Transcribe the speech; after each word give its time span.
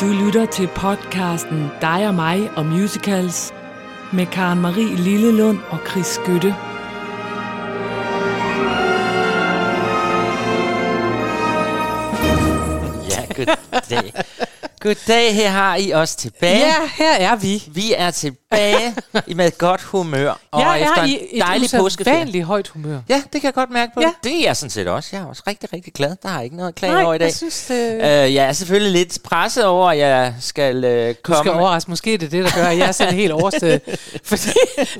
Du 0.00 0.06
lytter 0.06 0.46
til 0.46 0.68
podcasten 0.68 1.70
Dig 1.80 2.08
og 2.08 2.14
mig 2.14 2.50
og 2.56 2.66
musicals 2.66 3.54
med 4.12 4.26
Karen 4.26 4.60
Marie 4.60 4.96
Lillelund 4.96 5.58
og 5.70 5.78
Chris 5.90 6.06
Skytte. 6.06 6.54
Ja, 13.10 13.44
goddag. 13.44 14.12
Goddag, 14.80 15.34
her 15.34 15.50
har 15.50 15.76
I 15.76 15.92
os 15.92 16.16
tilbage. 16.16 16.58
Ja, 16.58 16.88
her 16.98 17.12
er 17.12 17.36
vi. 17.36 17.62
Vi 17.68 17.94
er 17.96 18.10
tilbage 18.10 18.45
i 19.26 19.34
med 19.34 19.58
godt 19.58 19.82
humør. 19.82 20.34
Og 20.50 20.60
Jeg 20.60 20.80
efter 20.82 21.00
er 21.00 21.04
en 21.04 21.10
i 21.32 21.38
dejlig 21.40 21.70
påskeferie. 21.78 22.42
højt 22.44 22.68
humør. 22.68 22.98
Ja, 23.08 23.14
det 23.32 23.40
kan 23.40 23.42
jeg 23.44 23.54
godt 23.54 23.70
mærke 23.70 23.92
på. 23.94 24.00
Ja. 24.00 24.06
Ja. 24.06 24.12
Det 24.30 24.38
er 24.40 24.42
jeg 24.44 24.56
sådan 24.56 24.70
set 24.70 24.88
også. 24.88 25.08
Jeg 25.12 25.20
er 25.22 25.26
også 25.26 25.42
rigtig, 25.46 25.72
rigtig 25.72 25.92
glad. 25.92 26.16
Der 26.22 26.28
er 26.28 26.40
ikke 26.40 26.56
noget 26.56 26.68
at 26.68 26.74
klage 26.74 26.92
Nej, 26.94 27.02
over 27.04 27.14
i 27.14 27.18
dag. 27.18 27.24
jeg 27.24 27.34
synes, 27.34 27.64
det... 27.66 27.94
Øh, 27.94 28.34
jeg 28.34 28.34
er 28.48 28.52
selvfølgelig 28.52 28.92
lidt 28.92 29.18
presset 29.24 29.64
over, 29.64 29.90
at 29.90 29.98
jeg 29.98 30.34
skal 30.40 30.84
øh, 30.84 31.08
Du 31.08 31.14
komme... 31.22 31.38
skal 31.38 31.52
overraske. 31.52 31.90
Måske 31.90 32.14
er 32.14 32.18
det 32.18 32.32
det, 32.32 32.44
der 32.44 32.50
gør, 32.54 32.64
at 32.66 32.78
jeg 32.78 32.88
er 32.88 32.92
sådan 32.92 33.14
helt 33.14 33.32
overstået. 33.32 33.80
Fordi 34.24 34.50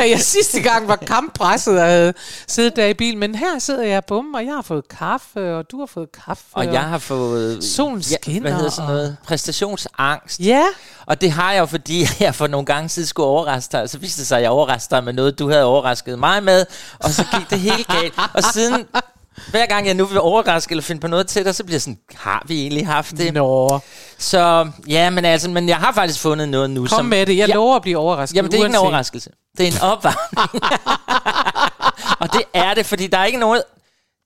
at 0.00 0.10
jeg 0.10 0.20
sidste 0.20 0.60
gang 0.62 0.88
var 0.88 0.96
kamppresset 0.96 1.78
og 1.80 1.86
havde 1.86 2.14
siddet 2.48 2.76
der 2.76 2.86
i 2.86 2.94
bilen. 2.94 3.20
Men 3.20 3.34
her 3.34 3.58
sidder 3.58 3.82
jeg 3.84 4.04
bum, 4.04 4.34
og 4.34 4.44
jeg 4.44 4.54
har 4.54 4.62
fået 4.62 4.88
kaffe, 4.88 5.56
og 5.56 5.70
du 5.70 5.78
har 5.78 5.86
fået 5.86 6.08
kaffe. 6.26 6.44
og 6.52 6.72
jeg 6.72 6.82
har 6.82 6.98
fået... 6.98 7.64
Solen 7.64 7.98
ja, 8.10 8.16
skinner, 8.22 8.40
Hvad 8.40 8.52
hedder 8.52 8.70
sådan 8.70 8.90
noget? 8.90 9.16
Præstationsangst. 9.26 10.40
Ja, 10.40 10.62
Og 11.06 11.20
det 11.20 11.30
har 11.30 11.52
jeg 11.52 11.60
jo, 11.60 11.66
fordi 11.66 12.06
jeg 12.20 12.34
for 12.34 12.46
nogle 12.46 12.66
gange 12.66 12.88
siden 12.88 13.06
skulle 13.08 13.26
overraske 13.46 13.72
dig. 13.72 13.90
Så 13.90 13.98
viste 13.98 14.20
det 14.20 14.26
sig, 14.26 14.36
at 14.36 14.42
jeg 14.42 14.50
overraskede 14.50 14.96
dig 14.96 15.04
med 15.04 15.12
noget, 15.12 15.38
du 15.38 15.50
havde 15.50 15.64
overrasket 15.64 16.18
mig 16.18 16.42
med. 16.42 16.66
Og 16.98 17.10
så 17.10 17.24
gik 17.38 17.50
det 17.50 17.60
helt 17.60 17.86
galt. 17.88 18.14
Og 18.34 18.42
siden, 18.42 18.86
hver 19.50 19.66
gang 19.66 19.86
jeg 19.86 19.94
nu 19.94 20.04
vil 20.04 20.20
overraske 20.20 20.72
eller 20.72 20.82
finde 20.82 21.00
på 21.00 21.06
noget 21.06 21.26
til 21.26 21.44
dig, 21.44 21.54
så 21.54 21.64
bliver 21.64 21.74
jeg 21.74 21.82
sådan, 21.82 21.98
har 22.14 22.44
vi 22.46 22.60
egentlig 22.60 22.86
haft 22.86 23.18
det? 23.18 23.34
nå. 23.34 23.80
Så 24.18 24.70
ja, 24.88 25.10
men 25.10 25.24
altså, 25.24 25.50
men 25.50 25.68
jeg 25.68 25.76
har 25.76 25.92
faktisk 25.92 26.20
fundet 26.20 26.48
noget 26.48 26.70
nu. 26.70 26.80
Kom 26.80 26.88
som, 26.88 27.06
med 27.06 27.26
det. 27.26 27.36
Jeg 27.36 27.48
ja, 27.48 27.54
lover 27.54 27.76
at 27.76 27.82
blive 27.82 27.98
overrasket. 27.98 28.36
Jamen, 28.36 28.50
det 28.50 28.60
er 28.60 28.64
ikke 28.64 28.76
en 28.76 28.82
overraskelse. 28.82 29.30
Det 29.58 29.68
er 29.68 29.72
en 29.72 29.82
opvarmning. 29.82 30.62
og 32.20 32.32
det 32.32 32.42
er 32.54 32.74
det, 32.74 32.86
fordi 32.86 33.06
der 33.06 33.18
er 33.18 33.24
ikke 33.24 33.38
noget... 33.38 33.62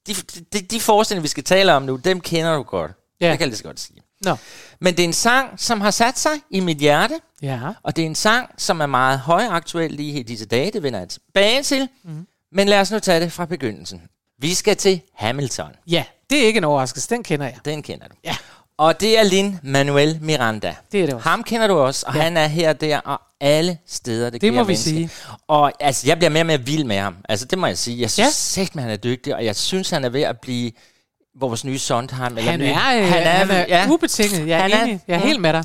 De, 0.06 0.14
de, 0.52 0.60
de 0.60 0.80
forestillinger, 0.80 1.22
vi 1.22 1.28
skal 1.28 1.44
tale 1.44 1.74
om 1.74 1.82
nu, 1.82 1.96
dem 1.96 2.20
kender 2.20 2.54
du 2.54 2.62
godt. 2.62 2.90
Ja. 3.20 3.30
Det 3.30 3.38
kan 3.38 3.40
jeg 3.40 3.48
lige 3.48 3.56
så 3.56 3.64
godt 3.64 3.80
sige. 3.80 4.02
Nå. 4.24 4.36
Men 4.80 4.96
det 4.96 5.00
er 5.00 5.04
en 5.08 5.12
sang, 5.12 5.60
som 5.60 5.80
har 5.80 5.90
sat 5.90 6.18
sig 6.18 6.32
i 6.50 6.60
mit 6.60 6.76
hjerte, 6.78 7.14
Ja. 7.42 7.58
og 7.82 7.96
det 7.96 8.02
er 8.02 8.06
en 8.06 8.14
sang, 8.14 8.50
som 8.58 8.80
er 8.80 8.86
meget 8.86 9.18
højaktuel 9.18 9.90
lige 9.90 10.20
i 10.20 10.22
disse 10.22 10.46
dage. 10.46 10.70
Det 10.70 10.82
vender 10.82 10.98
jeg 10.98 11.08
tilbage 11.08 11.62
til. 11.62 11.88
Mm. 12.04 12.26
Men 12.52 12.68
lad 12.68 12.80
os 12.80 12.90
nu 12.90 12.98
tage 12.98 13.20
det 13.20 13.32
fra 13.32 13.44
begyndelsen. 13.44 14.02
Vi 14.38 14.54
skal 14.54 14.76
til 14.76 15.00
Hamilton. 15.14 15.70
Ja, 15.86 16.04
det 16.30 16.42
er 16.42 16.46
ikke 16.46 16.58
en 16.58 16.64
overraskelse. 16.64 17.08
Den 17.08 17.22
kender 17.22 17.46
jeg. 17.46 17.56
Den 17.64 17.82
kender 17.82 18.08
du. 18.08 18.14
Ja. 18.24 18.36
Og 18.78 19.00
det 19.00 19.18
er 19.18 19.22
Lin 19.22 19.58
Manuel 19.62 20.18
Miranda. 20.22 20.74
Det 20.92 21.02
er 21.02 21.06
det 21.06 21.14
også. 21.14 21.28
Ham 21.28 21.44
kender 21.44 21.66
du 21.66 21.74
også, 21.78 22.04
og 22.08 22.14
ja. 22.14 22.20
han 22.22 22.36
er 22.36 22.46
her 22.46 22.72
der 22.72 22.98
og 22.98 23.20
alle 23.40 23.78
steder, 23.86 24.30
det, 24.30 24.40
Det 24.40 24.52
må 24.52 24.62
vi 24.62 24.66
menneske. 24.66 24.90
sige. 24.90 25.10
Og 25.48 25.72
altså, 25.80 26.06
jeg 26.06 26.16
bliver 26.18 26.30
mere 26.30 26.42
og 26.42 26.46
mere 26.46 26.60
vild 26.60 26.84
med 26.84 26.98
ham. 26.98 27.16
Altså, 27.28 27.46
det 27.46 27.58
må 27.58 27.66
jeg 27.66 27.78
sige. 27.78 28.00
Jeg 28.00 28.10
synes 28.10 28.56
Ja. 28.58 28.62
ja. 28.74 28.80
han 28.80 28.90
er 28.90 28.96
dygtig, 28.96 29.34
og 29.34 29.44
jeg 29.44 29.56
synes, 29.56 29.90
han 29.90 30.04
er 30.04 30.08
ved 30.08 30.22
at 30.22 30.40
blive 30.40 30.72
vores 31.38 31.64
nye 31.64 31.78
Sondheim. 31.78 32.38
Eller 32.38 32.50
Han 32.50 32.60
nye. 32.60 32.66
er, 32.66 32.98
øh, 32.98 33.08
han 33.08 33.22
er, 33.22 33.30
han 33.30 33.50
er 33.50 33.64
ja. 33.68 33.86
ubetinget. 33.90 34.48
Jeg 34.48 34.58
er 34.58 34.62
Han 34.76 34.90
er-. 34.90 34.98
Jeg 35.08 35.14
er 35.14 35.18
Mm. 35.20 35.26
helt 35.26 35.40
med 35.40 35.52
dig. 35.52 35.64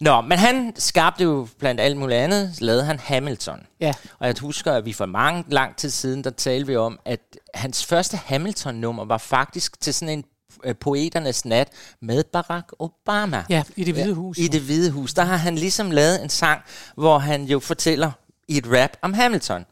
Nå, 0.00 0.20
men 0.20 0.38
han 0.38 0.72
skabte 0.76 1.24
jo 1.24 1.48
blandt 1.58 1.80
alt 1.80 1.96
muligt 1.96 2.18
andet, 2.20 2.54
lavede 2.60 2.84
han 2.84 2.98
Hamilton. 2.98 3.60
Ja. 3.80 3.92
Og 4.18 4.26
jeg 4.26 4.34
husker, 4.40 4.72
at 4.72 4.84
vi 4.84 4.92
for 4.92 5.06
mange 5.06 5.44
lang 5.48 5.76
tid 5.76 5.90
siden, 5.90 6.24
der 6.24 6.30
talte 6.30 6.66
vi 6.66 6.76
om, 6.76 6.98
at 7.04 7.20
hans 7.54 7.84
første 7.86 8.16
Hamilton-nummer 8.26 9.04
var 9.04 9.18
faktisk 9.18 9.80
til 9.80 9.94
sådan 9.94 10.18
en 10.18 10.24
øh, 10.64 10.74
poeternes 10.80 11.44
nat 11.44 11.68
med 12.02 12.24
Barack 12.32 12.72
Obama. 12.78 13.44
Ja, 13.48 13.62
i 13.76 13.84
det 13.84 13.94
hvide 13.94 14.14
hus. 14.14 14.38
I 14.38 14.48
det 14.48 14.60
hvide 14.60 14.90
hus. 14.90 15.14
Der 15.14 15.22
har 15.24 15.36
han 15.36 15.54
ligesom 15.54 15.90
lavet 15.90 16.22
en 16.22 16.28
sang, 16.30 16.60
hvor 16.96 17.18
han 17.18 17.44
jo 17.44 17.60
fortæller 17.60 18.10
i 18.48 18.58
et 18.58 18.66
rap 18.72 18.90
om 19.02 19.12
Hamilton. 19.12 19.64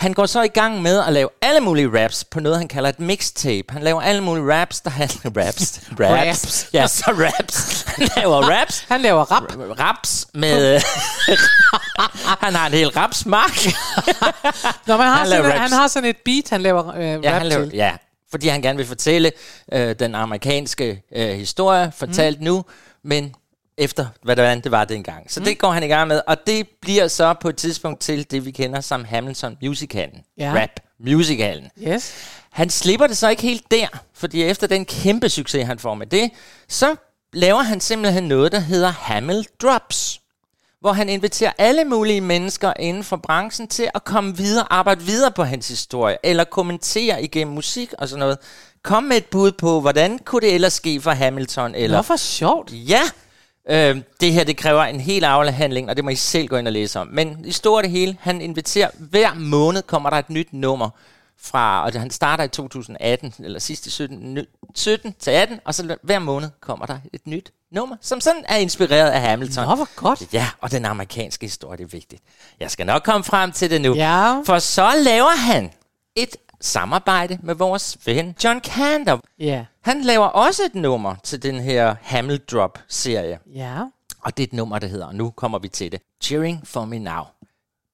Han 0.00 0.12
går 0.12 0.26
så 0.26 0.42
i 0.42 0.48
gang 0.48 0.82
med 0.82 1.04
at 1.06 1.12
lave 1.12 1.28
alle 1.42 1.60
mulige 1.60 2.02
raps 2.04 2.24
på 2.24 2.40
noget, 2.40 2.58
han 2.58 2.68
kalder 2.68 2.88
et 2.88 3.00
mixtape. 3.00 3.72
Han 3.72 3.82
laver 3.82 4.00
alle 4.00 4.20
mulige 4.22 4.54
raps, 4.54 4.80
der 4.80 4.90
handler 4.90 5.30
raps. 5.46 5.80
Raps. 6.00 6.00
Raps. 6.00 6.68
Ja, 6.72 6.86
så 6.86 7.04
raps. 7.10 7.82
Han 7.86 8.08
laver 8.16 8.36
raps. 8.36 8.80
Han 8.88 9.00
laver 9.00 9.24
rap. 9.32 9.78
Raps 9.80 10.26
med... 10.34 10.80
han 12.44 12.54
har 12.54 12.66
en 12.66 12.72
hel 12.72 12.88
rapsmark. 12.88 13.56
Nå, 14.86 14.96
men 14.96 15.06
han, 15.06 15.12
har 15.12 15.18
Han 15.18 15.26
sådan, 15.26 15.44
raps. 15.44 15.58
han 15.58 15.72
har 15.72 15.88
sådan 15.88 16.08
et 16.08 16.16
beat, 16.24 16.50
han 16.50 16.62
laver 16.62 16.94
øh, 16.96 17.02
ja, 17.02 17.14
rap 17.14 17.24
han 17.24 17.46
laver, 17.46 17.64
til. 17.64 17.74
ja, 17.74 17.92
fordi 18.30 18.48
han 18.48 18.62
gerne 18.62 18.76
vil 18.76 18.86
fortælle 18.86 19.32
øh, 19.72 19.94
den 19.98 20.14
amerikanske 20.14 21.02
øh, 21.16 21.28
historie, 21.28 21.92
fortalt 21.96 22.38
mm. 22.38 22.44
nu, 22.44 22.64
men 23.04 23.34
efter, 23.78 24.06
hvordan 24.22 24.60
det 24.60 24.72
var 24.72 24.84
dengang. 24.84 25.32
Så 25.32 25.40
mm. 25.40 25.44
det 25.44 25.58
går 25.58 25.70
han 25.70 25.82
i 25.82 25.86
gang 25.86 26.08
med, 26.08 26.20
og 26.26 26.36
det 26.46 26.68
bliver 26.82 27.08
så 27.08 27.34
på 27.34 27.48
et 27.48 27.56
tidspunkt 27.56 28.00
til 28.00 28.30
det, 28.30 28.44
vi 28.44 28.50
kender 28.50 28.80
som 28.80 29.04
Hamilton 29.04 29.56
Musicalen. 29.62 30.20
Ja. 30.38 30.52
Rap 30.56 30.80
Musicalen. 31.00 31.70
Yes. 31.82 32.12
Han 32.50 32.70
slipper 32.70 33.06
det 33.06 33.16
så 33.16 33.28
ikke 33.28 33.42
helt 33.42 33.70
der, 33.70 33.86
fordi 34.14 34.42
efter 34.42 34.66
den 34.66 34.84
kæmpe 34.84 35.28
succes, 35.28 35.66
han 35.66 35.78
får 35.78 35.94
med 35.94 36.06
det, 36.06 36.30
så 36.68 36.96
laver 37.32 37.62
han 37.62 37.80
simpelthen 37.80 38.24
noget, 38.24 38.52
der 38.52 38.58
hedder 38.58 38.88
Hamil 38.88 39.46
Drops, 39.62 40.20
hvor 40.80 40.92
han 40.92 41.08
inviterer 41.08 41.52
alle 41.58 41.84
mulige 41.84 42.20
mennesker 42.20 42.72
inden 42.78 43.04
for 43.04 43.16
branchen 43.16 43.68
til 43.68 43.90
at 43.94 44.04
komme 44.04 44.36
videre, 44.36 44.72
arbejde 44.72 45.02
videre 45.02 45.32
på 45.32 45.44
hans 45.44 45.68
historie, 45.68 46.16
eller 46.22 46.44
kommentere 46.44 47.22
igennem 47.22 47.54
musik 47.54 47.92
og 47.98 48.08
sådan 48.08 48.18
noget. 48.18 48.38
Kom 48.82 49.02
med 49.02 49.16
et 49.16 49.26
bud 49.26 49.52
på, 49.52 49.80
hvordan 49.80 50.18
kunne 50.18 50.40
det 50.40 50.54
ellers 50.54 50.72
ske 50.72 51.00
for 51.00 51.10
Hamilton, 51.10 51.74
eller 51.74 51.96
Nå, 51.96 52.02
for 52.02 52.16
sjovt. 52.16 52.72
Ja, 52.72 53.02
øh, 53.68 54.02
det 54.20 54.32
her 54.32 54.44
det 54.44 54.56
kræver 54.56 54.82
en 54.82 55.00
helt 55.00 55.24
afhandling, 55.24 55.90
og 55.90 55.96
det 55.96 56.04
må 56.04 56.10
I 56.10 56.14
selv 56.14 56.48
gå 56.48 56.56
ind 56.56 56.66
og 56.66 56.72
læse 56.72 57.00
om. 57.00 57.06
Men 57.12 57.44
i 57.44 57.52
stort 57.52 57.84
det 57.84 57.90
hele, 57.90 58.16
han 58.20 58.40
inviterer, 58.40 58.90
hver 58.98 59.34
måned 59.34 59.82
kommer 59.82 60.10
der 60.10 60.16
et 60.16 60.30
nyt 60.30 60.52
nummer 60.52 60.90
fra, 61.42 61.84
og 61.84 62.00
han 62.00 62.10
starter 62.10 62.44
i 62.44 62.48
2018, 62.48 63.34
eller 63.38 63.58
sidst 63.58 63.86
i 63.86 63.90
17, 63.90 64.34
ny- 64.34 64.48
17 64.74 65.14
til 65.20 65.30
18, 65.30 65.60
og 65.64 65.74
så 65.74 65.96
hver 66.02 66.18
måned 66.18 66.48
kommer 66.60 66.86
der 66.86 66.98
et 67.12 67.26
nyt 67.26 67.52
nummer, 67.72 67.96
som 68.00 68.20
sådan 68.20 68.44
er 68.48 68.56
inspireret 68.56 69.10
af 69.10 69.20
Hamilton. 69.20 69.64
Nå, 69.68 69.74
hvor 69.74 69.88
godt. 69.96 70.22
Ja, 70.32 70.48
og 70.60 70.70
den 70.70 70.84
amerikanske 70.84 71.46
historie, 71.46 71.78
det 71.78 71.84
er 71.84 71.88
vigtigt. 71.88 72.22
Jeg 72.60 72.70
skal 72.70 72.86
nok 72.86 73.02
komme 73.02 73.24
frem 73.24 73.52
til 73.52 73.70
det 73.70 73.80
nu. 73.80 73.94
Ja. 73.94 74.42
For 74.46 74.58
så 74.58 74.92
laver 75.04 75.36
han 75.36 75.70
et 76.16 76.36
samarbejde 76.60 77.38
med 77.42 77.54
vores 77.54 77.98
ven 78.06 78.34
John 78.44 78.60
Kander. 78.60 79.18
Ja. 79.38 79.64
Han 79.82 80.00
laver 80.02 80.26
også 80.26 80.62
et 80.64 80.74
nummer 80.74 81.14
til 81.22 81.42
den 81.42 81.60
her 81.60 81.94
Hamil 82.02 82.38
Drop-serie. 82.38 83.38
Ja. 83.54 83.78
Og 84.22 84.36
det 84.36 84.42
er 84.42 84.46
et 84.46 84.52
nummer, 84.52 84.78
der 84.78 84.86
hedder, 84.86 85.06
og 85.06 85.14
nu 85.14 85.30
kommer 85.30 85.58
vi 85.58 85.68
til 85.68 85.92
det, 85.92 86.00
Cheering 86.22 86.66
for 86.68 86.84
Me 86.84 86.98
Now. 86.98 87.22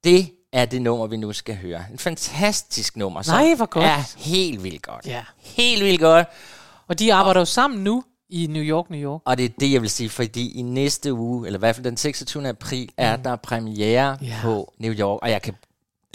Det 0.05 0.31
er 0.53 0.65
det 0.65 0.83
nummer, 0.83 1.07
vi 1.07 1.17
nu 1.17 1.33
skal 1.33 1.57
høre. 1.57 1.85
En 1.93 1.99
fantastisk 1.99 2.97
nummer, 2.97 3.23
som 3.23 3.35
Nej, 3.39 3.55
hvor 3.55 3.67
godt. 3.67 3.85
er 3.85 4.15
helt 4.19 4.63
vildt 4.65 4.83
godt. 4.83 5.07
Ja. 5.07 5.23
Helt 5.39 5.85
vildt 5.85 6.01
godt. 6.01 6.27
Og 6.89 6.99
de 6.99 7.15
arbejder 7.15 7.41
jo 7.41 7.45
sammen 7.45 7.85
nu 7.85 8.05
i 8.31 8.47
New 8.47 8.63
York, 8.63 8.91
New 8.91 9.01
York. 9.01 9.21
Og 9.25 9.39
det 9.39 9.45
er 9.45 9.49
det, 9.61 9.73
jeg 9.73 9.83
vil 9.83 9.91
sige, 9.91 10.09
fordi 10.11 10.59
i 10.59 10.63
næste 10.63 11.13
uge, 11.13 11.47
eller 11.47 11.59
i 11.59 11.61
hvert 11.61 11.75
fald 11.77 11.85
den 11.85 11.97
26. 11.97 12.49
april, 12.49 12.91
er 12.97 13.17
der 13.17 13.37
premiere 13.37 14.19
Ja. 14.23 14.35
på 14.43 14.73
New 14.79 14.93
York, 14.93 15.19
og 15.23 15.31
jeg 15.31 15.43
kan 15.43 15.55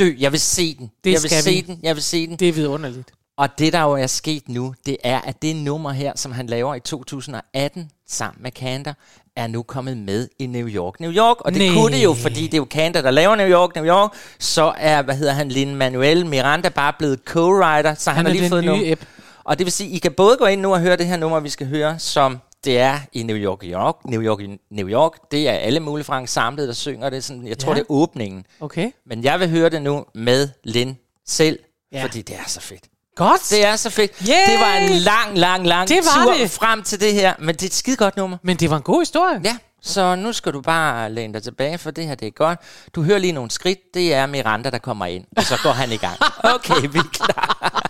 dø. 0.06 0.14
Jeg 0.20 0.32
vil 0.32 0.40
se 0.40 0.76
den. 0.76 0.92
Det 1.04 1.14
jeg 1.14 1.22
vil 1.22 1.30
se 1.30 1.50
vi. 1.50 1.62
den. 1.62 1.80
Jeg 1.84 1.96
vil 1.96 2.04
se 2.04 2.28
den. 2.28 2.36
Det 2.36 2.50
er 2.50 2.54
vidunderligt. 2.54 3.12
Og 3.38 3.50
det, 3.60 3.74
der 3.74 3.82
jo 3.82 3.92
er 3.92 4.08
sket 4.08 4.50
nu, 4.50 4.74
det 4.86 4.98
er, 5.04 5.22
at 5.22 5.42
det 5.42 5.56
nummer 5.56 5.92
her, 5.92 6.12
som 6.16 6.32
han 6.32 6.48
laver 6.48 6.76
i 6.76 6.80
2018 6.80 7.90
sammen 8.10 8.44
med 8.44 8.52
Kander, 8.52 8.94
er 9.36 9.48
nu 9.48 9.64
kommet 9.64 9.98
med 9.98 10.28
i 10.40 10.46
New 10.46 10.68
York, 10.68 11.00
New 11.00 11.12
York. 11.12 11.38
Og 11.40 11.52
det 11.54 11.62
Næh. 11.62 11.74
kunne 11.74 11.96
det 11.98 12.04
jo, 12.04 12.14
fordi 12.14 12.44
det 12.44 12.54
er 12.54 12.58
jo 12.58 12.66
Kander, 12.66 13.02
der 13.02 13.12
laver 13.12 13.36
New 13.36 13.48
York, 13.48 13.76
New 13.76 13.86
York. 13.86 14.12
Så 14.40 14.74
er, 14.78 15.02
hvad 15.02 15.16
hedder 15.16 15.34
han, 15.34 15.50
Lin 15.50 15.76
Manuel 15.76 16.26
Miranda 16.26 16.70
bare 16.70 16.94
blevet 16.98 17.20
co-writer, 17.30 17.96
så 17.96 18.10
han, 18.10 18.18
Han 18.18 18.26
har 18.26 18.34
lige 18.34 18.50
fået 18.50 18.92
app. 18.92 19.02
Og 19.44 19.58
det 19.58 19.66
vil 19.66 19.72
sige, 19.72 19.90
I 19.90 19.98
kan 19.98 20.12
både 20.12 20.38
gå 20.38 20.46
ind 20.46 20.62
nu 20.62 20.74
og 20.74 20.80
høre 20.80 20.98
det 20.98 21.08
her 21.08 21.18
nummer, 21.18 21.40
vi 21.40 21.50
skal 21.50 21.68
høre, 21.68 22.00
som 22.00 22.40
det 22.64 22.80
er 22.80 23.00
i 23.14 23.24
New 23.24 23.36
York, 23.38 23.62
New 23.64 23.72
York, 23.72 23.96
New 24.06 24.22
York, 24.22 24.40
New 24.72 24.88
York. 24.90 25.12
Det 25.32 25.50
er 25.50 25.54
alle 25.54 25.80
mulige 25.80 26.06
fra 26.06 26.20
ensemblet, 26.20 26.68
der 26.68 26.74
synger 26.74 27.10
det. 27.10 27.24
Sådan, 27.24 27.48
jeg 27.48 27.58
tror, 27.60 27.72
Ja. 27.72 27.76
det 27.76 27.82
er 27.82 27.92
åbningen. 27.92 28.46
Okay. 28.60 28.92
Men 29.06 29.24
jeg 29.24 29.40
vil 29.40 29.50
høre 29.50 29.70
det 29.70 29.82
nu 29.82 30.06
med 30.16 30.50
Lin 30.64 30.98
selv, 31.28 31.60
ja. 31.92 32.04
fordi 32.04 32.22
det 32.22 32.36
er 32.36 32.44
så 32.48 32.62
fedt. 32.62 32.84
Godt. 33.16 33.50
Det 33.50 33.66
er 33.66 33.76
så 33.76 33.90
fedt. 33.90 34.12
Yay! 34.22 34.52
Det 34.52 34.60
var 34.60 34.76
en 34.76 34.90
lang, 34.90 35.38
lang, 35.38 35.68
lang 35.68 35.90
Det 35.90 35.98
var 36.06 36.26
tur 36.26 36.34
det. 36.34 36.52
frem 36.52 36.84
til 36.84 37.00
det 37.00 37.14
her, 37.14 37.34
men 37.40 37.56
det 37.56 37.62
er 37.64 37.68
et 37.68 37.74
skide 37.74 37.96
godt 37.96 38.18
nummer. 38.18 38.38
Men 38.44 38.58
det 38.58 38.70
var 38.70 38.78
en 38.78 38.84
god 38.84 39.02
historie. 39.02 39.42
Ja, 39.44 39.58
så 39.82 40.16
nu 40.16 40.34
skal 40.34 40.54
du 40.54 40.62
bare 40.62 41.12
læne 41.12 41.34
dig 41.34 41.44
tilbage, 41.44 41.78
for 41.78 41.92
det 41.92 42.08
her 42.08 42.16
det 42.16 42.28
er 42.28 42.32
godt. 42.32 42.60
Du 42.96 43.04
hører 43.04 43.20
lige 43.20 43.32
nogle 43.34 43.52
skridt, 43.52 43.80
det 43.94 44.14
er 44.14 44.26
Miranda, 44.26 44.70
der 44.70 44.78
kommer 44.78 45.06
ind, 45.06 45.26
og 45.38 45.44
så 45.44 45.60
går 45.64 45.72
han 45.72 45.92
i 45.92 45.98
gang. 45.98 46.18
Okay, 46.56 46.88
vi 46.92 47.00
er 47.00 47.10
klar. 47.14 47.81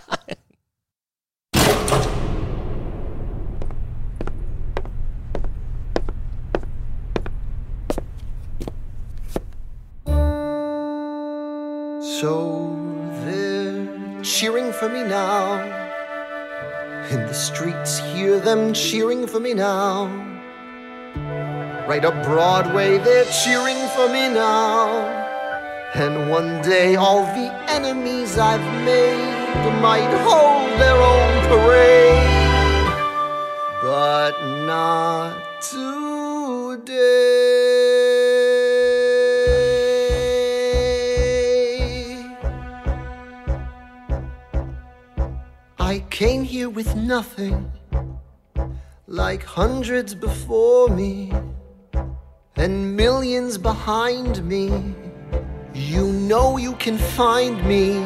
So 12.02 12.76
they're 13.24 14.22
cheering 14.24 14.72
for 14.72 14.88
me 14.88 15.04
now. 15.04 15.62
In 17.10 17.20
the 17.20 17.32
streets, 17.32 18.00
hear 18.00 18.40
them 18.40 18.72
cheering 18.74 19.24
for 19.24 19.38
me 19.38 19.54
now. 19.54 20.06
Right 21.86 22.04
up 22.04 22.24
Broadway, 22.24 22.98
they're 22.98 23.30
cheering 23.44 23.78
for 23.94 24.08
me 24.08 24.28
now. 24.34 25.06
And 25.94 26.28
one 26.28 26.60
day 26.62 26.96
all 26.96 27.22
the 27.22 27.52
enemies 27.70 28.36
I've 28.36 28.60
made 28.84 29.80
might 29.80 30.12
hold 30.26 30.80
their 30.80 30.96
own 30.96 31.32
parade. 31.50 32.18
But 33.80 34.32
not 34.66 35.62
today. 35.62 37.51
Came 46.12 46.44
here 46.44 46.68
with 46.68 46.94
nothing, 46.94 47.72
like 49.06 49.42
hundreds 49.42 50.14
before 50.14 50.88
me, 50.88 51.32
and 52.56 52.94
millions 52.94 53.56
behind 53.56 54.44
me. 54.44 54.94
You 55.72 56.12
know 56.12 56.58
you 56.58 56.74
can 56.74 56.98
find 56.98 57.56
me 57.66 57.96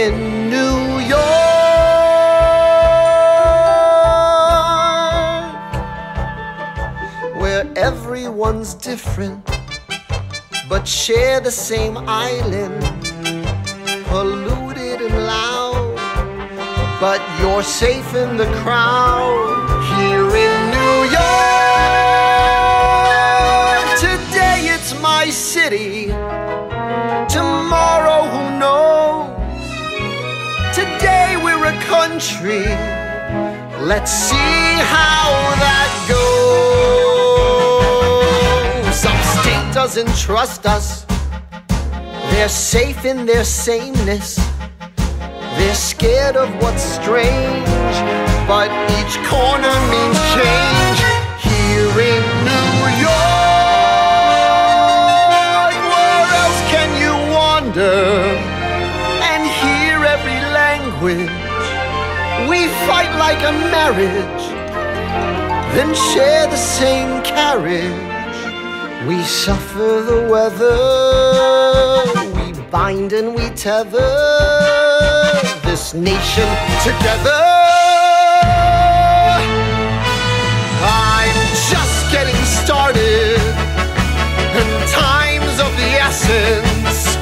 in 0.00 0.48
New 0.48 0.98
York, 1.00 1.20
where 7.42 7.70
everyone's 7.76 8.72
different, 8.72 9.44
but 10.70 10.88
share 10.88 11.38
the 11.38 11.50
same 11.50 11.98
island, 12.08 12.82
polluted 14.06 14.71
but 17.02 17.20
you're 17.40 17.64
safe 17.64 18.14
in 18.14 18.36
the 18.36 18.46
crowd 18.62 19.58
here 19.98 20.28
in 20.46 20.70
New 20.70 20.98
York. 21.10 21.42
Today 23.98 24.58
it's 24.74 24.94
my 25.00 25.28
city, 25.28 26.06
tomorrow 27.28 28.22
who 28.32 28.42
knows? 28.62 29.34
Today 30.72 31.36
we're 31.42 31.64
a 31.74 31.76
country, 31.96 32.66
let's 33.84 34.12
see 34.12 34.62
how 34.94 35.26
that 35.64 35.90
goes. 38.86 38.94
Some 38.94 39.20
state 39.40 39.74
doesn't 39.74 40.14
trust 40.16 40.66
us, 40.66 41.04
they're 42.30 42.48
safe 42.48 43.04
in 43.04 43.26
their 43.26 43.42
sameness. 43.42 44.41
They're 45.62 45.76
scared 45.76 46.36
of 46.36 46.48
what's 46.60 46.82
strange, 46.82 47.96
but 48.50 48.68
each 48.98 49.14
corner 49.30 49.76
means 49.94 50.18
change. 50.34 50.98
Here 51.38 51.94
in 52.10 52.22
New 52.50 52.80
York, 53.06 53.32
where 55.92 56.26
else 56.42 56.60
can 56.74 56.90
you 57.02 57.14
wander 57.38 58.02
and 59.30 59.42
hear 59.62 59.96
every 60.14 60.40
language? 60.60 61.30
We 62.50 62.66
fight 62.88 63.12
like 63.26 63.42
a 63.44 63.52
marriage, 63.70 64.44
then 65.76 65.94
share 65.94 66.48
the 66.48 66.56
same 66.56 67.22
carriage. 67.22 68.36
We 69.06 69.22
suffer 69.22 70.02
the 70.10 70.26
weather, 70.28 70.74
we 72.34 72.52
bind 72.68 73.12
and 73.12 73.32
we 73.36 73.48
tether 73.50 74.61
nation 75.94 76.48
together. 76.82 77.42
I'm 80.82 81.36
just 81.68 82.10
getting 82.10 82.34
started, 82.44 83.38
and 84.56 84.88
time's 84.88 85.60
of 85.60 85.70
the 85.76 85.92
essence. 86.00 87.16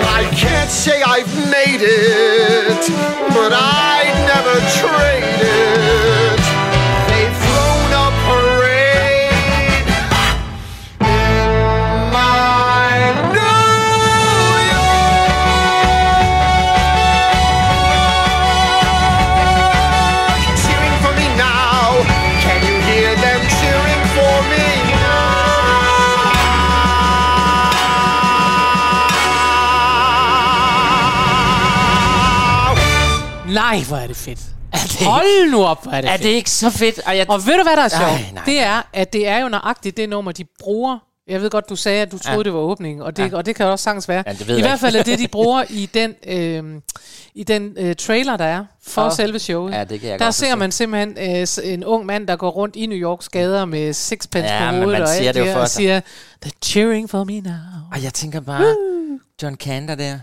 I 0.00 0.26
can't 0.34 0.70
say 0.70 1.02
I've 1.02 1.34
made 1.50 1.82
it, 1.82 2.88
but 3.34 3.52
I'd 3.52 4.16
never 4.26 4.58
trade 4.80 5.42
it. 5.42 6.37
Nej, 33.76 33.80
hvor 33.88 33.96
er 33.96 34.06
det 34.06 34.16
fedt. 34.16 34.38
Er 34.72 34.78
det, 34.78 35.06
Hold 35.06 35.50
nu 35.50 35.64
op, 35.64 35.82
hvor 35.82 35.92
er 35.92 36.00
det 36.00 36.08
er 36.08 36.12
fedt. 36.12 36.22
det 36.22 36.28
ikke 36.28 36.50
så 36.50 36.70
fedt? 36.70 37.00
Og, 37.06 37.16
jeg, 37.16 37.30
Og 37.30 37.46
ved 37.46 37.56
du, 37.56 37.62
hvad 37.62 37.76
der 37.76 37.82
er 37.82 37.88
sjovt? 37.88 38.02
Ej, 38.02 38.24
nej, 38.34 38.42
det 38.46 38.60
er, 38.60 38.82
at 38.92 39.12
det 39.12 39.28
er 39.28 39.38
jo 39.38 39.48
nøjagtigt 39.48 39.96
det 39.96 40.08
nummer, 40.08 40.32
de 40.32 40.44
bruger. 40.60 40.98
Jeg 41.28 41.42
ved 41.42 41.50
godt, 41.50 41.68
du 41.68 41.76
sagde, 41.76 42.02
at 42.02 42.12
du 42.12 42.18
troede, 42.18 42.38
Ja. 42.38 42.42
det 42.42 42.52
var 42.52 42.58
åbningen, 42.58 43.02
og 43.02 43.16
det, 43.16 43.34
og 43.34 43.46
det 43.46 43.56
kan 43.56 43.66
også 43.66 43.82
sagtens 43.82 44.08
være. 44.08 44.24
Ja, 44.26 44.32
det 44.32 44.58
I 44.58 44.60
hvert 44.60 44.80
fald 44.80 44.96
er 44.96 45.02
det, 45.02 45.18
de 45.18 45.28
bruger 45.28 45.64
i 45.82 45.86
den, 45.94 46.14
øh, 46.26 46.80
i 47.34 47.44
den 47.44 47.74
øh, 47.78 47.96
trailer, 47.96 48.36
der 48.36 48.44
er 48.44 48.64
for 48.86 49.04
Åh. 49.04 49.12
selve 49.12 49.38
showet. 49.38 49.72
Ja, 49.72 49.84
det 49.84 50.00
kan 50.00 50.10
jeg 50.10 50.18
der 50.18 50.24
godt 50.24 50.34
ser 50.34 50.54
man 50.54 50.72
simpelthen 50.72 51.36
øh, 51.64 51.72
en 51.72 51.84
ung 51.84 52.06
mand, 52.06 52.26
der 52.26 52.36
går 52.36 52.50
rundt 52.50 52.76
i 52.76 52.86
New 52.86 52.98
Yorks 52.98 53.28
gader 53.28 53.64
med 53.64 53.92
sixpence 53.92 54.54
Ja, 54.54 54.70
på 54.70 54.76
hovedet 54.76 55.00
og 55.02 55.08
siger 55.08 55.32
det 55.32 55.54
og 55.56 55.68
sig. 55.68 55.76
siger, 55.76 56.00
they're 56.46 56.58
cheering 56.64 57.10
for 57.10 57.24
me 57.24 57.40
now. 57.40 57.52
og 57.92 58.02
jeg 58.04 58.14
tænker 58.14 58.40
bare, 58.40 58.76
John 59.42 59.56
Cantor 59.56 59.94
der, 59.94 60.18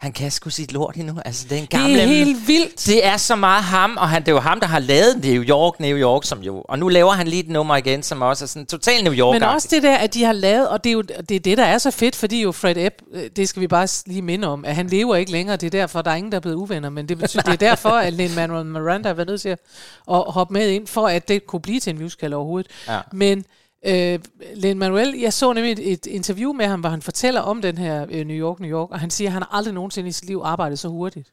han 0.00 0.12
kan 0.12 0.30
sgu 0.30 0.50
sit 0.50 0.72
lort 0.72 0.96
endnu. 0.96 1.14
Altså, 1.24 1.46
det 1.48 1.58
er 1.58 1.62
en 1.62 1.66
gammel... 1.66 1.94
Det 1.94 2.02
er 2.02 2.06
helt 2.06 2.48
vildt. 2.48 2.86
Det 2.86 3.06
er 3.06 3.16
så 3.16 3.36
meget 3.36 3.64
ham, 3.64 3.96
og 3.96 4.08
han, 4.08 4.22
det 4.22 4.28
er 4.28 4.32
jo 4.32 4.40
ham, 4.40 4.60
der 4.60 4.66
har 4.66 4.78
lavet 4.78 5.24
New 5.24 5.42
York, 5.42 5.80
New 5.80 5.96
York, 5.96 6.24
som 6.24 6.42
jo... 6.42 6.64
Og 6.68 6.78
nu 6.78 6.88
laver 6.88 7.12
han 7.12 7.28
lige 7.28 7.42
et 7.42 7.48
nummer 7.48 7.76
igen, 7.76 8.02
som 8.02 8.22
også 8.22 8.44
er 8.44 8.46
sådan 8.46 8.66
total 8.66 9.04
New 9.04 9.14
york 9.14 9.34
Men 9.34 9.42
også 9.42 9.68
det 9.70 9.82
der, 9.82 9.96
at 9.96 10.14
de 10.14 10.24
har 10.24 10.32
lavet, 10.32 10.68
og 10.68 10.84
det 10.84 10.90
er 10.90 10.94
jo 10.94 11.02
det, 11.02 11.30
er 11.30 11.40
det 11.40 11.58
der 11.58 11.64
er 11.64 11.78
så 11.78 11.90
fedt, 11.90 12.16
fordi 12.16 12.42
jo 12.42 12.52
Fred 12.52 12.76
Ebb, 12.76 12.94
øh, 13.12 13.22
det 13.36 13.48
skal 13.48 13.62
vi 13.62 13.66
bare 13.66 13.88
lige 14.06 14.22
minde 14.22 14.48
om, 14.48 14.64
at 14.64 14.74
han 14.74 14.86
lever 14.86 15.16
ikke 15.16 15.32
længere, 15.32 15.56
det 15.56 15.66
er 15.66 15.70
derfor, 15.70 16.02
der 16.02 16.10
er 16.10 16.14
ingen, 16.14 16.32
der 16.32 16.36
er 16.36 16.42
blevet 16.42 16.56
uvenner, 16.56 16.90
men 16.90 17.08
det, 17.08 17.18
betyder, 17.18 17.42
det 17.52 17.52
er 17.52 17.68
derfor, 17.68 17.90
at 17.90 18.12
Lin-Manuel 18.12 18.64
Miranda 18.64 19.08
har 19.08 19.14
været 19.14 19.28
nødt 19.28 19.40
til 19.40 19.48
at, 19.48 19.58
at 20.10 20.22
hoppe 20.26 20.54
med 20.54 20.68
ind, 20.68 20.86
for 20.86 21.08
at 21.08 21.28
det 21.28 21.46
kunne 21.46 21.60
blive 21.60 21.80
til 21.80 21.90
en 21.90 21.98
musical 21.98 22.34
overhovedet. 22.34 22.70
Ja. 22.88 22.98
Men 23.12 23.44
øh, 23.86 24.18
Lin-Manuel, 24.54 25.20
jeg 25.20 25.32
så 25.32 25.52
nemlig 25.52 25.72
et, 25.72 25.92
et 25.92 26.06
interview 26.06 26.52
med 26.52 26.66
ham, 26.66 26.80
hvor 26.80 26.88
han 26.88 27.02
fortæller 27.02 27.40
om 27.40 27.62
den 27.62 27.78
her 27.78 28.06
øh, 28.10 28.26
New 28.26 28.36
York, 28.36 28.60
New 28.60 28.70
York, 28.70 28.90
og 28.90 29.00
han 29.00 29.10
siger, 29.10 29.28
at 29.28 29.32
han 29.32 29.42
har 29.42 29.56
aldrig 29.56 29.74
nogensinde 29.74 30.08
i 30.08 30.12
sit 30.12 30.24
liv 30.24 30.40
arbejdet 30.44 30.78
så 30.78 30.88
hurtigt. 30.88 31.32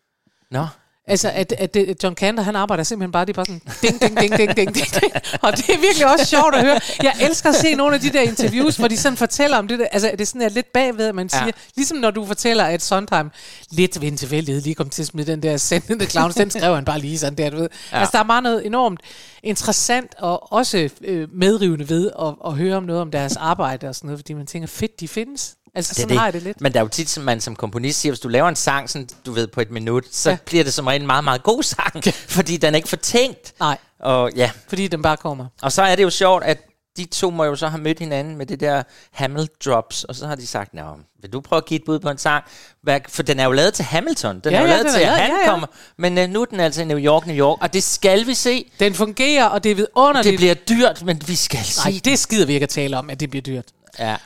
Nå, 0.51 0.65
Altså, 1.09 1.29
at, 1.29 1.53
at 1.57 1.73
det, 1.73 2.03
John 2.03 2.15
Cantor, 2.15 2.43
han 2.43 2.55
arbejder 2.55 2.83
simpelthen 2.83 3.11
bare, 3.11 3.25
det 3.25 3.37
er 3.37 3.43
bare 3.43 3.45
sådan, 3.45 3.61
ding, 3.81 4.01
ding, 4.01 4.19
ding, 4.19 4.37
ding, 4.37 4.55
ding, 4.55 4.75
ding, 4.75 5.01
ding. 5.01 5.13
Og 5.41 5.57
det 5.57 5.69
er 5.69 5.79
virkelig 5.81 6.11
også 6.11 6.25
sjovt 6.25 6.55
at 6.55 6.61
høre. 6.65 6.79
Jeg 7.03 7.13
elsker 7.21 7.49
at 7.49 7.55
se 7.55 7.75
nogle 7.75 7.95
af 7.95 8.01
de 8.01 8.09
der 8.09 8.21
interviews, 8.21 8.75
hvor 8.77 8.87
de 8.87 8.97
sådan 8.97 9.17
fortæller 9.17 9.57
om 9.57 9.67
det 9.67 9.79
der, 9.79 9.85
altså 9.91 10.09
det 10.11 10.21
er 10.21 10.25
sådan 10.25 10.41
er 10.41 10.49
lidt 10.49 10.73
bagved, 10.73 11.07
at 11.07 11.15
man 11.15 11.29
siger, 11.29 11.45
Ja. 11.45 11.51
ligesom 11.75 11.97
når 11.97 12.11
du 12.11 12.25
fortæller, 12.25 12.63
at 12.63 12.81
Sondheim 12.81 13.29
lidt 13.71 14.01
ved 14.01 14.07
en 14.07 14.17
tilfældighed 14.17 14.61
lige 14.61 14.75
kom 14.75 14.89
til 14.89 15.01
at 15.03 15.07
smide 15.07 15.31
den 15.31 15.43
der 15.43 15.57
Send 15.57 15.99
the 15.99 16.09
Clowns, 16.09 16.35
den 16.35 16.51
skrev 16.51 16.75
han 16.75 16.85
bare 16.85 16.99
lige 16.99 17.17
sådan 17.19 17.37
der, 17.37 17.49
du 17.49 17.57
ved. 17.57 17.69
Ja. 17.91 17.99
Altså, 17.99 18.11
der 18.11 18.19
er 18.19 18.23
meget 18.23 18.43
noget 18.43 18.65
enormt 18.65 18.99
interessant 19.43 20.15
og 20.19 20.53
også 20.53 20.89
øh, 21.01 21.27
medrivende 21.33 21.89
ved 21.89 22.11
at, 22.21 22.33
at 22.45 22.53
høre 22.53 22.75
om 22.77 22.83
noget 22.83 23.01
om 23.01 23.11
deres 23.11 23.35
arbejde 23.35 23.87
og 23.89 23.95
sådan 23.95 24.07
noget, 24.07 24.19
fordi 24.19 24.33
man 24.33 24.45
tænker, 24.45 24.67
fedt, 24.67 24.99
de 24.99 25.07
findes. 25.07 25.55
Altså, 25.77 25.89
det 25.89 25.95
sådan 25.95 26.09
det. 26.09 26.17
har 26.17 26.25
jeg 26.25 26.33
det 26.33 26.43
lidt. 26.43 26.61
Men 26.61 26.73
der 26.73 26.79
er 26.79 26.83
jo 26.83 26.87
tit, 26.89 27.09
som 27.09 27.23
man 27.23 27.41
som 27.41 27.55
komponist 27.55 27.99
siger, 27.99 28.11
hvis 28.11 28.19
du 28.19 28.27
laver 28.27 28.49
en 28.49 28.55
sang, 28.55 28.89
sådan, 28.89 29.09
du 29.25 29.31
ved, 29.31 29.47
på 29.47 29.61
et 29.61 29.71
minut, 29.71 30.03
så 30.11 30.29
Ja. 30.29 30.37
bliver 30.45 30.63
det 30.63 30.73
som 30.73 30.87
regel 30.87 31.01
en 31.01 31.07
meget, 31.07 31.23
meget 31.23 31.43
god 31.43 31.63
sang, 31.63 32.03
fordi 32.37 32.57
den 32.57 32.73
er 32.73 32.77
ikke 32.77 32.89
fortænkt. 32.89 33.53
Nej, 33.59 33.77
Og 33.99 34.31
ja, 34.35 34.51
fordi 34.69 34.87
den 34.87 35.01
bare 35.01 35.17
kommer. 35.17 35.45
og 35.61 35.71
så 35.71 35.81
er 35.81 35.95
det 35.95 36.03
jo 36.03 36.09
sjovt, 36.09 36.43
at 36.43 36.57
de 36.97 37.05
to 37.05 37.29
må 37.29 37.43
jo 37.43 37.55
så 37.55 37.67
have 37.67 37.81
mødt 37.81 37.99
hinanden 37.99 38.35
med 38.37 38.45
det 38.45 38.59
der 38.59 38.83
Hamil 39.11 39.49
Drops, 39.65 40.03
og 40.03 40.15
så 40.15 40.27
har 40.27 40.35
de 40.35 40.47
sagt, 40.47 40.73
Nå, 40.73 40.81
vil 41.21 41.33
du 41.33 41.41
prøve 41.41 41.57
at 41.57 41.65
give 41.65 41.79
et 41.79 41.85
bud 41.85 41.99
på 41.99 42.09
en 42.09 42.17
sang? 42.17 42.43
Hvad, 42.83 42.99
for 43.09 43.23
den 43.23 43.39
er 43.39 43.43
jo 43.45 43.51
lavet 43.51 43.73
til 43.73 43.85
Hamilton, 43.85 44.39
den 44.39 44.51
Ja, 44.51 44.57
er 44.57 44.61
jo 44.61 44.67
ja, 44.67 44.73
lavet 44.73 44.93
til, 44.93 45.01
at 45.01 45.07
han 45.07 45.29
ja, 45.31 45.35
ja. 45.45 45.49
kommer, 45.49 45.67
men 45.97 46.17
uh, 46.17 46.23
nu 46.29 46.41
er 46.41 46.45
den 46.45 46.59
altså 46.59 46.81
i 46.81 46.85
New 46.85 46.99
York, 46.99 47.27
New 47.27 47.35
York, 47.35 47.57
og 47.61 47.73
det 47.73 47.83
skal 47.83 48.27
vi 48.27 48.33
se. 48.33 48.71
Den 48.79 48.93
fungerer, 48.93 49.45
og 49.45 49.63
det 49.63 49.71
er 49.71 49.75
vidunderligt. 49.75 50.31
Det 50.31 50.39
bliver 50.39 50.53
dyrt, 50.53 51.03
men 51.05 51.21
vi 51.27 51.35
skal 51.35 51.59
se 51.63 51.89
Nej, 51.89 51.99
det 52.05 52.19
skider 52.19 52.45
vi 52.45 52.53
ikke 52.53 52.63
at 52.63 52.69
tale 52.69 52.97
om, 52.97 53.09
at 53.09 53.19
det 53.19 53.29
bliver 53.29 53.41
dyrt. 53.43 53.65
Ja. 53.99 54.17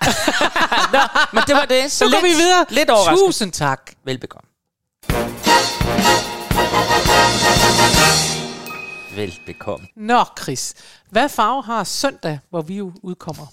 Nå, 0.94 1.00
men 1.34 1.44
det 1.48 1.56
var 1.56 1.66
det. 1.66 1.92
Så 1.92 2.06
går 2.06 2.22
vi 2.22 2.34
videre. 2.34 2.66
Lidt 2.70 2.90
overrasket. 2.90 3.25
Tusind 3.25 3.51
tak. 3.51 3.92
Velbekomme. 4.04 4.48
Velbekomme. 9.16 9.88
Nå, 9.96 10.24
Chris. 10.40 10.74
Hvad 11.10 11.30
farve 11.30 11.63
har 11.63 11.84
søndag, 11.84 12.40
hvor 12.50 12.62
vi 12.62 12.78
jo 12.78 12.92
udkommer? 13.04 13.46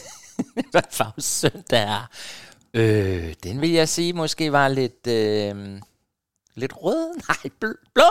Hvad 0.70 0.82
farve 0.90 1.22
søndag 1.22 1.82
er? 1.82 2.10
Øh, 2.74 3.34
den 3.42 3.60
vil 3.60 3.70
jeg 3.70 3.88
sige 3.88 4.12
måske 4.12 4.52
var 4.52 4.68
lidt... 4.68 5.06
Øh, 5.06 5.80
lidt 6.56 6.72
rød? 6.76 7.14
Nej, 7.28 7.50
bl- 7.64 7.90
blå? 7.94 8.04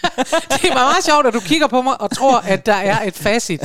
det 0.62 0.64
er 0.70 0.74
meget 0.74 1.04
sjovt, 1.04 1.26
at 1.26 1.34
du 1.34 1.40
kigger 1.40 1.66
på 1.66 1.82
mig 1.82 2.00
og 2.00 2.10
tror, 2.16 2.38
at 2.38 2.66
der 2.66 2.74
er 2.74 3.02
et 3.06 3.14
facit. 3.14 3.60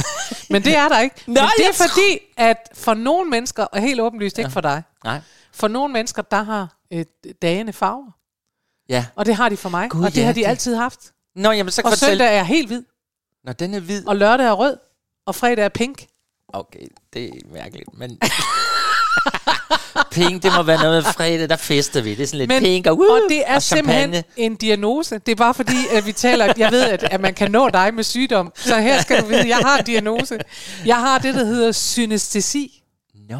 Men 0.49 0.63
det 0.63 0.75
er 0.75 0.89
der 0.89 0.99
ikke. 0.99 1.15
Nej, 1.27 1.43
Men 1.43 1.49
det 1.57 1.67
er 1.67 1.87
fordi, 1.87 2.19
at 2.37 2.69
for 2.73 2.93
nogle 2.93 3.29
mennesker, 3.29 3.63
og 3.63 3.81
helt 3.81 4.01
åbenlyst 4.01 4.37
ikke 4.37 4.51
for 4.51 4.61
dig, 4.61 4.83
Nej. 5.03 5.21
for 5.53 5.67
nogle 5.67 5.93
mennesker, 5.93 6.21
der 6.21 6.43
har 6.43 6.75
øh, 6.93 7.05
dagene 7.41 7.73
farver. 7.73 8.11
Ja. 8.89 9.05
Og 9.15 9.25
det 9.25 9.35
har 9.35 9.49
de 9.49 9.57
for 9.57 9.69
mig. 9.69 9.89
Gud, 9.89 10.03
og 10.05 10.11
det 10.11 10.17
ja, 10.21 10.25
har 10.25 10.33
de 10.33 10.39
det- 10.39 10.47
altid 10.47 10.75
haft. 10.75 10.99
Nå, 11.35 11.51
jamen 11.51 11.71
så 11.71 11.81
Og 11.85 11.91
fortæl. 11.91 12.09
søndag 12.09 12.37
er 12.37 12.43
helt 12.43 12.67
hvid, 12.67 12.83
Nå, 13.43 13.51
den 13.51 13.73
er 13.73 13.79
hvid. 13.79 14.07
og 14.07 14.15
lørdag 14.15 14.45
er 14.45 14.51
rød, 14.53 14.77
og 15.25 15.35
fredag 15.35 15.65
er 15.65 15.69
pink. 15.69 16.05
Okay, 16.53 16.87
det 17.13 17.25
er 17.25 17.31
mærkeligt, 17.53 17.89
men... 17.93 18.19
pink, 20.11 20.43
det 20.43 20.51
må 20.57 20.63
være 20.63 20.77
noget 20.77 21.03
med 21.03 21.13
fredag, 21.13 21.49
der 21.49 21.55
fester 21.55 22.01
vi. 22.01 22.15
Det 22.15 22.23
er 22.23 22.27
sådan 22.27 22.37
lidt 22.37 22.47
Men, 22.47 22.63
pink 22.63 22.87
og, 22.87 22.99
uh, 22.99 23.05
og 23.05 23.19
det 23.29 23.43
er 23.45 23.55
og 23.55 23.61
simpelthen 23.61 24.23
en 24.37 24.55
diagnose. 24.55 25.17
Det 25.17 25.31
er 25.31 25.35
bare 25.35 25.53
fordi, 25.53 25.77
at 25.91 26.05
vi 26.05 26.11
taler, 26.11 26.53
jeg 26.57 26.71
ved, 26.71 26.83
at, 26.83 27.03
at 27.03 27.21
man 27.21 27.33
kan 27.33 27.51
nå 27.51 27.69
dig 27.69 27.93
med 27.93 28.03
sygdom. 28.03 28.51
Så 28.55 28.79
her 28.79 29.01
skal 29.01 29.21
du 29.21 29.25
vide, 29.25 29.47
jeg 29.47 29.57
har 29.57 29.77
en 29.77 29.85
diagnose. 29.85 30.39
Jeg 30.85 30.95
har 30.95 31.19
det, 31.19 31.35
der 31.35 31.45
hedder 31.45 31.71
synestesi. 31.71 32.83
Nå. 33.29 33.37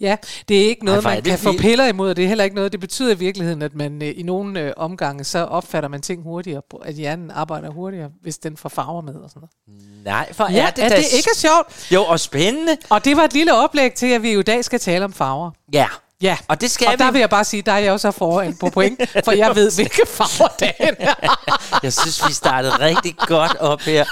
Ja, 0.00 0.16
det 0.48 0.60
er 0.60 0.68
ikke 0.68 0.84
noget, 0.84 0.96
Ej, 0.96 1.00
hvor 1.00 1.10
er 1.10 1.14
man 1.14 1.22
kan 1.22 1.38
få 1.38 1.52
piller 1.52 1.86
imod, 1.86 2.10
og 2.10 2.16
det 2.16 2.24
er 2.24 2.28
heller 2.28 2.44
ikke 2.44 2.56
noget. 2.56 2.72
Det 2.72 2.80
betyder 2.80 3.14
i 3.14 3.18
virkeligheden, 3.18 3.62
at 3.62 3.74
man 3.74 4.02
øh, 4.02 4.12
i 4.16 4.22
nogle 4.22 4.60
øh, 4.60 4.72
omgange, 4.76 5.24
så 5.24 5.38
opfatter 5.38 5.88
man 5.88 6.00
ting 6.00 6.22
hurtigere, 6.22 6.62
at 6.84 6.94
hjernen 6.94 7.30
arbejder 7.30 7.70
hurtigere, 7.70 8.10
hvis 8.22 8.38
den 8.38 8.56
får 8.56 8.68
farver 8.68 9.00
med 9.00 9.14
og 9.14 9.30
sådan 9.30 9.40
noget. 9.66 10.04
Nej, 10.04 10.32
for 10.32 10.52
Ja, 10.52 10.66
er 10.66 10.70
det 10.70 10.84
er 10.84 10.88
da 10.88 10.96
det 10.96 11.12
ikke 11.16 11.30
er 11.34 11.38
sjovt? 11.38 11.92
Jo, 11.92 12.04
og 12.04 12.20
spændende. 12.20 12.76
Og 12.88 13.04
det 13.04 13.16
var 13.16 13.24
et 13.24 13.32
lille 13.32 13.54
oplæg 13.54 13.94
til, 13.94 14.06
at 14.06 14.22
vi 14.22 14.38
i 14.38 14.42
dag 14.42 14.64
skal 14.64 14.80
tale 14.80 15.04
om 15.04 15.12
farver. 15.12 15.50
Ja. 15.72 15.86
Ja, 16.22 16.36
Og 16.48 16.60
det 16.60 16.70
skal 16.70 16.86
og 16.88 16.98
der 16.98 17.06
vi. 17.06 17.12
vil 17.12 17.20
jeg 17.20 17.30
bare 17.30 17.44
sige, 17.44 17.62
der 17.62 17.72
er 17.72 17.78
jeg 17.78 17.92
også 17.92 18.10
foran 18.10 18.56
på 18.56 18.70
point, 18.70 19.00
for 19.24 19.32
jeg 19.32 19.54
ved, 19.56 19.72
hvilke 19.74 20.02
farver 20.06 20.48
dagen 20.60 20.94
er. 20.98 21.14
Jeg 21.82 21.92
synes, 21.92 22.28
vi 22.28 22.32
startede 22.32 22.72
rigtig 22.80 23.16
godt 23.18 23.56
op 23.56 23.80
her. 23.80 24.04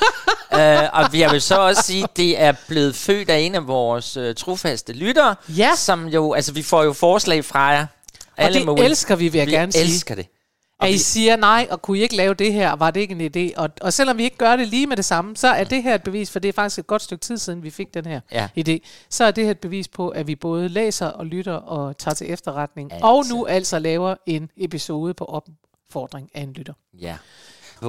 Uh, 0.52 1.00
og 1.00 1.18
jeg 1.18 1.30
vil 1.32 1.42
så 1.42 1.54
også 1.60 1.82
sige, 1.82 2.04
at 2.04 2.16
det 2.16 2.40
er 2.40 2.52
blevet 2.68 2.96
født 2.96 3.30
af 3.30 3.38
en 3.38 3.54
af 3.54 3.66
vores 3.66 4.16
uh, 4.16 4.34
trofaste 4.36 4.92
lyttere. 4.92 5.34
Ja. 5.48 5.70
Som 5.76 6.06
jo, 6.06 6.32
altså 6.32 6.52
vi 6.52 6.62
får 6.62 6.82
jo 6.84 6.92
forslag 6.92 7.44
fra 7.44 7.60
jer. 7.64 7.86
Og 8.38 8.52
det 8.52 8.84
elsker 8.84 9.16
vi, 9.16 9.28
vil 9.28 9.38
jeg 9.38 9.46
vi 9.46 9.52
gerne 9.52 9.72
sige. 9.72 9.84
elsker 9.84 10.14
det. 10.14 10.26
Og 10.80 10.86
At 10.86 10.90
I 10.90 10.92
vi- 10.92 10.98
siger 10.98 11.36
nej, 11.36 11.66
og 11.70 11.82
kunne 11.82 11.98
I 11.98 12.02
ikke 12.02 12.16
lave 12.16 12.34
det 12.34 12.52
her, 12.52 12.72
var 12.76 12.90
det 12.90 13.00
ikke 13.00 13.14
en 13.14 13.50
idé? 13.50 13.60
Og, 13.60 13.70
og 13.80 13.92
selvom 13.92 14.18
vi 14.18 14.24
ikke 14.24 14.36
gør 14.36 14.56
det 14.56 14.68
lige 14.68 14.86
med 14.86 14.96
det 14.96 15.04
samme, 15.04 15.36
så 15.36 15.48
er 15.48 15.64
det 15.64 15.82
her 15.82 15.94
et 15.94 16.02
bevis, 16.02 16.30
for 16.30 16.38
det 16.38 16.48
er 16.48 16.52
faktisk 16.52 16.78
et 16.78 16.86
godt 16.86 17.02
stykke 17.02 17.22
tid 17.22 17.38
siden, 17.38 17.62
vi 17.62 17.70
fik 17.70 17.94
den 17.94 18.06
her 18.06 18.20
Ja. 18.32 18.48
idé. 18.58 18.78
Så 19.10 19.24
er 19.24 19.30
det 19.30 19.44
her 19.44 19.50
et 19.50 19.58
bevis 19.58 19.88
på, 19.88 20.08
at 20.08 20.26
vi 20.26 20.34
både 20.34 20.68
læser 20.68 21.06
og 21.06 21.26
lytter 21.26 21.52
og 21.54 21.98
tager 21.98 22.14
til 22.14 22.32
efterretning. 22.32 22.92
Altså. 22.92 23.06
Og 23.06 23.24
nu 23.30 23.46
altså 23.46 23.78
laver 23.78 24.14
en 24.26 24.50
episode 24.56 25.14
på 25.14 25.24
opfordring 25.24 26.30
af 26.34 26.42
en 26.42 26.52
lytter. 26.52 26.72
Ja. 27.00 27.16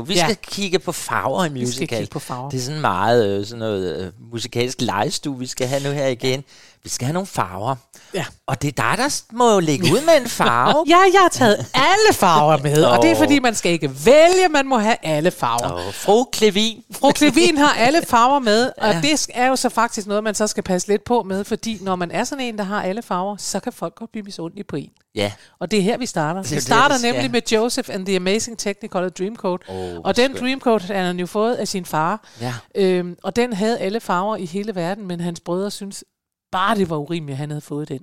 Vi 0.05 0.13
Ja. 0.13 0.23
skal 0.23 0.35
kigge 0.35 0.79
på 0.79 0.91
farver 0.91 1.45
i 1.45 1.47
skal 1.49 1.59
musical. 1.59 1.87
kigge 1.87 2.11
på 2.11 2.19
farver. 2.19 2.49
Det 2.49 2.57
er 2.57 2.61
sådan 2.61 2.81
meget 2.81 3.39
øh, 3.39 3.45
sådan 3.45 3.59
noget 3.59 3.97
øh, 4.05 4.31
musikalsk 4.31 4.81
legestue, 4.81 5.39
vi 5.39 5.45
skal 5.47 5.67
have 5.67 5.83
nu 5.83 5.89
her 5.89 6.07
igen. 6.07 6.43
Vi 6.83 6.89
skal 6.89 7.05
have 7.05 7.13
nogle 7.13 7.27
farver. 7.27 7.75
Ja. 8.13 8.25
Og 8.47 8.61
det 8.61 8.67
er 8.67 8.71
dig, 8.71 8.97
der 8.97 9.21
må 9.33 9.53
jo 9.53 9.59
lægge 9.59 9.85
ud 9.85 10.05
med 10.05 10.21
en 10.21 10.29
farve. 10.39 10.85
Ja, 10.87 10.97
jeg 11.13 11.21
har 11.21 11.29
taget 11.29 11.65
alle 11.73 12.13
farver 12.13 12.57
med, 12.57 12.83
og 12.83 13.01
det 13.03 13.11
er 13.11 13.15
fordi, 13.15 13.39
man 13.39 13.55
skal 13.55 13.71
ikke 13.71 13.91
vælge, 14.05 14.49
man 14.49 14.67
må 14.67 14.77
have 14.77 14.95
alle 15.03 15.31
farver. 15.31 15.69
Og 15.69 15.93
fru 15.93 16.23
Klevin. 16.23 16.83
Fru 16.91 17.11
Klevin 17.11 17.57
har 17.57 17.73
alle 17.73 18.01
farver 18.07 18.39
med, 18.39 18.71
og 18.77 18.87
Ja. 18.91 19.01
det 19.01 19.27
er 19.33 19.47
jo 19.47 19.55
så 19.55 19.69
faktisk 19.69 20.07
noget, 20.07 20.23
man 20.23 20.35
så 20.35 20.47
skal 20.47 20.63
passe 20.63 20.87
lidt 20.87 21.03
på 21.03 21.23
med, 21.23 21.43
fordi 21.43 21.77
når 21.81 21.95
man 21.95 22.11
er 22.11 22.23
sådan 22.23 22.45
en, 22.45 22.57
der 22.57 22.63
har 22.63 22.81
alle 22.83 23.01
farver, 23.01 23.37
så 23.37 23.59
kan 23.59 23.73
folk 23.73 23.95
godt 23.95 24.11
blive 24.11 24.23
misundelige 24.23 24.63
på 24.63 24.75
en. 24.75 24.89
Ja. 25.15 25.31
Og 25.59 25.71
det 25.71 25.79
er 25.79 25.83
her, 25.83 25.97
vi 25.97 26.05
starter. 26.05 26.39
er 26.39 26.43
Vi 26.55 26.59
starter 26.59 26.95
det, 26.95 27.03
nemlig 27.03 27.21
skal. 27.21 27.31
med 27.31 27.41
Joseph 27.51 27.89
and 27.93 28.05
the 28.05 28.15
Amazing 28.15 28.57
Technicolor 28.59 29.09
Dreamcoat. 29.09 29.61
Åh, 29.69 29.75
og 30.03 30.15
den 30.17 30.25
skønt. 30.31 30.39
Dreamcoat 30.39 30.81
han 30.81 31.05
han 31.05 31.19
jo 31.19 31.25
fået 31.25 31.55
af 31.55 31.67
sin 31.67 31.85
far. 31.85 32.23
Ja. 32.41 32.53
Øhm, 32.75 33.15
og 33.23 33.35
den 33.35 33.53
havde 33.53 33.79
alle 33.79 33.99
farver 33.99 34.35
i 34.35 34.45
hele 34.45 34.75
verden, 34.75 35.07
men 35.07 35.19
hans 35.21 35.39
brødre 35.39 35.71
synes 35.71 36.03
bare, 36.51 36.75
det 36.75 36.89
var 36.89 36.97
urimeligt, 36.97 37.33
at 37.33 37.37
han 37.37 37.49
havde 37.49 37.61
fået 37.61 37.89
den. 37.89 37.99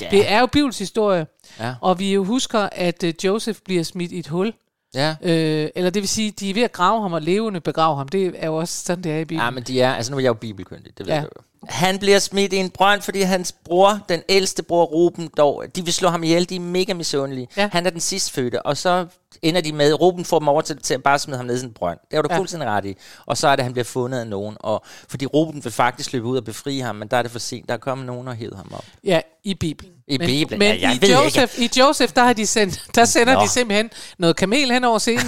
Ja. 0.00 0.08
Det 0.10 0.30
er 0.30 0.40
jo 0.40 0.46
Bibels 0.46 0.78
historie, 0.78 1.26
Ja. 1.60 1.74
og 1.80 1.98
vi 1.98 2.12
jo 2.14 2.24
husker, 2.24 2.68
at 2.72 3.02
uh, 3.04 3.24
Joseph 3.24 3.58
bliver 3.64 3.82
smidt 3.82 4.12
i 4.12 4.18
et 4.18 4.26
hul. 4.28 4.52
Ja. 4.94 5.16
Øh, 5.22 5.68
eller 5.74 5.90
det 5.90 6.02
vil 6.02 6.08
sige, 6.08 6.30
de 6.30 6.50
er 6.50 6.54
ved 6.54 6.62
at 6.62 6.72
grave 6.72 7.02
ham 7.02 7.12
og 7.12 7.22
levende 7.22 7.60
begrave 7.60 7.96
ham. 7.96 8.08
Det 8.08 8.34
er 8.38 8.46
jo 8.46 8.56
også 8.56 8.84
sådan, 8.84 9.04
det 9.04 9.12
er 9.12 9.16
i 9.16 9.24
Bibelen. 9.24 9.40
Ja, 9.44 9.50
men 9.50 9.62
de 9.62 9.80
er, 9.80 9.94
altså 9.94 10.12
nu 10.12 10.16
er 10.18 10.20
jeg 10.20 10.28
jo 10.28 10.34
bibelkyndig, 10.34 10.98
det 10.98 11.06
ved 11.06 11.14
Ja. 11.14 11.20
du 11.20 11.26
jo. 11.36 11.42
Han 11.68 11.98
bliver 11.98 12.18
smidt 12.18 12.52
i 12.52 12.56
en 12.56 12.70
brønd, 12.70 13.02
fordi 13.02 13.20
hans 13.20 13.52
bror, 13.52 14.00
den 14.08 14.22
ældste 14.28 14.62
bror 14.62 14.84
Ruben, 14.84 15.30
dog, 15.36 15.64
de 15.76 15.84
vil 15.84 15.92
slå 15.94 16.08
ham 16.08 16.24
ihjel, 16.24 16.48
de 16.48 16.56
er 16.56 16.60
mega 16.60 16.94
misundelige. 16.94 17.48
Ja. 17.56 17.68
Han 17.72 17.86
er 17.86 17.90
den 17.90 18.00
sidst 18.00 18.32
fødte, 18.32 18.62
og 18.66 18.76
så 18.76 19.06
ender 19.42 19.60
de 19.60 19.72
med, 19.72 19.92
Ruben 20.00 20.24
får 20.24 20.38
dem 20.38 20.48
over 20.48 20.60
til, 20.62 20.78
til 20.82 20.94
at 20.94 21.02
bare 21.02 21.18
smide 21.18 21.36
ham 21.36 21.46
ned 21.46 21.62
i 21.62 21.64
en 21.64 21.72
brønd. 21.72 21.98
Det 22.10 22.16
er 22.16 22.22
du 22.22 22.28
Ja. 22.30 22.38
fuldstændig 22.38 22.68
ret 22.68 22.84
i. 22.84 22.94
Og 23.26 23.36
så 23.36 23.48
er 23.48 23.50
det, 23.56 23.58
at 23.60 23.64
han 23.64 23.72
bliver 23.72 23.84
fundet 23.84 24.18
af 24.18 24.26
nogen, 24.26 24.56
og 24.60 24.84
fordi 25.08 25.26
Ruben 25.26 25.64
vil 25.64 25.72
faktisk 25.72 26.12
løbe 26.12 26.26
ud 26.26 26.36
og 26.36 26.44
befri 26.44 26.78
ham, 26.78 26.96
men 26.96 27.08
der 27.08 27.16
er 27.16 27.22
det 27.22 27.30
for 27.30 27.38
sent. 27.38 27.68
Der 27.68 27.74
er 27.74 27.78
kommet 27.78 28.06
nogen 28.06 28.28
og 28.28 28.34
hævet 28.34 28.56
ham 28.56 28.66
op. 28.74 28.84
Ja, 29.04 29.20
i 29.44 29.54
Bibelen. 29.54 29.92
I 30.10 30.18
men, 30.18 30.26
Bibelen, 30.26 30.58
Men 30.58 30.76
ja, 30.76 30.88
jeg 30.88 30.96
i, 30.96 31.06
ved 31.06 31.08
Joseph, 31.22 31.60
i 31.62 31.70
Joseph, 31.78 32.12
der, 32.16 32.24
har 32.24 32.32
de 32.32 32.46
sendt, 32.46 32.82
der 32.94 33.04
sender 33.04 33.34
Nå. 33.34 33.40
de 33.42 33.48
simpelthen 33.48 33.90
noget 34.18 34.36
kamel 34.36 34.72
hen 34.72 34.84
over 34.84 34.98
scenen, 34.98 35.26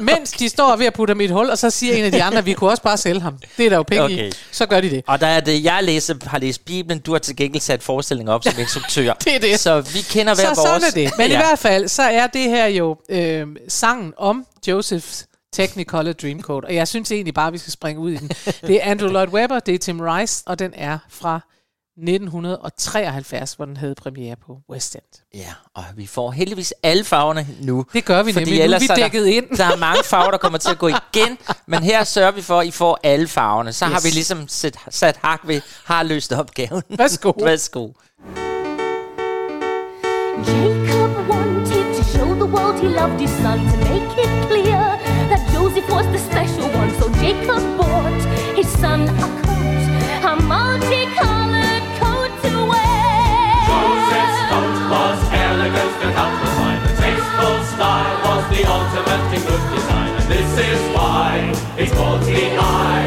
mens 0.00 0.30
de 0.32 0.48
står 0.48 0.76
ved 0.76 0.86
at 0.86 0.94
putte 0.94 1.10
ham 1.10 1.20
i 1.20 1.24
et 1.24 1.30
hul, 1.30 1.50
og 1.50 1.58
så 1.58 1.70
siger 1.70 1.94
en 1.94 2.04
af 2.04 2.12
de 2.12 2.22
andre, 2.22 2.44
vi 2.44 2.52
kunne 2.52 2.70
også 2.70 2.82
bare 2.82 2.96
sælge 2.96 3.20
ham. 3.20 3.38
Det 3.56 3.66
er 3.66 3.70
der 3.70 3.76
jo 3.76 3.82
penge 3.82 4.04
Okay. 4.04 4.28
i. 4.28 4.32
Så 4.52 4.66
gør 4.66 4.80
de 4.80 4.90
det. 4.90 5.04
Og 5.06 5.20
der 5.20 5.26
er 5.26 5.40
det, 5.40 5.64
jeg 5.64 5.84
læser, 5.84 6.14
har 6.26 6.38
læst 6.38 6.64
Bibelen, 6.64 6.98
du 7.00 7.12
har 7.12 7.18
til 7.18 7.36
gengæld 7.36 7.60
sat 7.62 7.82
forestillingen 7.82 8.34
op 8.34 8.44
som 8.44 8.52
instruktør. 8.60 9.12
Det 9.12 9.34
er 9.34 9.38
det. 9.40 9.60
Så 9.60 9.80
vi 9.80 10.00
kender 10.00 10.34
hver 10.34 10.54
Så 10.54 10.60
vores. 10.68 10.82
sådan 10.82 10.82
er 11.04 11.08
det. 11.08 11.18
Men 11.18 11.26
ja. 11.30 11.32
i 11.32 11.36
hvert 11.36 11.58
fald, 11.58 11.88
så 11.88 12.02
er 12.02 12.26
det 12.26 12.42
her 12.42 12.66
jo 12.66 12.96
øh, 13.08 13.46
sangen 13.68 14.14
om 14.16 14.46
Josephs 14.68 15.26
Technicolor 15.52 16.12
Dreamcoat, 16.12 16.64
og 16.64 16.74
jeg 16.74 16.88
synes 16.88 17.12
egentlig 17.12 17.34
bare, 17.34 17.52
vi 17.52 17.58
skal 17.58 17.72
springe 17.72 18.00
ud 18.00 18.10
i 18.10 18.16
den. 18.16 18.28
Det 18.62 18.70
er 18.84 18.90
Andrew 18.90 19.10
Lloyd 19.10 19.28
Webber, 19.28 19.58
det 19.60 19.74
er 19.74 19.78
Tim 19.78 20.00
Rice, 20.00 20.42
og 20.46 20.58
den 20.58 20.72
er 20.74 20.98
fra 21.08 21.40
1973, 21.96 23.52
hvor 23.52 23.64
den 23.64 23.76
havde 23.76 23.94
premiere 23.94 24.36
på 24.46 24.58
West 24.70 24.94
End. 24.94 25.02
Ja, 25.34 25.52
og 25.74 25.84
vi 25.96 26.06
får 26.06 26.30
heldigvis 26.30 26.74
alle 26.82 27.04
farverne 27.04 27.46
nu. 27.60 27.84
Det 27.92 28.04
gør 28.04 28.22
vi 28.22 28.32
Fordi 28.32 28.44
nemlig. 28.44 28.56
Nu 28.58 28.60
er 28.60 28.64
ellers 28.64 28.80
vi 28.82 28.86
er 28.90 28.94
der- 28.94 29.02
dækket 29.02 29.26
ind. 29.26 29.56
Der 29.56 29.64
er 29.64 29.76
mange 29.76 30.04
farver, 30.04 30.30
der 30.30 30.38
kommer 30.38 30.58
til 30.58 30.70
at 30.70 30.78
gå 30.78 30.88
igen, 30.88 31.38
men 31.66 31.82
her 31.82 32.04
sørger 32.04 32.30
vi 32.30 32.42
for, 32.42 32.60
at 32.60 32.66
I 32.66 32.70
får 32.70 32.98
alle 33.02 33.28
farverne. 33.28 33.72
Så 33.72 33.84
yes. 33.86 33.92
har 33.92 34.00
vi 34.00 34.08
ligesom 34.08 34.48
sat, 34.48 34.76
sat 34.90 35.16
hak 35.22 35.40
ved, 35.44 35.60
har 35.84 36.02
løst 36.02 36.32
opgaven. 36.32 36.82
Værsgo. 36.88 37.32
Værsgo. 37.44 37.88
To 40.46 40.77
show 42.78 42.88
he 42.88 42.94
loved 42.94 43.20
his 43.20 43.30
son 43.30 43.58
to 43.58 43.76
make 43.78 44.18
it 44.18 44.46
clear 44.46 44.80
that 45.30 45.40
Joseph 45.52 45.88
was 45.90 46.06
the 46.06 46.18
special 46.18 46.68
one. 46.70 46.90
So 47.00 47.08
Jacob 47.20 47.62
bought 47.76 48.20
his 48.56 48.68
son 48.68 49.02
a 49.02 49.28
coat, 49.42 49.82
a 50.24 50.36
multicolored 50.42 51.86
coat 52.00 52.32
to 52.42 52.52
wear. 52.70 53.66
Joseph's 53.68 54.40
coat 54.50 54.76
was 54.94 55.18
elegant 55.32 55.94
and 56.04 56.14
outlined. 56.24 56.82
The 56.86 56.94
tasteful 57.02 57.58
style 57.74 58.16
was 58.26 58.42
the 58.52 58.62
ultimate 58.76 59.24
in 59.36 59.42
good 59.46 59.64
design. 59.74 60.10
And 60.20 60.28
this 60.30 60.50
is 60.58 60.80
why 60.94 61.52
it's 61.76 61.92
called 61.92 62.22
the 62.22 62.56
eye. 62.58 62.97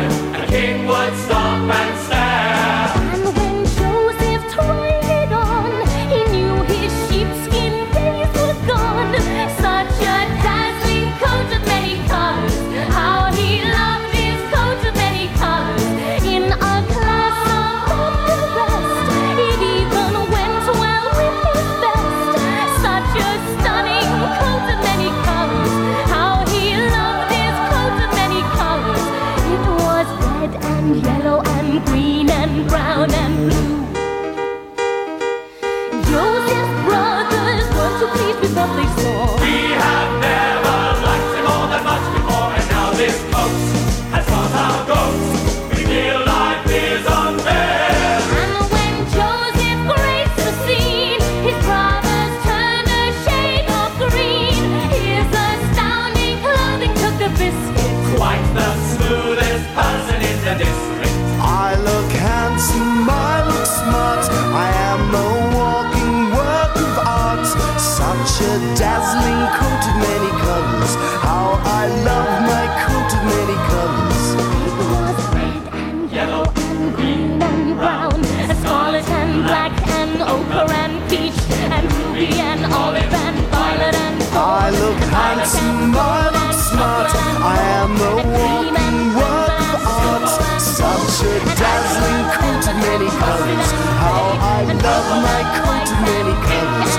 Handsome, 85.41 85.95
I 85.95 86.29
look 86.35 86.53
smart. 86.53 87.09
I 87.41 87.57
am 87.81 87.91
a 87.97 88.13
walking 88.37 88.99
work 89.17 89.57
of 89.73 89.81
art. 89.89 90.29
Such 90.61 91.25
a 91.25 91.33
dazzling 91.57 92.25
coat 92.37 92.65
of 92.69 92.77
many 92.85 93.09
colors. 93.21 93.69
How 94.01 94.21
I 94.39 94.69
love 94.85 95.07
my 95.25 95.41
coat 95.57 95.89
of 95.93 95.99
many 96.11 96.35
colors. 96.47 96.93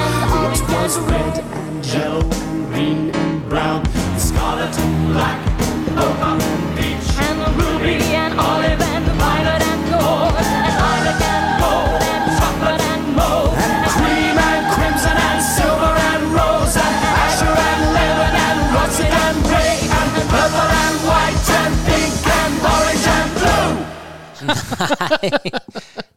It 0.58 0.64
was 0.74 0.98
red 1.10 1.38
and 1.38 1.86
yellow, 1.86 2.22
green 2.70 3.10
and 3.14 3.48
brown. 3.48 3.84
Scarlet 4.18 4.76
and 4.76 5.12
black, 5.12 5.51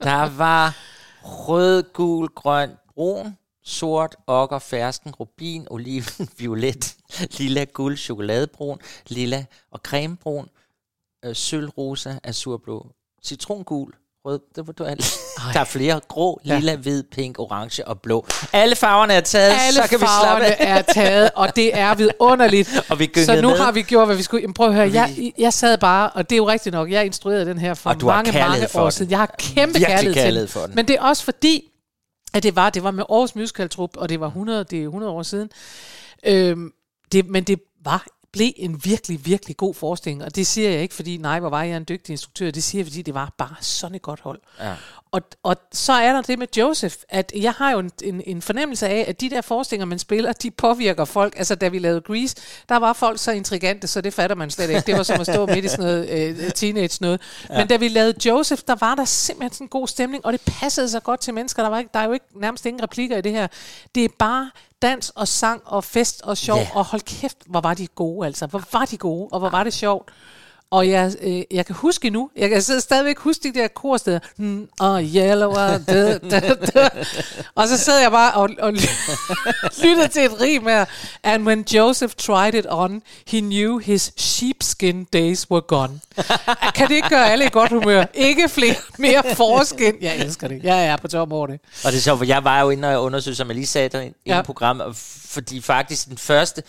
Der 0.03 0.37
var 0.37 0.75
rød, 1.23 1.83
gul, 1.93 2.27
grøn, 2.29 2.71
brun, 2.93 3.37
sort, 3.63 4.15
okker, 4.27 4.59
fersken, 4.59 5.15
rubin, 5.15 5.67
oliven, 5.69 6.29
violet, 6.37 6.97
lilla, 7.37 7.65
guld, 7.65 7.97
chokoladebrun, 7.97 8.79
lilla 9.07 9.45
og 9.71 9.79
cremebrun, 9.83 10.49
øh, 11.25 11.35
sølvrosa, 11.35 12.19
azurblå, 12.23 12.87
citrongul, 13.23 13.93
rød, 14.25 14.39
det 14.55 14.67
var 14.67 14.73
du 14.73 14.83
alt. 14.83 15.13
Der 15.53 15.59
er 15.59 15.63
flere, 15.63 16.01
grå, 16.07 16.39
lilla, 16.43 16.75
hvid, 16.75 17.03
pink, 17.03 17.39
orange 17.39 17.87
og 17.87 18.01
blå. 18.01 18.25
Alle 18.53 18.75
farverne 18.75 19.13
er 19.13 19.21
taget, 19.21 19.53
Alle 19.67 19.81
så 19.83 19.89
kan 19.89 19.99
vi 19.99 20.05
slappe 20.05 20.25
farverne 20.27 20.61
af. 20.61 20.77
er 20.79 20.81
taget, 20.81 21.29
og 21.35 21.55
det 21.55 21.77
er 21.79 21.95
vidunderligt. 21.95 22.69
Og 22.89 22.99
vi 22.99 23.11
Så 23.15 23.41
nu 23.41 23.49
med. 23.49 23.57
har 23.57 23.71
vi 23.71 23.81
gjort, 23.81 24.07
hvad 24.07 24.15
vi 24.15 24.23
skulle. 24.23 24.41
Jamen, 24.41 24.53
prøv 24.53 24.67
at 24.67 24.73
høre, 24.73 24.91
jeg, 24.93 25.33
jeg 25.37 25.53
sad 25.53 25.77
bare, 25.77 26.09
og 26.09 26.29
det 26.29 26.35
er 26.35 26.37
jo 26.37 26.47
rigtigt 26.47 26.73
nok, 26.73 26.91
jeg 26.91 27.05
instruerede 27.05 27.45
den 27.45 27.57
her 27.57 27.73
for 27.73 28.05
mange, 28.05 28.31
mange 28.31 28.67
for 28.67 28.79
år 28.79 28.83
den. 28.83 28.91
siden. 28.91 29.11
Jeg 29.11 29.19
har 29.19 29.35
kæmpe 29.39 29.79
kærlighed, 29.79 30.13
kærlighed 30.13 30.47
til 30.47 30.53
for 30.53 30.65
den. 30.65 30.75
Men 30.75 30.87
det 30.87 30.95
er 30.95 31.01
også 31.01 31.23
fordi, 31.23 31.63
at 32.33 32.43
det 32.43 32.55
var, 32.55 32.69
det 32.69 32.83
var 32.83 32.91
med 32.91 33.03
Aarhus 33.09 33.35
Musical 33.35 33.69
Troupe, 33.69 33.99
og 33.99 34.09
det 34.09 34.19
var 34.19 34.27
100, 34.27 34.63
det 34.63 34.79
er 34.79 34.83
100 34.83 35.11
år 35.11 35.23
siden. 35.23 35.49
Øhm, 36.27 36.71
det, 37.11 37.29
men 37.29 37.43
det 37.43 37.59
var 37.85 38.05
blev 38.35 38.53
en 38.55 38.85
virkelig, 38.85 39.25
virkelig 39.25 39.57
god 39.57 39.73
forestilling. 39.73 40.23
Og 40.23 40.35
det 40.35 40.47
siger 40.47 40.69
jeg 40.69 40.81
ikke, 40.81 40.95
fordi 40.95 41.17
nej, 41.17 41.39
hvor 41.39 41.49
var 41.49 41.63
jeg 41.63 41.77
en 41.77 41.85
dygtig 41.89 42.13
instruktør. 42.13 42.51
Det 42.51 42.63
siger 42.63 42.79
jeg, 42.79 42.85
fordi 42.85 43.01
det 43.01 43.13
var 43.13 43.33
bare 43.37 43.55
sådan 43.61 43.95
et 43.95 44.01
godt 44.01 44.19
hold. 44.19 44.39
Ja. 44.59 44.73
Og, 45.15 45.21
og 45.43 45.55
så 45.71 45.93
er 45.93 46.13
der 46.13 46.21
det 46.21 46.39
med 46.39 46.47
Joseph, 46.57 46.95
at 47.09 47.31
jeg 47.35 47.51
har 47.51 47.71
jo 47.71 47.79
en, 47.79 47.91
en, 48.03 48.21
en 48.25 48.41
fornemmelse 48.41 48.87
af, 48.87 49.05
at 49.07 49.21
de 49.21 49.29
der 49.29 49.41
forestillinger, 49.41 49.85
man 49.85 49.99
spiller, 49.99 50.33
de 50.33 50.51
påvirker 50.51 51.05
folk. 51.05 51.33
Altså, 51.37 51.55
da 51.55 51.67
vi 51.67 51.79
lavede 51.79 52.01
Grease, 52.01 52.35
der 52.69 52.77
var 52.77 52.93
folk 52.93 53.19
så 53.19 53.31
intrigante, 53.31 53.87
så 53.87 54.01
det 54.01 54.13
fatter 54.13 54.35
man 54.35 54.49
slet 54.49 54.69
ikke. 54.69 54.81
Det 54.81 54.97
var 54.97 55.03
som 55.03 55.19
at 55.19 55.27
stå 55.27 55.45
midt 55.55 55.65
i 55.65 55.67
sådan 55.67 55.85
noget 55.85 56.09
øh, 56.09 56.51
teenage 56.51 56.97
noget. 57.01 57.21
Ja. 57.49 57.57
Men 57.57 57.67
da 57.67 57.77
vi 57.77 57.87
lavede 57.87 58.29
Joseph, 58.29 58.61
der 58.67 58.75
var 58.79 58.95
der 58.95 59.05
simpelthen 59.05 59.53
sådan 59.53 59.65
en 59.65 59.69
god 59.69 59.87
stemning, 59.87 60.25
og 60.25 60.33
det 60.33 60.41
passede 60.59 60.89
så 60.89 60.99
godt 60.99 61.19
til 61.19 61.33
mennesker. 61.33 61.63
Der, 61.63 61.69
var 61.69 61.79
ikke, 61.79 61.91
der 61.93 61.99
er 61.99 62.05
jo 62.05 62.13
ikke 62.13 62.25
nærmest 62.35 62.65
ingen 62.65 62.83
replikker 62.83 63.17
i 63.17 63.21
det 63.21 63.31
her. 63.31 63.47
Det 63.95 64.05
er 64.05 64.09
bare 64.19 64.51
dans 64.81 65.09
og 65.09 65.27
sang 65.27 65.61
og 65.65 65.83
fest 65.83 66.21
og 66.21 66.37
sjov, 66.37 66.57
yeah. 66.57 66.77
og 66.77 66.85
hold 66.85 67.01
kæft, 67.01 67.37
hvor 67.45 67.61
var 67.61 67.73
de 67.73 67.87
gode 67.87 68.27
altså. 68.27 68.47
Hvor 68.47 68.63
var 68.71 68.85
de 68.85 68.97
gode, 68.97 69.27
og 69.31 69.39
hvor 69.39 69.49
var 69.49 69.63
det 69.63 69.73
sjovt. 69.73 70.11
Og 70.75 70.89
jeg, 70.89 71.11
øh, 71.21 71.41
jeg 71.51 71.65
kan 71.65 71.75
huske 71.75 72.09
nu, 72.09 72.29
jeg 72.37 72.49
kan 72.49 72.61
stadigvæk 72.61 73.17
huske 73.19 73.43
de 73.53 73.59
der 73.59 73.67
korsteder. 73.67 74.19
Mm, 74.37 74.67
og 74.79 75.01
yellow, 75.03 75.49
og 75.49 75.87
da, 75.87 76.17
da, 76.17 76.39
da. 76.75 76.89
Og 77.55 77.67
så 77.67 77.77
sad 77.77 77.99
jeg 78.01 78.11
bare 78.11 78.33
og, 78.33 78.49
og 78.59 78.73
lyttede 79.83 80.07
til 80.07 80.21
et 80.25 80.41
rim 80.41 80.67
her. 80.67 80.85
And 81.23 81.47
when 81.47 81.65
Joseph 81.73 82.13
tried 82.17 82.53
it 82.53 82.65
on, 82.69 83.01
he 83.27 83.39
knew 83.39 83.77
his 83.79 84.11
sheepskin 84.17 85.03
days 85.13 85.51
were 85.51 85.61
gone. 85.61 85.99
kan 86.75 86.87
det 86.87 86.95
ikke 86.95 87.09
gøre 87.09 87.31
alle 87.31 87.45
i 87.45 87.49
godt 87.51 87.71
humør? 87.71 88.05
Ikke 88.13 88.49
flere, 88.49 88.75
mere 88.97 89.23
forskin. 89.35 89.93
Jeg 90.01 90.17
elsker 90.17 90.47
det. 90.47 90.63
Jeg 90.63 90.85
er 90.85 90.97
på 90.97 91.07
tom 91.07 91.31
over 91.31 91.47
det. 91.47 91.59
Og 91.85 91.91
det 91.91 91.97
er 91.97 92.01
sjovt, 92.01 92.17
for 92.17 92.25
jeg 92.25 92.43
var 92.43 92.61
jo 92.61 92.69
inde 92.69 92.95
og 92.97 93.03
undersøge, 93.03 93.35
som 93.35 93.47
jeg 93.47 93.55
lige 93.55 93.67
sagde 93.67 93.89
der 93.89 94.01
i 94.01 94.11
Ja. 94.25 94.35
ja. 94.35 94.41
program, 94.41 94.79
og 94.79 94.89
f- 94.89 95.27
fordi 95.33 95.61
faktisk 95.61 96.07
den 96.07 96.17
første, 96.17 96.63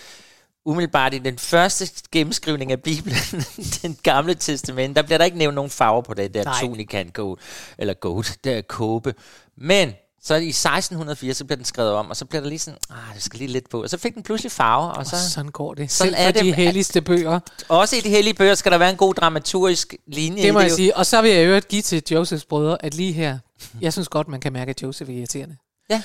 umiddelbart 0.67 1.15
i 1.15 1.19
den 1.19 1.39
første 1.39 1.89
gennemskrivning 2.13 2.73
af 2.73 2.83
Bibelen, 2.83 3.19
den 3.83 3.97
gamle 4.03 4.35
testament, 4.35 4.97
der 4.97 5.03
bliver 5.03 5.19
der 5.19 5.25
ikke 5.25 5.39
nævnt 5.39 5.55
nogen 5.55 5.71
farver 5.71 6.03
på 6.03 6.15
det 6.15 6.35
der 6.35 6.45
Nej. 6.45 6.61
tunikan 6.61 7.11
coat, 7.11 7.39
eller 7.79 7.95
goat, 7.95 8.37
der 8.45 8.61
kåbe. 8.61 9.15
Men 9.57 9.93
så 10.23 10.35
i 10.35 10.49
1604, 10.49 11.35
så 11.35 11.45
bliver 11.45 11.57
den 11.57 11.65
skrevet 11.65 11.93
om, 11.93 12.11
og 12.11 12.17
så 12.17 12.25
bliver 12.25 12.43
der 12.43 12.49
lige 12.49 12.59
sådan, 12.59 12.79
ah, 12.91 13.15
det 13.15 13.23
skal 13.23 13.39
lige 13.39 13.53
lidt 13.53 13.69
på. 13.71 13.83
Og 13.83 13.91
så 13.91 13.99
fik 13.99 14.15
den 14.15 14.23
pludselig 14.23 14.53
farver, 14.53 14.89
og 14.89 15.07
så, 15.07 15.17
Og 15.17 15.23
sådan 15.23 15.51
går 15.51 15.75
det. 15.75 15.91
Sådan 15.91 16.13
Selv 16.13 16.15
er 16.19 16.27
for 16.27 16.33
det 16.33 16.43
de 16.45 16.53
helligste 16.53 17.01
bøger. 17.03 17.41
også 17.69 17.97
i 17.97 18.01
de 18.01 18.09
hellige 18.11 18.35
bøger 18.35 18.55
skal 18.55 18.73
der 18.73 18.79
være 18.79 18.91
en 18.91 18.97
god 18.97 19.15
dramaturgisk 19.15 19.95
linje. 20.07 20.43
Det 20.43 20.53
må 20.55 20.61
jeg 20.61 20.71
jo. 20.71 20.77
sige. 20.77 20.97
Og 20.97 21.07
så 21.07 21.23
vil 21.23 21.31
jeg 21.31 21.47
øvrigt 21.47 21.69
give 21.69 21.83
til 21.83 22.03
Josephs 22.11 22.45
brødre, 22.45 22.85
at 22.85 22.95
lige 22.95 23.13
her, 23.13 23.39
jeg 23.81 23.93
synes 23.93 24.09
godt, 24.09 24.29
man 24.29 24.41
kan 24.41 24.53
mærke, 24.53 24.71
at 24.71 24.83
Joseph 24.83 25.11
er 25.11 25.15
irriterende. 25.15 25.57
Ja. 25.91 26.01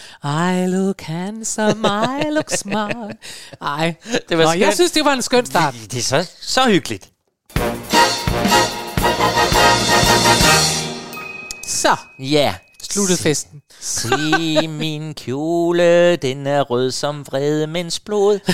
I 0.64 0.68
look 0.68 1.02
handsome, 1.02 1.88
I 1.88 2.30
look 2.32 2.50
smart. 2.64 3.16
Ej, 3.62 3.96
Det 4.30 4.38
var 4.38 4.44
Nå, 4.44 4.52
jeg 4.52 4.62
skønt. 4.62 4.76
synes, 4.76 4.92
det 4.92 5.06
var 5.06 5.14
en 5.14 5.22
skøn 5.22 5.46
start. 5.46 5.74
Det 5.92 5.98
er 6.00 6.02
så, 6.04 6.30
så 6.42 6.68
hyggeligt. 6.70 7.10
Så 11.68 11.96
Ja. 12.20 12.54
sluttede 12.92 13.18
festen. 13.18 13.62
Se 13.80 14.68
min 14.68 15.14
kjole, 15.14 16.16
den 16.16 16.48
er 16.48 16.62
rød 16.62 16.92
som 16.92 17.26
vrede 17.26 17.68
mens 17.68 18.00
blod. 18.00 18.40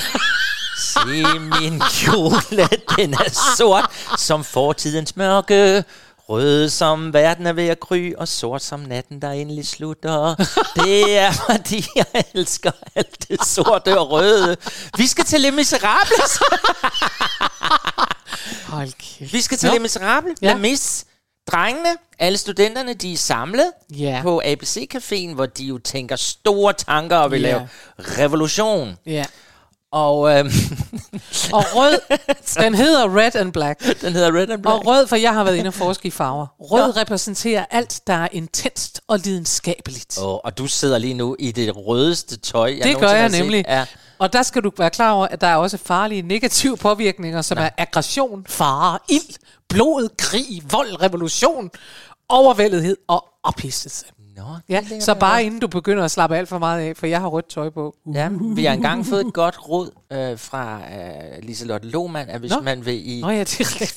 Se 0.93 1.23
min 1.39 1.81
kjole, 1.91 2.67
den 2.97 3.13
er 3.13 3.53
sort 3.57 3.91
som 4.19 4.43
fortidens 4.43 5.15
mørke. 5.15 5.83
Rød 6.29 6.69
som 6.69 7.13
verden 7.13 7.47
er 7.47 7.53
ved 7.53 7.67
at 7.67 7.79
gry, 7.79 8.13
og 8.17 8.27
sort 8.27 8.61
som 8.63 8.79
natten, 8.79 9.21
der 9.21 9.31
endelig 9.31 9.67
slutter. 9.67 10.35
Det 10.75 11.17
er, 11.17 11.31
fordi 11.49 11.85
jeg 11.95 12.23
elsker 12.33 12.71
alt 12.95 13.29
det 13.29 13.45
sorte 13.45 13.99
og 13.99 14.11
røde. 14.11 14.57
Vi 14.97 15.07
skal 15.07 15.25
til 15.25 15.41
Les 15.41 15.53
Miserables. 15.53 16.39
Hold 18.67 18.91
kæft. 18.99 19.33
Vi 19.33 19.41
skal 19.41 19.57
til. 19.57 19.69
Les 19.69 19.81
Miserables. 19.81 20.37
Ja. 20.41 20.47
Ja. 20.47 20.57
Mis. 20.57 21.05
Drengene, 21.51 21.89
alle 22.19 22.37
studenterne, 22.37 22.93
de 22.93 23.13
er 23.13 23.17
samlet 23.17 23.71
Ja. 23.89 24.19
på 24.23 24.41
ABC-caféen, 24.45 25.33
hvor 25.33 25.45
de 25.45 25.65
jo 25.65 25.77
tænker 25.77 26.15
store 26.15 26.73
tanker 26.73 27.17
og 27.17 27.31
vil 27.31 27.41
Ja. 27.41 27.47
lave 27.47 27.69
revolution. 27.99 28.97
Ja. 29.05 29.25
Og 29.91 30.37
øhm, 30.39 30.49
Og 31.53 31.63
rød, 31.75 31.99
den 32.63 32.75
hedder 32.75 33.17
Red 33.17 33.35
and 33.35 33.53
Black. 33.53 34.01
den 34.01 34.13
hedder 34.13 34.35
Red 34.35 34.49
and 34.49 34.61
Black. 34.61 34.75
Og 34.75 34.85
rød, 34.85 35.07
for 35.07 35.15
jeg 35.15 35.33
har 35.33 35.43
været 35.43 35.55
inde 35.55 35.67
og 35.67 35.73
forske 35.73 36.07
i 36.07 36.11
farver. 36.11 36.47
Rød 36.59 36.97
repræsenterer 36.97 37.65
alt, 37.71 38.01
der 38.07 38.13
er 38.13 38.27
intenst 38.31 39.01
og 39.07 39.19
lidenskabeligt. 39.19 40.17
Oh, 40.21 40.39
og 40.43 40.57
du 40.57 40.67
sidder 40.67 40.97
lige 40.97 41.13
nu 41.13 41.35
i 41.39 41.51
det 41.51 41.77
rødeste 41.77 42.37
tøj, 42.37 42.75
jeg 42.77 42.87
Det 42.87 42.99
gør 42.99 43.09
jeg 43.09 43.29
nemlig. 43.29 43.65
Ja. 43.67 43.85
Og 44.19 44.33
der 44.33 44.43
skal 44.43 44.61
du 44.63 44.71
være 44.77 44.89
klar 44.89 45.11
over, 45.11 45.27
at 45.27 45.41
der 45.41 45.47
er 45.47 45.55
også 45.55 45.77
farlige 45.77 46.21
negative 46.21 46.77
påvirkninger, 46.77 47.41
som 47.41 47.57
er 47.57 47.69
aggression, 47.77 48.45
fare, 48.49 48.99
ild, 49.09 49.35
blod, 49.69 50.09
krig, 50.17 50.63
vold, 50.71 51.01
revolution, 51.01 51.69
overvældethed 52.29 52.97
og 53.07 53.25
ophidselse. 53.43 54.05
Nå, 54.37 54.43
Ja, 54.69 54.81
så 54.99 55.15
bare 55.15 55.43
inden 55.43 55.59
du 55.59 55.67
begynder 55.67 56.03
at 56.03 56.11
slappe 56.11 56.37
alt 56.37 56.49
for 56.49 56.57
meget 56.57 56.81
af, 56.81 56.97
for 56.97 57.07
jeg 57.07 57.21
har 57.21 57.27
rødt 57.27 57.49
tøj 57.49 57.69
på. 57.69 57.95
Ja, 58.13 58.29
vi 58.55 58.65
har 58.65 58.73
engang 58.73 59.05
fået 59.05 59.27
et 59.27 59.33
godt 59.33 59.69
råd 59.69 59.91
øh, 60.11 60.39
fra 60.39 60.81
øh, 60.81 61.43
Liselotte 61.43 61.87
Lohmann, 61.87 62.29
at 62.29 62.39
hvis 62.39 62.51
Nå. 62.51 62.59
man 62.59 62.85
vil 62.85 63.17
i 63.17 63.21
Nå 63.21 63.29
ja, 63.29 63.43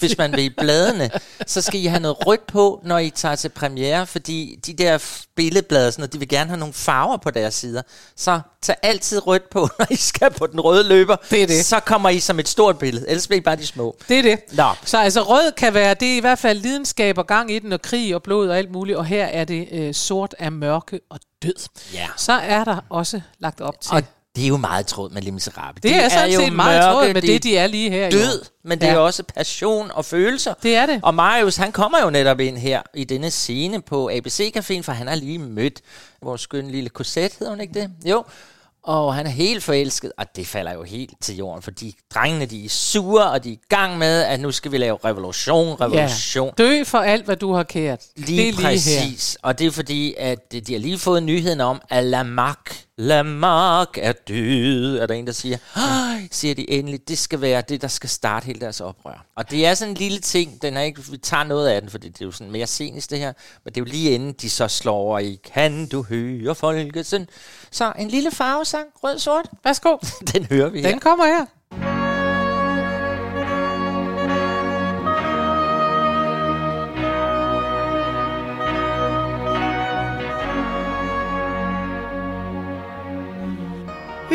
hvis 0.00 0.18
man 0.18 0.32
vil 0.32 0.44
i 0.44 0.50
bladene, 0.58 1.10
så 1.46 1.62
skal 1.62 1.80
I 1.80 1.86
have 1.86 2.00
noget 2.00 2.26
rødt 2.26 2.46
på, 2.46 2.80
når 2.84 2.98
I 2.98 3.10
tager 3.10 3.34
til 3.34 3.48
premiere, 3.48 4.06
fordi 4.06 4.58
de 4.66 4.72
der 4.72 4.98
billedblade, 5.36 5.92
sådan 5.92 6.02
noget, 6.02 6.12
de 6.12 6.18
vil 6.18 6.28
gerne 6.28 6.48
have 6.48 6.58
nogle 6.58 6.74
farver 6.74 7.16
på 7.16 7.30
deres 7.30 7.54
sider. 7.54 7.82
Så 8.16 8.40
tag 8.62 8.76
altid 8.82 9.26
rødt 9.26 9.50
på, 9.50 9.60
når 9.78 9.86
I 9.90 9.96
skal 9.96 10.30
på 10.30 10.46
den 10.46 10.60
røde 10.60 10.88
løber. 10.88 11.16
Det 11.30 11.42
er 11.42 11.46
det. 11.46 11.64
Så 11.64 11.80
kommer 11.80 12.08
I 12.08 12.20
som 12.20 12.38
et 12.38 12.48
stort 12.48 12.78
billede, 12.78 13.08
ellers 13.08 13.26
bliver 13.26 13.40
I 13.40 13.42
bare 13.44 13.56
de 13.56 13.66
små. 13.66 13.96
Det 14.08 14.18
er 14.18 14.22
det. 14.22 14.38
Nå. 14.52 14.64
Så 14.84 14.98
altså 14.98 15.22
rød 15.22 15.52
kan 15.52 15.74
være, 15.74 15.94
det 15.94 16.12
er 16.12 16.16
i 16.16 16.20
hvert 16.20 16.38
fald 16.38 16.58
lidenskab 16.58 17.18
og 17.18 17.26
gang 17.26 17.50
i 17.50 17.58
den, 17.58 17.72
og 17.72 17.82
krig 17.82 18.14
og 18.14 18.22
blod 18.22 18.48
og 18.48 18.58
alt 18.58 18.72
muligt, 18.72 18.98
og 18.98 19.04
her 19.06 19.24
er 19.26 19.44
det 19.44 19.68
øh, 19.72 19.94
sort 19.94 20.34
af 20.38 20.52
mørke 20.52 21.00
og 21.10 21.18
død. 21.42 21.68
Ja. 21.94 22.08
Så 22.16 22.32
er 22.32 22.64
der 22.64 22.76
også 22.90 23.20
lagt 23.38 23.60
op 23.60 23.80
til. 23.80 23.92
Og 23.94 24.02
det 24.36 24.44
er 24.44 24.48
jo 24.48 24.56
meget 24.56 24.86
tråd 24.86 25.10
med 25.10 25.22
Les 25.22 25.32
Miserables. 25.32 25.82
det 25.82 25.94
er 25.96 26.08
sådan 26.08 26.32
set 26.32 26.52
meget 26.52 26.82
tråd 26.82 27.12
med 27.12 27.22
det, 27.22 27.42
de 27.42 27.56
er 27.56 27.66
lige 27.66 27.90
her. 27.90 28.10
død, 28.10 28.40
år. 28.40 28.46
men 28.68 28.80
det 28.80 28.86
Ja. 28.86 28.92
er 28.92 28.96
også 28.98 29.22
passion 29.22 29.90
og 29.94 30.04
følelser. 30.04 30.54
Det 30.62 30.76
er 30.76 30.86
det. 30.86 31.00
Og 31.02 31.14
Marius, 31.14 31.56
han 31.56 31.72
kommer 31.72 31.98
jo 32.04 32.10
netop 32.10 32.40
ind 32.40 32.58
her 32.58 32.82
i 32.94 33.04
denne 33.04 33.30
scene 33.30 33.82
på 33.82 34.10
ABC-caféen, 34.10 34.80
for 34.82 34.92
han 34.92 35.08
har 35.08 35.14
lige 35.14 35.38
mødt 35.38 35.80
vores 36.22 36.40
skønne 36.40 36.70
lille 36.70 36.90
Cosette, 36.90 37.36
hedder 37.38 37.52
hun 37.52 37.60
ikke 37.60 37.74
det? 37.80 37.90
Jo. 38.04 38.24
Og 38.84 39.14
han 39.14 39.26
er 39.26 39.30
helt 39.30 39.62
forelsket, 39.62 40.12
og 40.18 40.36
det 40.36 40.46
falder 40.46 40.72
jo 40.72 40.82
helt 40.82 41.12
til 41.20 41.36
jorden, 41.36 41.62
fordi 41.62 41.96
drengene 42.14 42.46
de 42.46 42.64
er 42.64 42.68
sure, 42.68 43.30
og 43.30 43.44
de 43.44 43.48
er 43.48 43.52
i 43.52 43.60
gang 43.68 43.98
med, 43.98 44.22
at 44.22 44.40
nu 44.40 44.50
skal 44.52 44.72
vi 44.72 44.78
lave 44.78 44.98
revolution, 45.04 45.80
revolution. 45.80 46.50
Ja. 46.58 46.64
Dø 46.64 46.84
for 46.84 46.98
alt, 46.98 47.24
hvad 47.24 47.36
du 47.36 47.52
har 47.52 47.62
kært. 47.62 48.04
Lige, 48.16 48.36
det 48.36 48.48
er 48.48 48.52
lige 48.52 48.62
her. 48.62 48.68
præcis. 48.70 49.38
Og 49.42 49.58
det 49.58 49.66
er 49.66 49.70
fordi, 49.70 50.14
at 50.18 50.52
de 50.52 50.72
har 50.72 50.78
lige 50.78 50.98
fået 50.98 51.22
nyheden 51.22 51.60
om, 51.60 51.82
at 51.90 52.04
Lamarck 52.04 52.84
Lamarck 53.00 53.98
er 54.02 54.12
død, 54.12 54.98
er 54.98 55.06
der 55.06 55.14
en, 55.14 55.26
der 55.26 55.32
siger. 55.32 55.58
Ej, 55.76 56.28
siger 56.30 56.54
de 56.54 56.70
endelig, 56.70 57.08
det 57.08 57.18
skal 57.18 57.40
være 57.40 57.62
det, 57.68 57.82
der 57.82 57.88
skal 57.88 58.10
starte 58.10 58.46
hele 58.46 58.60
deres 58.60 58.80
oprør. 58.80 59.26
Og 59.36 59.50
det 59.50 59.66
er 59.66 59.74
sådan 59.74 59.92
en 59.92 59.96
lille 59.96 60.18
ting, 60.18 60.62
den 60.62 60.76
er 60.76 60.80
ikke, 60.80 61.02
vi 61.10 61.16
tager 61.16 61.44
noget 61.44 61.68
af 61.68 61.80
den, 61.80 61.90
for 61.90 61.98
det 61.98 62.20
er 62.20 62.24
jo 62.24 62.32
sådan 62.32 62.52
mere 62.52 62.66
scenisk 62.66 63.10
det 63.10 63.18
her, 63.18 63.32
men 63.64 63.74
det 63.74 63.80
er 63.80 63.84
jo 63.84 63.90
lige 63.90 64.10
inden 64.10 64.32
de 64.32 64.50
så 64.50 64.68
slår 64.68 64.94
over 64.94 65.18
i, 65.18 65.38
kan 65.54 65.86
du 65.86 66.02
høre 66.02 66.54
folkesen? 66.54 67.28
Så 67.70 67.92
en 67.98 68.08
lille 68.08 68.30
farvesang, 68.30 68.86
rød-sort, 69.04 69.50
Værsgo. 69.64 69.96
den 70.32 70.44
hører 70.44 70.68
vi 70.68 70.80
her. 70.80 70.90
Den 70.90 71.00
kommer 71.00 71.26
her. 71.26 71.46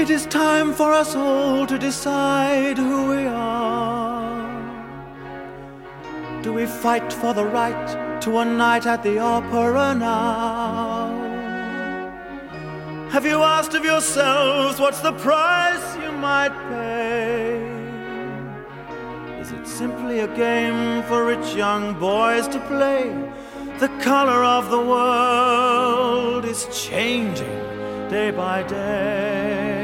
It 0.05 0.11
is 0.11 0.27
time 0.27 0.71
for 0.71 0.93
us 0.93 1.15
all 1.15 1.65
to 1.65 1.79
decide 1.79 2.77
who 2.77 3.09
we 3.09 3.25
are. 3.25 4.61
Do 6.43 6.53
we 6.53 6.67
fight 6.67 7.11
for 7.11 7.33
the 7.33 7.43
right 7.43 8.21
to 8.21 8.37
a 8.37 8.45
night 8.45 8.85
at 8.85 9.01
the 9.01 9.17
opera 9.17 9.95
now? 9.95 11.09
Have 13.09 13.25
you 13.25 13.41
asked 13.41 13.73
of 13.73 13.83
yourselves 13.83 14.79
what's 14.79 14.99
the 14.99 15.13
price 15.13 15.97
you 15.97 16.11
might 16.11 16.53
pay? 16.69 17.57
Is 19.41 19.53
it 19.53 19.65
simply 19.65 20.19
a 20.19 20.27
game 20.35 21.01
for 21.07 21.25
rich 21.25 21.55
young 21.55 21.99
boys 21.99 22.47
to 22.49 22.59
play? 22.67 23.09
The 23.79 23.89
color 24.03 24.43
of 24.43 24.69
the 24.69 24.81
world 24.81 26.45
is 26.45 26.67
changing 26.71 27.59
day 28.07 28.29
by 28.29 28.61
day. 28.61 29.74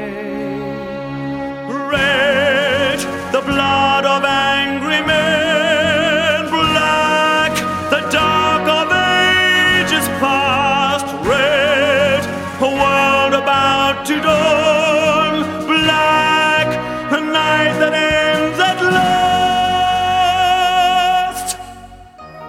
Red, 1.92 2.98
the 3.32 3.42
blood 3.42 4.04
of 4.06 4.24
angry 4.24 5.00
men. 5.06 6.48
Black, 6.48 7.52
the 7.90 8.00
dark 8.10 8.64
of 8.80 8.90
ages 8.90 10.06
past. 10.22 11.06
Red, 11.26 12.22
a 12.60 12.70
world 12.82 13.34
about 13.42 14.06
to 14.06 14.14
dawn. 14.22 15.34
Black, 15.66 16.68
a 17.12 17.20
night 17.20 17.74
that 17.82 17.92
ends 17.92 18.58
at 18.58 18.78
last. 18.96 19.72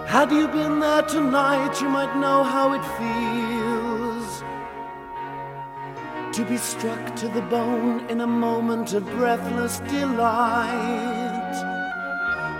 Had 0.08 0.28
you 0.32 0.48
been 0.48 0.80
there 0.80 1.02
tonight, 1.02 1.80
you 1.82 1.88
might 1.90 2.16
know 2.16 2.42
how 2.42 2.72
it 2.72 2.82
to 6.34 6.44
be 6.46 6.56
struck 6.56 7.14
to 7.14 7.28
the 7.28 7.42
bone 7.42 8.04
in 8.10 8.20
a 8.20 8.26
moment 8.26 8.92
of 8.92 9.06
breathless 9.10 9.78
delight. 9.88 11.54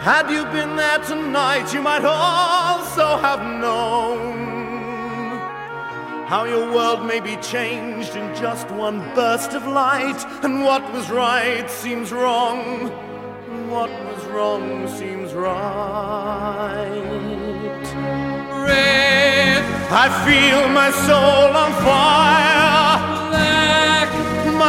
Had 0.01 0.31
you 0.31 0.45
been 0.53 0.77
there 0.77 1.01
tonight, 1.01 1.75
you 1.75 1.83
might 1.83 2.05
also 2.05 3.17
have 3.17 3.41
known 3.61 4.45
how 6.29 6.45
your 6.45 6.73
world 6.73 7.05
may 7.05 7.19
be 7.19 7.35
changed 7.43 8.15
in 8.15 8.33
just 8.37 8.71
one 8.71 9.01
burst 9.17 9.55
of 9.55 9.67
light, 9.67 10.25
and 10.45 10.63
what 10.63 10.93
was 10.93 11.11
right 11.11 11.69
seems 11.69 12.13
wrong, 12.13 12.93
and 13.49 13.73
what 13.73 13.91
was 13.91 14.25
wrong 14.27 14.87
seems 14.87 15.33
right. 15.33 16.85
Red, 18.69 19.65
I 19.91 20.07
feel 20.25 20.69
my 20.69 20.93
soul 20.93 21.57
on 21.57 21.73
fire. 21.83 22.74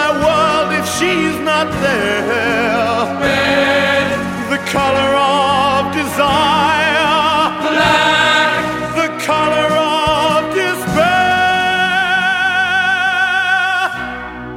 My 0.05 0.13
world 0.25 0.69
if 0.71 0.85
she's 0.97 1.37
not 1.39 1.67
there. 1.81 3.05
Red, 3.25 4.07
the 4.51 4.59
color 4.69 5.11
of 5.17 5.91
desire. 5.99 7.49
Black, 7.65 8.53
the 9.01 9.09
color 9.25 9.69
of 9.73 10.53
despair. 10.53 11.09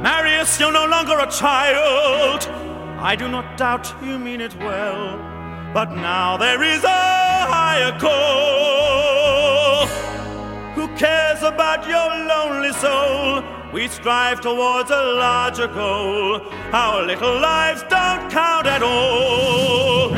Marius, 0.03 0.59
you're 0.59 0.71
no 0.71 0.85
longer 0.85 1.17
a 1.17 1.25
child. 1.31 2.47
I 2.99 3.15
do 3.15 3.27
not 3.27 3.57
doubt 3.57 3.91
you 4.03 4.19
mean 4.19 4.41
it 4.41 4.55
well. 4.59 5.17
But 5.73 5.95
now 5.95 6.37
there 6.37 6.61
is 6.61 6.83
a 6.83 7.05
higher 7.55 7.97
call. 7.97 9.87
Who 10.75 10.87
cares 10.95 11.41
about 11.41 11.87
your 11.87 12.07
lonely 12.27 12.71
soul? 12.73 13.58
We 13.71 13.87
strive 13.87 14.41
towards 14.41 14.89
a 14.89 14.95
larger 14.95 15.67
goal. 15.67 16.41
Our 16.73 17.03
little 17.03 17.39
lives 17.39 17.83
don't 17.83 18.29
count 18.31 18.65
at 18.65 18.81
all. 18.81 20.09
The 20.09 20.15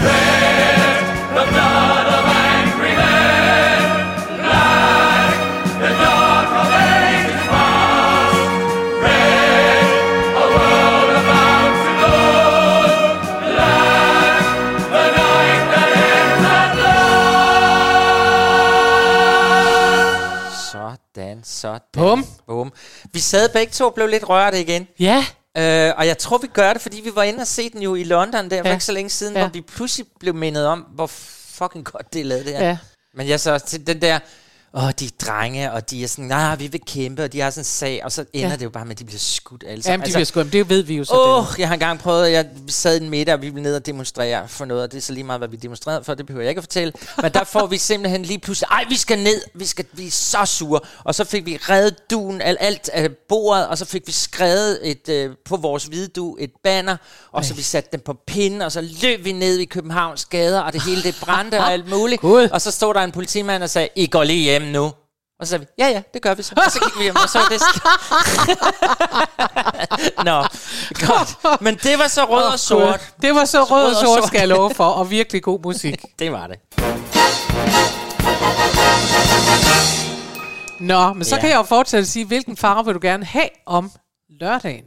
blood 1.52 2.08
of 2.18 2.26
angry 2.26 2.96
men, 2.96 4.08
black, 4.40 5.34
the 5.82 5.90
dark 5.90 6.50
of 6.62 6.68
ages 6.72 7.44
past. 7.52 8.40
Red, 9.04 9.84
a 10.36 10.46
world 10.56 11.12
about 11.22 11.74
to 11.84 11.92
dawn. 12.02 13.16
Black, 13.52 14.44
the 14.96 15.06
night 15.20 15.64
that 15.74 15.90
ends 16.08 16.46
at 16.58 16.72
last. 20.42 20.72
Sådan, 20.72 21.38
sådan. 21.44 22.02
Bum. 22.04 22.24
Bum. 22.52 22.72
Vi 23.14 23.20
sad 23.20 23.50
begge 23.50 23.72
to 23.74 23.86
og 23.86 23.94
blev 23.94 24.08
lidt 24.08 24.30
rørt 24.30 24.56
igen. 24.56 24.88
Ja. 25.00 25.26
Øh, 25.58 25.94
og 25.98 26.08
jeg 26.08 26.18
tror, 26.18 26.38
vi 26.38 26.48
gør 26.48 26.74
det, 26.74 26.82
fordi 26.82 27.02
vi 27.02 27.12
var 27.16 27.24
inde 27.24 27.42
og 27.42 27.48
se 27.48 27.70
den 27.70 27.82
jo 27.82 27.96
i 27.96 28.04
London 28.04 28.50
der 28.50 28.62
for 28.62 28.68
Ja. 28.68 28.74
ikke 28.74 28.86
så 28.86 28.92
længe 28.92 29.10
siden, 29.10 29.34
Ja. 29.34 29.40
hvor 29.40 29.50
vi 29.50 29.62
pludselig 29.62 30.08
blev 30.20 30.36
mindet 30.36 30.68
om, 30.68 30.80
hvor 30.80 31.08
fucking 31.08 31.86
godt 31.86 32.14
det 32.14 32.22
er 32.22 32.26
lavet 32.26 32.46
det 32.46 32.54
her. 32.54 32.68
Ja. 32.68 32.78
Men 33.14 33.28
jeg 33.28 33.40
så 33.40 33.60
til 33.60 33.88
den 33.88 34.02
der, 34.02 34.20
åh, 34.74 34.92
de 35.00 35.06
er 35.06 35.10
drenge, 35.26 35.72
og 35.72 35.90
de 35.90 36.04
er 36.04 36.08
sådan, 36.08 36.26
nej, 36.26 36.56
vi 36.56 36.68
vil 36.68 36.82
kæmpe, 36.86 37.24
og 37.24 37.34
de 37.34 37.40
har 37.40 37.50
sådan 37.50 37.62
en 37.62 37.66
sag, 37.66 38.02
og 38.04 38.12
så 38.12 38.26
ender 38.34 38.50
Ja. 38.50 38.56
det 38.56 38.64
jo 38.64 38.70
bare 38.70 38.86
med, 38.86 38.92
at 38.92 39.00
de 39.00 39.06
bliver 39.06 39.20
skudt 39.20 39.64
alle 39.68 39.84
sammen. 39.84 39.94
Jamen, 39.94 40.08
de 40.08 40.12
bliver 40.14 40.26
sgu, 40.26 40.42
det 40.42 40.70
ved 40.70 40.82
vi 40.84 40.96
jo 40.98 41.04
så. 41.04 41.14
Åh, 41.14 41.46
det. 41.52 41.60
jeg 41.60 41.68
har 41.68 41.74
engang 41.74 42.00
prøvet, 42.00 42.32
jeg 42.32 42.46
sad 42.68 43.00
i 43.00 43.04
en 43.04 43.10
middag, 43.10 43.34
og 43.36 43.42
vi 43.42 43.50
ville 43.50 43.64
ned 43.64 43.76
og 43.76 43.86
demonstrere 43.86 44.48
for 44.48 44.66
noget, 44.66 44.84
og 44.84 44.92
det 44.92 44.98
er 44.98 45.02
så 45.02 45.14
lige 45.14 45.24
meget, 45.24 45.40
hvad 45.40 45.48
vi 45.48 45.56
demonstrerede 45.58 46.04
for, 46.04 46.14
det 46.14 46.26
behøver 46.26 46.44
jeg 46.44 46.50
ikke 46.50 46.60
at 46.60 46.64
fortælle. 46.64 46.94
Men 47.22 47.32
der 47.34 47.44
får 47.44 47.68
vi 47.68 47.78
simpelthen 47.78 48.24
lige 48.26 48.40
pludselig, 48.40 48.68
ej, 48.72 48.86
vi 48.90 48.96
skal 48.98 49.20
ned, 49.20 49.42
vi 49.56 49.66
skal 49.66 49.86
vi 49.94 50.08
er 50.08 50.12
så 50.12 50.46
sure. 50.46 50.80
Og 51.04 51.16
så 51.16 51.24
fik 51.24 51.46
vi 51.46 51.58
reddet 51.70 51.96
duen, 52.12 52.42
alt, 52.42 52.58
alt 52.62 52.90
af 52.94 53.10
bordet, 53.30 53.68
og 53.68 53.78
så 53.78 53.86
fik 53.86 54.08
vi 54.08 54.12
skrevet 54.12 54.80
et, 54.90 55.10
øh, 55.10 55.30
på 55.46 55.58
vores 55.58 55.84
hvide 55.84 56.08
du 56.08 56.38
et 56.40 56.52
banner, 56.64 56.98
og 57.32 57.46
så 57.46 57.54
vi 57.54 57.62
satte 57.62 57.90
den 57.92 58.00
på 58.00 58.14
pinden, 58.28 58.62
og 58.62 58.72
så 58.72 58.82
løb 59.02 59.26
vi 59.26 59.32
ned 59.32 59.58
i 59.58 59.66
Københavns 59.66 60.26
gader, 60.26 60.60
og 60.62 60.74
det 60.74 60.84
hele 60.84 61.04
det 61.04 61.16
brændte 61.22 61.60
og 61.60 61.72
alt 61.74 61.90
muligt. 61.90 62.22
Gud. 62.22 62.50
Og 62.52 62.62
så 62.62 62.72
stod 62.72 62.94
der 62.94 63.02
en 63.02 63.12
politimand 63.12 63.64
og 63.64 63.70
sagde, 63.70 63.88
I 63.96 64.08
går 64.08 64.24
lige 64.24 64.44
hjem 64.44 64.61
nu. 64.62 64.84
Og 65.40 65.48
så 65.48 65.50
sagde 65.50 65.60
vi, 65.66 65.68
ja 65.84 65.88
ja, 65.90 66.02
det 66.14 66.22
gør 66.22 66.34
vi 66.34 66.44
så. 66.44 66.54
Og 66.66 66.72
så 66.72 66.80
gik 66.80 66.98
vi 66.98 67.04
hjem, 67.04 67.16
og 67.16 67.30
så 67.30 67.40
var 67.40 67.48
det... 67.50 67.62
Nå, 70.26 70.42
godt. 71.08 71.62
Men 71.62 71.76
det 71.76 72.00
var 72.00 72.08
så 72.08 72.26
rød 72.26 72.44
og 72.44 72.60
sort. 72.60 73.14
Det 73.22 73.36
var 73.36 73.46
så 73.46 73.64
rød 73.64 73.84
og 73.84 73.88
Rød 73.88 73.96
og 73.96 74.02
sort, 74.02 74.18
sort. 74.20 74.28
skal 74.28 74.40
jeg 74.40 74.48
love 74.48 74.74
for, 74.74 74.86
og 74.86 75.10
virkelig 75.12 75.44
god 75.44 75.60
musik. 75.64 76.02
Det 76.20 76.32
var 76.32 76.48
det. 76.48 76.60
Nå, 80.80 81.14
men 81.14 81.24
så 81.24 81.36
Ja. 81.36 81.42
kan 81.42 81.50
jeg 81.50 81.56
jo 81.58 81.64
fortsætte 81.64 82.02
at 82.02 82.08
sige, 82.08 82.26
hvilken 82.26 82.58
farve 82.58 82.86
vil 82.86 82.94
du 82.94 83.00
gerne 83.02 83.26
have 83.26 83.50
om 83.66 83.92
lørdagen? 84.30 84.84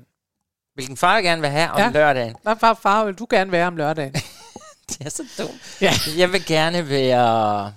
Hvilken 0.75 0.97
far 0.97 1.15
jeg 1.15 1.23
gerne 1.25 1.41
vil 1.41 1.51
have 1.51 1.71
om 1.71 1.79
Ja. 1.81 1.89
lørdagen. 1.91 2.35
Hvad 2.43 2.57
far- 2.61 2.79
farve 2.83 3.07
vil 3.07 3.15
du 3.15 3.27
gerne 3.31 3.53
være 3.53 3.67
om 3.67 3.77
lørdagen? 3.77 4.13
Det 4.89 5.07
er 5.07 5.11
så 5.11 5.23
dumt. 5.39 5.51
Ja. 5.81 5.93
Jeg 6.17 6.33
vil 6.33 6.47
gerne 6.47 6.89
være 6.89 7.73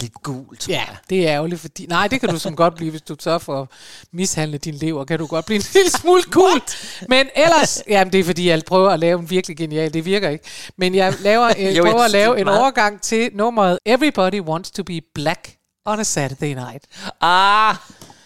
lidt 0.00 0.12
gul, 0.22 0.56
tror 0.56 0.72
Ja, 0.72 0.84
det 1.10 1.28
er 1.28 1.34
ærgerligt, 1.34 1.60
fordi... 1.60 1.86
Nej, 1.86 2.08
det 2.08 2.20
kan 2.20 2.28
du 2.28 2.38
som 2.38 2.56
godt 2.56 2.74
blive, 2.74 2.90
hvis 2.90 3.02
du 3.02 3.14
tør 3.14 3.38
for 3.38 3.62
at 3.62 3.68
mishandle 4.12 4.58
din 4.58 4.74
lever, 4.74 5.04
kan 5.04 5.18
du 5.18 5.26
godt 5.26 5.46
blive 5.46 5.56
en 5.56 5.64
lille 5.74 5.90
smule 6.00 6.22
cool. 6.22 6.60
Men 7.08 7.26
ellers... 7.36 7.82
Jamen, 7.88 8.12
det 8.12 8.20
er 8.20 8.24
fordi, 8.24 8.48
jeg 8.48 8.62
prøver 8.66 8.90
at 8.90 9.00
lave 9.00 9.18
en 9.20 9.30
virkelig 9.30 9.56
genial... 9.56 9.94
Det 9.94 10.04
virker 10.04 10.28
ikke. 10.28 10.44
Men 10.76 10.94
jeg 10.94 11.14
laver, 11.20 11.52
øh, 11.58 11.76
Jo, 11.76 11.82
prøver 11.84 12.02
at 12.04 12.10
lave 12.10 12.38
en 12.38 12.44
meget- 12.44 12.60
overgang 12.60 13.00
til 13.02 13.30
nummeret 13.34 13.78
Everybody 13.86 14.40
Wants 14.40 14.70
to 14.70 14.82
be 14.82 15.00
Black 15.14 15.54
on 15.86 16.00
a 16.00 16.02
Saturday 16.04 16.54
Night. 16.54 16.84
Ah, 17.20 17.74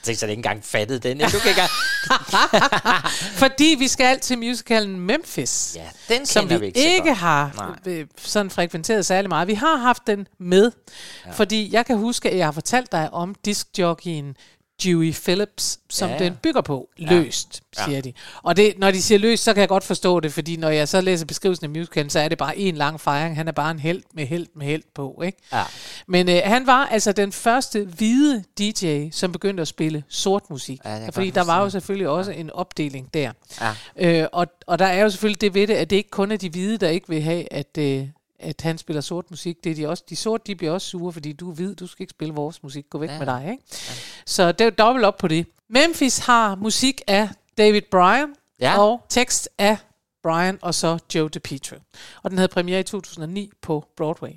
det 0.06 0.18
så 0.18 0.26
ikke 0.26 0.38
engang 0.38 0.64
fattet 0.64 1.02
den. 1.02 1.18
Du 1.18 1.24
kan 1.26 1.34
ikke 1.34 1.50
engang... 1.50 1.70
Fordi 3.42 3.76
vi 3.78 3.88
skal 3.88 4.20
til 4.20 4.38
musicalen 4.38 5.00
Memphis. 5.00 5.76
Ja, 5.76 6.14
den 6.14 6.26
som 6.26 6.50
vi, 6.50 6.56
vi 6.56 6.66
ikke 6.66 6.94
ikke 6.94 7.08
godt. 7.08 7.18
har 7.18 7.74
Nej. 7.86 7.94
øh, 7.94 8.06
sådan 8.18 8.50
frekventeret 8.50 9.06
særlig 9.06 9.28
meget. 9.28 9.48
Vi 9.48 9.54
har 9.54 9.76
haft 9.76 10.06
den 10.06 10.28
med, 10.38 10.72
ja. 11.26 11.30
fordi 11.30 11.72
jeg 11.72 11.86
kan 11.86 11.96
huske, 11.96 12.30
at 12.30 12.38
jeg 12.38 12.46
har 12.46 12.52
fortalt 12.52 12.92
dig 12.92 13.12
om 13.12 13.34
diskjockeyen 13.44 14.36
Dewey 14.84 15.12
Phillips, 15.12 15.78
som 15.90 16.08
Ja. 16.08 16.14
ja. 16.16 16.24
den 16.24 16.36
bygger 16.42 16.60
på. 16.60 16.88
Løst, 16.98 17.62
siger 17.84 18.00
de. 18.00 18.12
Og 18.42 18.56
det, 18.56 18.74
når 18.78 18.90
de 18.90 19.02
siger 19.02 19.18
løst, 19.18 19.44
så 19.44 19.54
kan 19.54 19.60
jeg 19.60 19.68
godt 19.68 19.84
forstå 19.84 20.20
det, 20.20 20.32
fordi 20.32 20.56
når 20.56 20.68
jeg 20.68 20.88
så 20.88 21.00
læser 21.00 21.26
beskrivelsen 21.26 21.64
af 21.64 21.70
musicalen, 21.70 22.10
så 22.10 22.18
er 22.20 22.28
det 22.28 22.38
bare 22.38 22.58
en 22.58 22.76
lang 22.76 23.00
fejring. 23.00 23.36
Han 23.36 23.48
er 23.48 23.52
bare 23.52 23.70
en 23.70 23.78
held 23.78 24.02
med 24.14 24.26
held 24.26 24.46
med 24.56 24.66
held 24.66 24.82
på. 24.94 25.22
Ikke? 25.24 25.38
Ja. 25.52 25.62
Men 26.06 26.28
øh, 26.28 26.40
han 26.44 26.66
var 26.66 26.86
altså 26.86 27.12
den 27.12 27.32
første 27.32 27.84
hvide 27.84 28.44
DJ, 28.58 29.08
som 29.10 29.32
begyndte 29.32 29.60
at 29.60 29.68
spille 29.68 30.04
sort 30.08 30.42
musik. 30.50 30.80
Ja, 30.84 31.08
fordi 31.08 31.30
der 31.30 31.44
var 31.44 31.62
jo 31.62 31.70
selvfølgelig 31.70 32.08
også 32.08 32.30
en 32.30 32.50
opdeling 32.50 33.14
der. 33.14 33.32
Ja. 33.60 34.22
Øh, 34.22 34.28
og, 34.32 34.46
og 34.66 34.78
der 34.78 34.86
er 34.86 35.02
jo 35.02 35.10
selvfølgelig 35.10 35.40
det 35.40 35.54
ved 35.54 35.66
det, 35.66 35.74
at 35.74 35.90
det 35.90 35.96
ikke 35.96 36.10
kun 36.10 36.30
er 36.32 36.36
de 36.36 36.50
hvide, 36.50 36.78
der 36.78 36.88
ikke 36.88 37.08
vil 37.08 37.22
have, 37.22 37.52
at, 37.52 37.78
øh, 37.78 38.06
at 38.38 38.60
han 38.60 38.78
spiller 38.78 39.00
sort 39.00 39.30
musik. 39.30 39.64
Det 39.64 39.72
er 39.72 39.76
de 39.76 39.88
også. 39.88 40.04
De 40.08 40.16
sorte, 40.16 40.42
de 40.46 40.56
bliver 40.56 40.72
også 40.72 40.88
sure, 40.88 41.12
fordi 41.12 41.32
du 41.32 41.50
er 41.50 41.54
hvid, 41.54 41.74
du 41.74 41.86
skal 41.86 42.02
ikke 42.02 42.10
spille 42.10 42.34
vores 42.34 42.62
musik. 42.62 42.84
Gå 42.90 42.98
væk 42.98 43.10
Ja. 43.10 43.18
med 43.18 43.26
dig, 43.26 43.48
ikke? 43.50 43.62
Ja. 43.88 43.94
Så 44.26 44.52
det 44.52 44.66
er 44.66 44.70
dobbelt 44.70 45.06
op 45.06 45.16
på 45.16 45.28
det. 45.28 45.46
Memphis 45.68 46.18
har 46.18 46.54
musik 46.54 47.00
af 47.06 47.28
David 47.58 47.82
Bryan 47.90 48.34
Ja. 48.60 48.80
og 48.80 49.06
tekst 49.08 49.48
af 49.58 49.76
Bryan 50.22 50.58
og 50.62 50.74
så 50.74 50.98
Joe 51.14 51.28
DePietro. 51.28 51.76
Og 52.22 52.30
den 52.30 52.38
havde 52.38 52.48
premiere 52.48 52.80
i 52.80 52.82
2009 52.82 53.50
på 53.62 53.84
Broadway. 53.96 54.30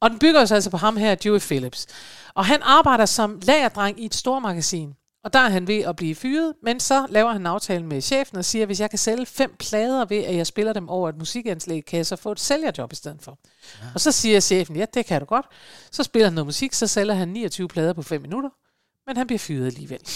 Og 0.00 0.10
den 0.10 0.18
bygger 0.18 0.44
sig 0.44 0.54
altså 0.54 0.70
på 0.70 0.76
ham 0.76 0.96
her, 0.96 1.14
Dewey 1.14 1.40
Phillips. 1.40 1.86
Og 2.34 2.46
han 2.46 2.58
arbejder 2.62 3.06
som 3.06 3.40
lagerdreng 3.42 4.00
i 4.00 4.04
et 4.04 4.14
stormagasin. 4.14 4.94
Og 5.24 5.32
der 5.32 5.38
er 5.38 5.48
han 5.48 5.66
ved 5.66 5.80
at 5.80 5.96
blive 5.96 6.14
fyret, 6.14 6.54
men 6.62 6.80
så 6.80 7.06
laver 7.08 7.32
han 7.32 7.40
en 7.40 7.46
aftale 7.46 7.86
med 7.86 8.00
chefen 8.00 8.38
og 8.38 8.44
siger, 8.44 8.62
at 8.62 8.68
hvis 8.68 8.80
jeg 8.80 8.90
kan 8.90 8.98
sælge 8.98 9.26
fem 9.26 9.56
plader 9.58 10.04
ved, 10.04 10.16
at 10.16 10.36
jeg 10.36 10.46
spiller 10.46 10.72
dem 10.72 10.88
over 10.88 11.08
et 11.08 11.18
musikanslag, 11.18 11.84
kan 11.84 11.96
jeg 11.96 12.06
så 12.06 12.16
få 12.16 12.32
et 12.32 12.40
sælgerjob 12.40 12.92
i 12.92 12.94
stedet 12.94 13.22
for. 13.22 13.38
Ja. 13.82 13.86
Og 13.94 14.00
så 14.00 14.12
siger 14.12 14.40
chefen, 14.40 14.76
ja, 14.76 14.84
det 14.94 15.06
kan 15.06 15.20
du 15.20 15.26
godt. 15.26 15.46
Så 15.90 16.02
spiller 16.02 16.26
han 16.26 16.34
noget 16.34 16.46
musik, 16.46 16.72
så 16.72 16.86
sælger 16.86 17.14
han 17.14 17.28
29 17.28 17.68
plader 17.68 17.92
på 17.92 18.02
5 18.02 18.22
minutter, 18.22 18.50
men 19.06 19.16
han 19.16 19.26
bliver 19.26 19.38
fyret 19.38 19.66
alligevel. 19.66 19.98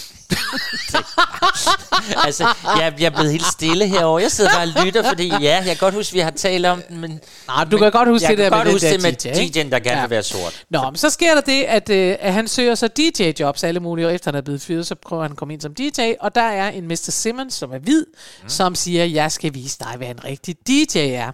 altså, 2.25 2.43
jeg, 2.63 2.93
jeg 2.99 3.05
er 3.05 3.09
blevet 3.09 3.31
helt 3.31 3.45
stille 3.45 3.87
herovre. 3.87 4.21
Jeg 4.21 4.31
sidder 4.31 4.49
bare 4.53 4.67
og 4.75 4.85
lytter, 4.85 5.09
fordi 5.09 5.27
ja, 5.27 5.39
jeg 5.39 5.63
kan 5.65 5.77
godt 5.77 5.93
huske, 5.93 6.13
vi 6.13 6.19
har 6.19 6.31
talt 6.31 6.65
om 6.65 6.81
den, 6.89 7.01
men... 7.01 7.19
Nej, 7.47 7.63
du 7.63 7.77
kan 7.77 7.91
godt 7.91 8.09
huske 8.09 8.27
jeg 8.27 8.37
det 8.37 8.51
der 8.51 8.63
med 8.63 8.71
huske 8.71 8.89
det 8.89 9.01
med 9.01 9.11
DJ? 9.11 9.27
DJ'en, 9.27 9.69
der 9.69 9.79
gerne 9.79 9.97
Ja. 9.97 10.01
vil 10.01 10.09
være 10.09 10.23
sort. 10.23 10.65
Nå, 10.69 10.83
men 10.83 10.95
så 10.95 11.09
sker 11.09 11.33
der 11.33 11.41
det, 11.41 11.63
at, 11.63 11.89
øh, 11.89 12.15
at 12.19 12.33
han 12.33 12.47
søger 12.47 12.75
så 12.75 12.89
DJ-jobs 12.99 13.63
alle 13.63 13.79
mulige, 13.79 14.07
og 14.07 14.13
efter 14.13 14.31
han 14.31 14.37
er 14.37 14.41
blevet 14.41 14.61
fyret, 14.61 14.87
så 14.87 14.95
prøver 14.95 15.23
han 15.23 15.31
at 15.31 15.37
komme 15.37 15.53
ind 15.53 15.61
som 15.61 15.73
DJ, 15.73 16.13
og 16.19 16.35
der 16.35 16.41
er 16.41 16.69
en 16.69 16.87
Mr. 16.87 16.95
Simmons, 16.95 17.53
som 17.53 17.71
er 17.71 17.79
hvid, 17.79 18.05
mm. 18.43 18.49
som 18.49 18.75
siger, 18.75 19.05
jeg 19.05 19.31
skal 19.31 19.53
vise 19.53 19.79
dig, 19.79 19.93
hvad 19.97 20.07
en 20.07 20.23
rigtig 20.23 20.55
DJ 20.67 20.97
er. 20.97 21.31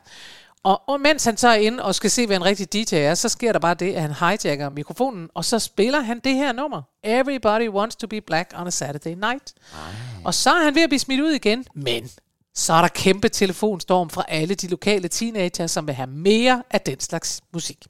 Og, 0.63 0.81
og 0.89 1.01
mens 1.01 1.25
han 1.25 1.37
så 1.37 1.47
er 1.47 1.53
inde 1.55 1.83
og 1.83 1.95
skal 1.95 2.11
se, 2.11 2.25
hvad 2.25 2.35
en 2.35 2.45
rigtig 2.45 2.73
DJ 2.73 2.95
er, 2.95 3.15
så 3.15 3.29
sker 3.29 3.51
der 3.51 3.59
bare 3.59 3.73
det, 3.73 3.93
at 3.93 4.01
han 4.01 4.11
hijacker 4.11 4.69
mikrofonen, 4.69 5.29
og 5.33 5.45
så 5.45 5.59
spiller 5.59 5.99
han 5.99 6.19
det 6.19 6.35
her 6.35 6.51
nummer. 6.51 6.81
Everybody 7.03 7.69
wants 7.69 7.95
to 7.95 8.07
be 8.07 8.21
black 8.21 8.53
on 8.55 8.67
a 8.67 8.69
Saturday 8.69 9.13
night. 9.13 9.53
Ej. 9.73 9.79
Og 10.23 10.33
så 10.33 10.49
er 10.49 10.63
han 10.63 10.75
ved 10.75 10.81
at 10.81 10.89
blive 10.89 10.99
smidt 10.99 11.21
ud 11.21 11.31
igen, 11.31 11.65
men 11.75 12.09
så 12.55 12.73
er 12.73 12.81
der 12.81 12.87
kæmpe 12.87 13.29
telefonstorm 13.29 14.09
fra 14.09 14.25
alle 14.27 14.55
de 14.55 14.67
lokale 14.67 15.07
teenager, 15.07 15.67
som 15.67 15.87
vil 15.87 15.95
have 15.95 16.09
mere 16.09 16.63
af 16.71 16.81
den 16.81 16.99
slags 16.99 17.41
musik. 17.53 17.85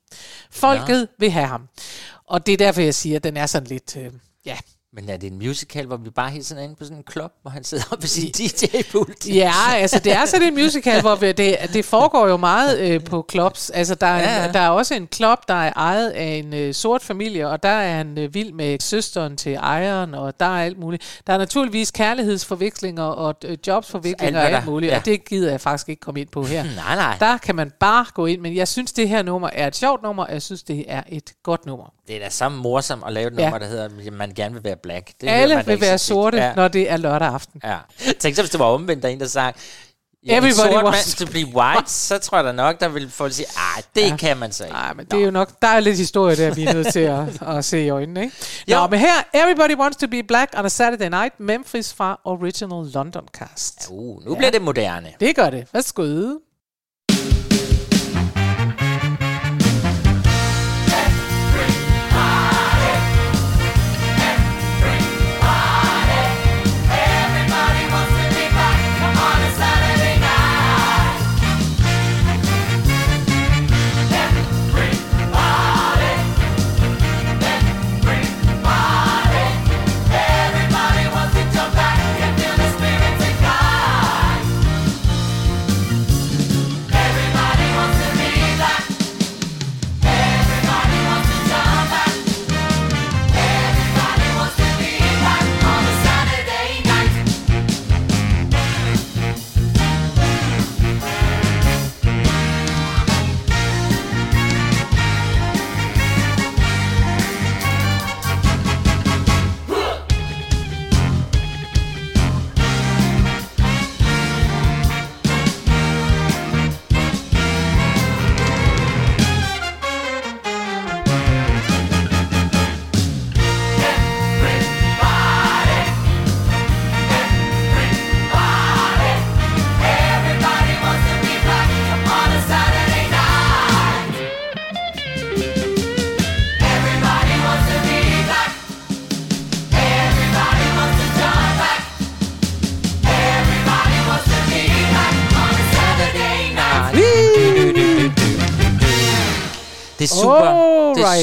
Folket 0.52 1.00
ja. 1.00 1.06
vil 1.20 1.32
have 1.32 1.48
ham. 1.48 1.68
Og 2.28 2.46
det 2.46 2.54
er 2.54 2.58
derfor, 2.58 2.82
jeg 2.82 2.96
siger, 2.96 3.16
at 3.16 3.24
den 3.24 3.38
er 3.38 3.46
sådan 3.46 3.68
lidt... 3.68 3.98
Øh, 3.98 4.12
ja, 4.46 4.58
Men 4.96 5.10
er 5.10 5.18
det 5.18 5.32
en 5.32 5.38
musical, 5.38 5.86
hvor 5.86 5.98
vi 5.98 6.10
bare 6.10 6.30
hele 6.30 6.44
tiden 6.44 6.60
er 6.60 6.64
inde 6.64 6.76
på 6.76 6.84
sådan 6.84 6.98
en 6.98 7.04
klub, 7.04 7.32
hvor 7.42 7.52
han 7.52 7.64
sidder 7.64 7.84
oppe 7.92 8.02
ved 8.04 8.08
sin 8.08 8.32
DJ-pult? 8.32 9.28
Ja, 9.36 9.52
altså 9.76 10.00
det 10.00 10.14
er 10.14 10.26
sådan 10.26 10.48
en 10.48 10.54
musical, 10.54 11.02
hvor 11.02 11.16
vi, 11.16 11.32
det, 11.32 11.58
det 11.74 11.86
foregår 11.86 12.28
jo 12.28 12.38
meget 12.38 12.80
øh, 12.80 13.04
på 13.04 13.26
clubs. 13.32 13.70
Altså 13.70 13.96
der 13.96 14.08
er, 14.08 14.20
Ja, 14.38 14.46
ja. 14.46 14.52
der 14.52 14.60
er 14.60 14.70
også 14.70 14.94
en 14.96 15.08
club, 15.14 15.40
der 15.48 15.54
er 15.54 15.74
ejet 15.76 16.10
af 16.10 16.24
en 16.26 16.54
øh, 16.54 16.74
sort 16.74 17.02
familie, 17.02 17.50
og 17.50 17.64
der 17.64 17.70
er 17.70 17.96
han 17.98 18.18
øh, 18.18 18.34
vild 18.34 18.54
med 18.54 18.78
søsteren 18.80 19.38
til 19.38 19.54
ejeren, 19.54 20.14
og 20.16 20.40
der 20.40 20.46
er 20.46 20.64
alt 20.66 20.80
muligt. 20.80 21.22
Der 21.28 21.34
er 21.34 21.38
naturligvis 21.38 21.92
kærlighedsforvekslinger 21.92 23.04
og 23.04 23.36
øh, 23.46 23.58
jobsforviklinger 23.68 24.40
Alt, 24.42 24.54
og 24.54 24.58
alt 24.60 24.66
muligt, 24.66 24.92
ja. 24.92 24.98
og 24.98 25.06
det 25.06 25.26
gider 25.26 25.50
jeg 25.52 25.62
faktisk 25.62 25.90
ikke 25.90 26.00
komme 26.00 26.20
ind 26.22 26.30
på 26.30 26.44
her. 26.44 26.64
Nej, 26.86 26.96
nej. 26.96 27.18
Der 27.20 27.38
kan 27.38 27.56
man 27.56 27.72
bare 27.80 28.06
gå 28.14 28.26
ind, 28.26 28.42
men 28.42 28.56
jeg 28.56 28.68
synes, 28.68 28.92
det 28.94 29.10
her 29.10 29.24
nummer 29.24 29.50
er 29.54 29.68
et 29.68 29.76
sjovt 29.76 30.04
nummer, 30.04 30.26
og 30.26 30.34
jeg 30.34 30.42
synes, 30.42 30.64
det 30.64 30.86
er 30.88 31.04
et 31.10 31.32
godt 31.44 31.66
nummer. 31.66 31.94
Det 32.08 32.16
er 32.16 32.20
da 32.20 32.30
så 32.30 32.50
morsomt 32.50 33.04
at 33.08 33.14
lave 33.14 33.28
et 33.34 33.38
Ja. 33.40 33.44
nummer, 33.44 33.58
der 33.58 33.66
hedder, 33.66 33.86
at 33.86 34.14
man 34.14 34.32
gerne 34.36 34.54
vil 34.54 34.64
være 34.64 34.76
black. 34.84 35.12
Det 35.22 35.30
Alle 35.30 35.56
man 35.56 35.68
vil 35.68 35.82
være 35.82 35.98
sorte, 35.98 36.38
Ja. 36.38 36.54
når 36.56 36.68
det 36.68 36.92
er 36.92 36.98
lørdag 36.98 37.28
aften. 37.28 37.62
Ja. 37.64 37.78
Tænk 38.20 38.36
så, 38.36 38.42
hvis 38.42 38.50
det 38.50 38.60
var 38.60 38.66
omvendt, 38.66 39.04
der 39.04 39.10
er 39.10 39.14
en, 39.14 39.20
der 39.20 39.28
sang, 39.28 39.56
ja, 40.26 40.38
Everybody 40.38 40.52
Everybody 40.52 40.74
sort 40.74 40.84
wants 40.84 41.20
mand 41.20 41.28
to 41.28 41.34
be 41.34 41.58
white, 41.60 41.92
så 42.10 42.18
tror 42.20 42.38
jeg 42.38 42.46
da 42.46 42.52
nok, 42.52 42.80
der 42.80 42.88
vil 42.90 43.10
folk 43.12 43.34
sige, 43.34 43.46
ah, 43.78 43.84
det 43.96 44.02
ja. 44.10 44.16
kan 44.18 44.38
man 44.38 44.52
så 44.52 44.64
ikke. 44.64 44.74
Nej, 44.74 44.94
men 44.94 45.06
det 45.06 45.20
er 45.22 45.26
jo 45.26 45.32
nok, 45.32 45.50
der 45.62 45.68
er 45.68 45.80
lidt 45.80 45.98
historie 45.98 46.36
der, 46.36 46.54
vi 46.54 46.64
er 46.64 46.74
nødt 46.74 46.94
til 46.94 47.00
at, 47.00 47.42
at 47.58 47.66
se 47.66 47.82
i 47.86 47.90
øjnene, 47.90 48.22
ikke? 48.24 48.36
Nå, 48.68 48.76
Jo. 48.76 48.88
men 48.88 49.00
her, 49.00 49.14
Everybody 49.34 49.76
Wants 49.80 49.98
to 49.98 50.08
be 50.08 50.24
Black 50.24 50.52
on 50.58 50.66
a 50.66 50.70
Saturday 50.70 51.10
Night, 51.10 51.40
Memphis 51.40 51.94
fra 51.94 52.20
Original 52.24 52.92
London 52.94 53.24
Cast. 53.34 53.88
Uh, 53.92 54.26
nu 54.26 54.32
ja. 54.32 54.38
bliver 54.38 54.52
det 54.52 54.62
moderne. 54.62 55.14
Det 55.20 55.36
gør 55.36 55.50
det. 55.50 55.68
Værsgo. 55.74 56.04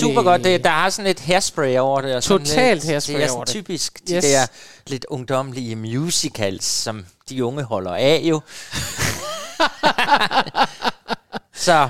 Super 0.01 0.23
godt. 0.23 0.45
Det, 0.45 0.65
der 0.65 0.71
har 0.71 0.91
sådan 0.91 1.11
et 1.11 1.21
hairspray 1.21 1.79
over 1.79 2.01
det. 2.01 2.15
Og 2.17 2.23
sådan 2.23 2.47
Totalt 2.47 2.75
lidt, 2.75 2.85
hairspray 2.91 3.15
Det 3.15 3.25
er 3.25 3.31
over 3.31 3.45
sådan 3.45 3.47
det. 3.57 3.65
typisk 3.67 4.09
de 4.09 4.15
Yes. 4.17 4.25
der 4.25 4.47
lidt 4.87 5.07
ungdomlige 5.09 5.77
musicals, 5.77 6.65
som 6.65 7.07
de 7.29 7.45
unge 7.45 7.63
holder 7.63 7.95
af 7.95 8.21
jo. 8.25 8.41
Så 11.55 11.89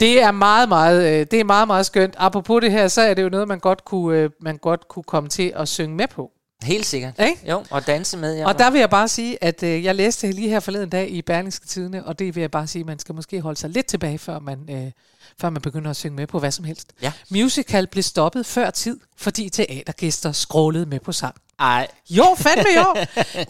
Det 0.00 0.22
er 0.22 0.30
meget, 0.30 0.68
meget, 0.68 1.02
øh, 1.20 1.26
det 1.30 1.40
er 1.40 1.44
meget, 1.44 1.66
meget 1.66 1.86
skønt. 1.86 2.14
Apropos 2.18 2.60
det 2.62 2.72
her, 2.72 2.88
så 2.88 3.02
er 3.02 3.14
det 3.14 3.22
jo 3.22 3.28
noget, 3.28 3.48
man 3.48 3.58
godt 3.58 3.84
kunne, 3.84 4.18
øh, 4.18 4.30
man 4.40 4.56
godt 4.58 4.88
kunne 4.88 5.02
komme 5.02 5.28
til 5.28 5.52
at 5.56 5.68
synge 5.68 5.96
med 5.96 6.06
på. 6.08 6.30
Helt 6.62 6.86
sikkert. 6.86 7.14
Ikke? 7.20 7.50
Jo, 7.50 7.64
og 7.70 7.86
danse 7.86 8.16
med. 8.16 8.36
Ja. 8.36 8.46
Og 8.46 8.58
der 8.58 8.70
vil 8.70 8.78
jeg 8.78 8.90
bare 8.90 9.08
sige, 9.08 9.44
at 9.44 9.62
øh, 9.62 9.84
jeg 9.84 9.94
læste 9.94 10.32
lige 10.32 10.48
her 10.48 10.60
forleden 10.60 10.88
dag 10.90 11.10
i 11.10 11.22
Berlingske 11.22 11.66
Tidene, 11.66 12.04
og 12.06 12.18
det 12.18 12.34
vil 12.34 12.40
jeg 12.40 12.50
bare 12.50 12.66
sige, 12.66 12.80
at 12.80 12.86
man 12.86 12.98
skal 12.98 13.14
måske 13.14 13.40
holde 13.40 13.58
sig 13.60 13.70
lidt 13.70 13.86
tilbage, 13.86 14.18
før 14.18 14.38
man, 14.38 14.58
øh, 14.70 14.92
før 15.40 15.50
man 15.50 15.62
begynder 15.62 15.90
at 15.90 15.96
synge 15.96 16.16
med 16.16 16.26
på 16.26 16.38
hvad 16.38 16.50
som 16.50 16.64
helst. 16.64 16.92
Ja. 17.02 17.12
Musical 17.30 17.86
blev 17.86 18.02
stoppet 18.02 18.46
før 18.46 18.70
tid, 18.70 19.00
fordi 19.16 19.48
teatergæster 19.48 20.32
skrålede 20.32 20.86
med 20.86 21.00
på 21.00 21.12
sang. 21.12 21.34
Ej, 21.60 21.86
Jo, 22.10 22.36
fandme 22.38 22.64
jo. 22.76 22.94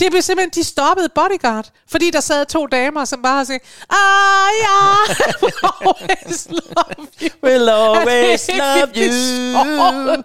Det 0.01 0.07
blev 0.11 0.23
simpelthen, 0.23 0.51
de 0.51 0.65
stoppede 0.65 1.09
Bodyguard, 1.15 1.71
fordi 1.91 2.11
der 2.11 2.21
sad 2.21 2.47
to 2.47 2.67
damer, 2.67 3.05
som 3.05 3.23
bare 3.23 3.47
sagde, 3.47 3.61
ah 3.91 4.51
ja, 4.63 5.15
always 5.81 6.49
love 6.51 7.07
you. 7.23 7.29
will 7.43 7.69
always 7.69 8.51
love 8.59 8.91
you. 8.97 10.23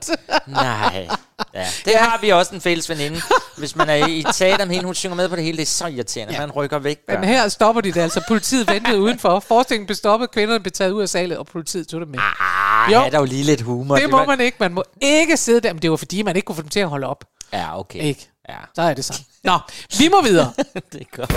Nej. 0.47 1.07
Ja, 1.55 1.67
det 1.85 1.91
ja. 1.91 2.03
har 2.03 2.17
vi 2.21 2.29
også 2.29 2.55
en 2.55 2.61
fælles 2.61 2.89
veninde. 2.89 3.21
Hvis 3.57 3.75
man 3.75 3.89
er 3.89 3.95
i 4.07 4.25
teater 4.33 4.65
med 4.65 4.75
hende, 4.75 4.85
hun 4.85 4.95
synger 4.95 5.15
med 5.15 5.29
på 5.29 5.35
det 5.35 5.43
hele, 5.43 5.57
det 5.57 5.61
er 5.61 5.65
så 5.67 5.87
irriterende. 5.87 6.33
Ja. 6.33 6.39
Man 6.39 6.51
rykker 6.51 6.79
væk. 6.79 6.99
Men 7.07 7.23
her 7.23 7.47
stopper 7.47 7.81
de 7.81 7.91
det 7.91 8.01
altså. 8.01 8.21
Politiet 8.27 8.67
ventede 8.69 8.99
udenfor. 9.01 9.39
Forestillingen 9.39 9.85
blev 9.87 9.95
stoppet, 9.95 10.31
kvinderne 10.31 10.59
blev 10.59 10.71
taget 10.71 10.91
ud 10.91 11.01
af 11.01 11.09
salet, 11.09 11.37
og 11.37 11.45
politiet 11.47 11.87
tog 11.87 12.01
det 12.01 12.09
med. 12.09 12.19
Ah, 12.19 12.91
Jo. 12.93 12.99
jo. 13.03 13.09
der 13.11 13.19
jo 13.19 13.25
lige 13.25 13.43
lidt 13.43 13.61
humor. 13.61 13.95
det 13.95 14.09
må 14.09 14.17
var- 14.17 14.25
man 14.25 14.41
ikke. 14.41 14.57
Man 14.59 14.73
må 14.73 14.83
ikke 15.01 15.37
sidde 15.37 15.61
der. 15.61 15.73
Men 15.73 15.81
det 15.81 15.91
var 15.91 15.97
fordi, 15.97 16.21
man 16.21 16.35
ikke 16.35 16.45
kunne 16.45 16.55
få 16.55 16.61
dem 16.61 16.69
til 16.69 16.79
at 16.79 16.89
holde 16.89 17.07
op. 17.07 17.23
Ja, 17.53 17.79
okay. 17.79 18.01
Ikke? 18.03 18.29
Ja, 18.49 18.55
Så 18.75 18.81
er 18.81 18.93
det 18.93 19.05
sådan. 19.05 19.25
Nå, 19.45 19.57
vi 19.97 20.07
må 20.07 20.21
videre. 20.21 20.51
det 20.93 21.01
er 21.01 21.17
godt. 21.17 21.33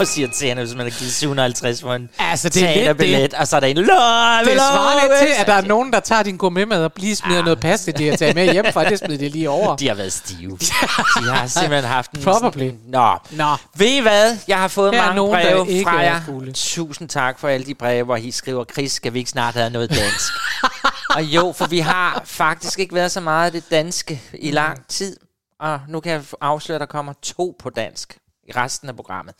Også 0.00 0.20
irriterende, 0.20 0.62
hvis 0.62 0.74
man 0.74 0.86
har 0.86 0.98
givet 0.98 1.12
750 1.12 1.80
for 1.80 1.94
en 1.94 2.08
Altså, 2.18 2.48
det 2.48 2.62
er 2.62 2.66
lidt 2.66 2.74
teaterbillet, 2.74 3.34
og 3.34 3.48
så 3.48 3.56
er 3.56 3.60
der 3.60 3.66
en 3.66 3.76
løg. 3.76 4.44
Det 4.44 4.52
svarer 4.54 5.08
lidt 5.08 5.18
til, 5.20 5.40
at 5.40 5.46
der 5.46 5.52
er 5.52 5.62
nogen, 5.62 5.92
der 5.92 6.00
tager 6.00 6.22
din 6.22 6.36
gourmetmad 6.36 6.84
og 6.84 6.92
lige 6.96 7.16
smider 7.16 7.42
noget 7.42 7.60
pasta, 7.60 7.90
de 7.90 8.08
har 8.08 8.16
taget 8.16 8.34
med 8.34 8.52
hjem 8.52 8.64
fra. 8.72 8.88
Det 8.88 8.98
smider 8.98 9.18
de 9.18 9.28
lige 9.28 9.50
over. 9.50 9.76
De 9.76 9.88
har 9.88 9.94
været 9.94 10.12
stive. 10.12 10.58
De 11.20 11.30
har 11.30 11.46
simpelthen 11.46 11.84
haft 11.84 12.10
en... 12.10 12.22
Probably. 12.22 12.70
Nå. 12.88 13.12
Nå. 13.30 13.56
Ved 13.76 13.86
I 13.86 14.00
hvad? 14.00 14.36
Jeg 14.48 14.58
har 14.58 14.68
fået 14.68 14.94
Her 14.94 15.00
er 15.00 15.04
mange 15.04 15.16
nogen, 15.16 15.32
breve 15.32 15.84
fra 15.84 16.02
er 16.02 16.02
jer. 16.02 16.20
Tusind 16.54 17.08
tak 17.08 17.38
for 17.38 17.48
alle 17.48 17.66
de 17.66 17.74
breve, 17.74 18.04
hvor 18.04 18.16
I 18.16 18.30
skriver, 18.30 18.64
Chris, 18.72 18.92
skal 18.92 19.12
vi 19.12 19.18
ikke 19.18 19.30
snart 19.30 19.54
have 19.54 19.70
noget 19.70 19.90
dansk? 19.90 20.32
og 21.10 21.22
jo, 21.22 21.54
for 21.56 21.66
vi 21.66 21.78
har 21.78 22.22
faktisk 22.24 22.78
ikke 22.78 22.94
været 22.94 23.12
så 23.12 23.20
meget 23.20 23.46
af 23.46 23.52
det 23.52 23.70
danske 23.70 24.22
i 24.34 24.47
i 24.48 24.50
lang 24.50 24.86
tid. 24.86 25.16
Og 25.58 25.80
nu 25.88 26.00
kan 26.00 26.12
jeg 26.12 26.24
afsløre, 26.40 26.76
at 26.76 26.80
der 26.80 26.86
kommer 26.86 27.12
to 27.22 27.56
på 27.58 27.70
dansk 27.70 28.18
i 28.44 28.52
resten 28.52 28.88
af 28.88 28.96
programmet. 28.96 29.34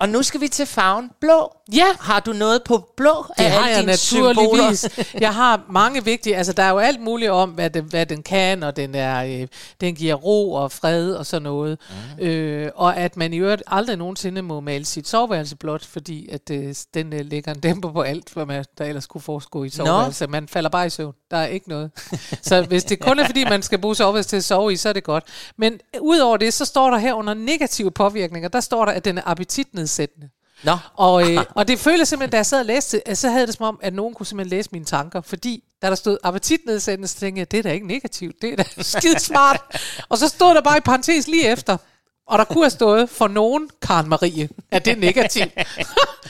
Og 0.00 0.08
nu 0.08 0.22
skal 0.22 0.40
vi 0.40 0.48
til 0.48 0.66
farven 0.66 1.10
blå. 1.20 1.52
Ja. 1.72 1.86
Har 2.00 2.20
du 2.20 2.32
noget 2.32 2.62
på 2.64 2.92
blå? 2.96 3.26
Det 3.38 3.44
af 3.44 3.50
har 3.50 3.68
jeg 3.68 3.82
naturligvis. 3.82 4.78
symboler? 4.78 5.20
Jeg 5.26 5.34
har 5.34 5.62
mange 5.70 6.04
vigtige, 6.04 6.36
altså 6.36 6.52
der 6.52 6.62
er 6.62 6.70
jo 6.70 6.78
alt 6.78 7.00
muligt 7.00 7.30
om, 7.30 7.50
hvad 7.50 7.70
den, 7.70 7.84
hvad 7.84 8.06
den 8.06 8.22
kan, 8.22 8.62
og 8.62 8.76
den, 8.76 8.94
er, 8.94 9.24
øh, 9.24 9.48
den 9.80 9.94
giver 9.94 10.14
ro 10.14 10.52
og 10.52 10.72
fred 10.72 11.12
og 11.12 11.26
sådan 11.26 11.42
noget. 11.42 11.78
Mm. 12.18 12.24
Øh, 12.24 12.70
og 12.74 12.96
at 12.96 13.16
man 13.16 13.32
i 13.32 13.36
øvrigt 13.36 13.62
aldrig 13.66 13.96
nogensinde 13.96 14.42
må 14.42 14.60
male 14.60 14.84
sit 14.84 15.08
soveværelse 15.08 15.56
blot, 15.56 15.84
fordi 15.84 16.28
at 16.28 16.50
øh, 16.50 16.74
den 16.94 17.12
øh, 17.12 17.20
lægger 17.24 17.52
en 17.54 17.60
dæmper 17.60 17.92
på 17.92 18.02
alt, 18.02 18.32
hvad 18.34 18.46
man, 18.46 18.64
der 18.78 18.84
ellers 18.84 19.06
kunne 19.06 19.20
foregå 19.20 19.64
i 19.64 19.66
et 19.66 19.74
soveværelse. 19.74 20.26
Man 20.26 20.48
falder 20.48 20.70
bare 20.70 20.86
i 20.86 20.90
søvn. 20.90 21.14
Der 21.30 21.36
er 21.36 21.46
ikke 21.46 21.68
noget. 21.68 21.90
så 22.42 22.62
hvis 22.62 22.84
det 22.84 23.00
kun 23.00 23.18
er 23.18 23.26
fordi, 23.26 23.44
man 23.44 23.62
skal 23.62 23.78
bruge 23.78 23.96
soveværelse 23.96 24.30
til 24.30 24.36
at 24.36 24.44
sove 24.44 24.72
i, 24.72 24.76
så 24.76 24.88
er 24.88 24.92
det 24.92 25.04
godt. 25.04 25.24
Men 25.56 25.80
udover 26.00 26.36
det, 26.36 26.54
så 26.54 26.64
står 26.64 26.90
der 26.90 26.98
her 26.98 27.14
under 27.14 27.34
negative 27.34 27.90
påvirkninger, 27.90 28.48
der 28.48 28.60
står 28.60 28.84
der, 28.84 28.92
at 28.92 29.04
den 29.04 29.18
er 29.18 29.22
appetitnedsættende. 29.88 30.28
Nå, 30.64 30.76
Og, 30.96 31.32
øh, 31.32 31.44
og 31.54 31.68
det 31.68 31.78
føltes 31.78 32.08
simpelthen, 32.08 32.30
da 32.30 32.36
jeg 32.36 32.46
sad 32.46 32.60
og 32.60 32.66
læste 32.66 32.96
det, 32.96 33.02
at 33.06 33.18
så 33.18 33.28
havde 33.30 33.46
det 33.46 33.54
som 33.54 33.66
om, 33.66 33.78
at 33.82 33.94
nogen 33.94 34.14
kunne 34.14 34.26
simpelthen 34.26 34.56
læse 34.58 34.68
mine 34.72 34.84
tanker, 34.84 35.20
fordi 35.20 35.62
da 35.82 35.88
der 35.88 35.94
stod 35.94 36.18
appetitnedsættende, 36.24 37.08
så 37.08 37.18
tænkte 37.18 37.38
jeg, 37.40 37.50
det 37.50 37.58
er 37.58 37.62
da 37.62 37.70
ikke 37.72 37.86
negativt, 37.86 38.42
det 38.42 38.52
er 38.52 38.56
da 38.56 38.64
skide 38.82 39.18
smart. 39.18 39.60
og 40.08 40.18
så 40.18 40.28
stod 40.28 40.54
der 40.54 40.60
bare 40.60 40.76
i 40.78 40.80
parentes 40.80 41.28
lige 41.28 41.48
efter, 41.48 41.76
og 42.28 42.38
der 42.38 42.44
kunne 42.44 42.64
have 42.64 42.70
stået 42.70 43.10
for 43.10 43.28
nogen, 43.28 43.70
Karen 43.82 44.08
Marie, 44.08 44.48
at 44.70 44.84
det 44.84 44.90
er 44.92 44.96
negativt. 44.96 45.56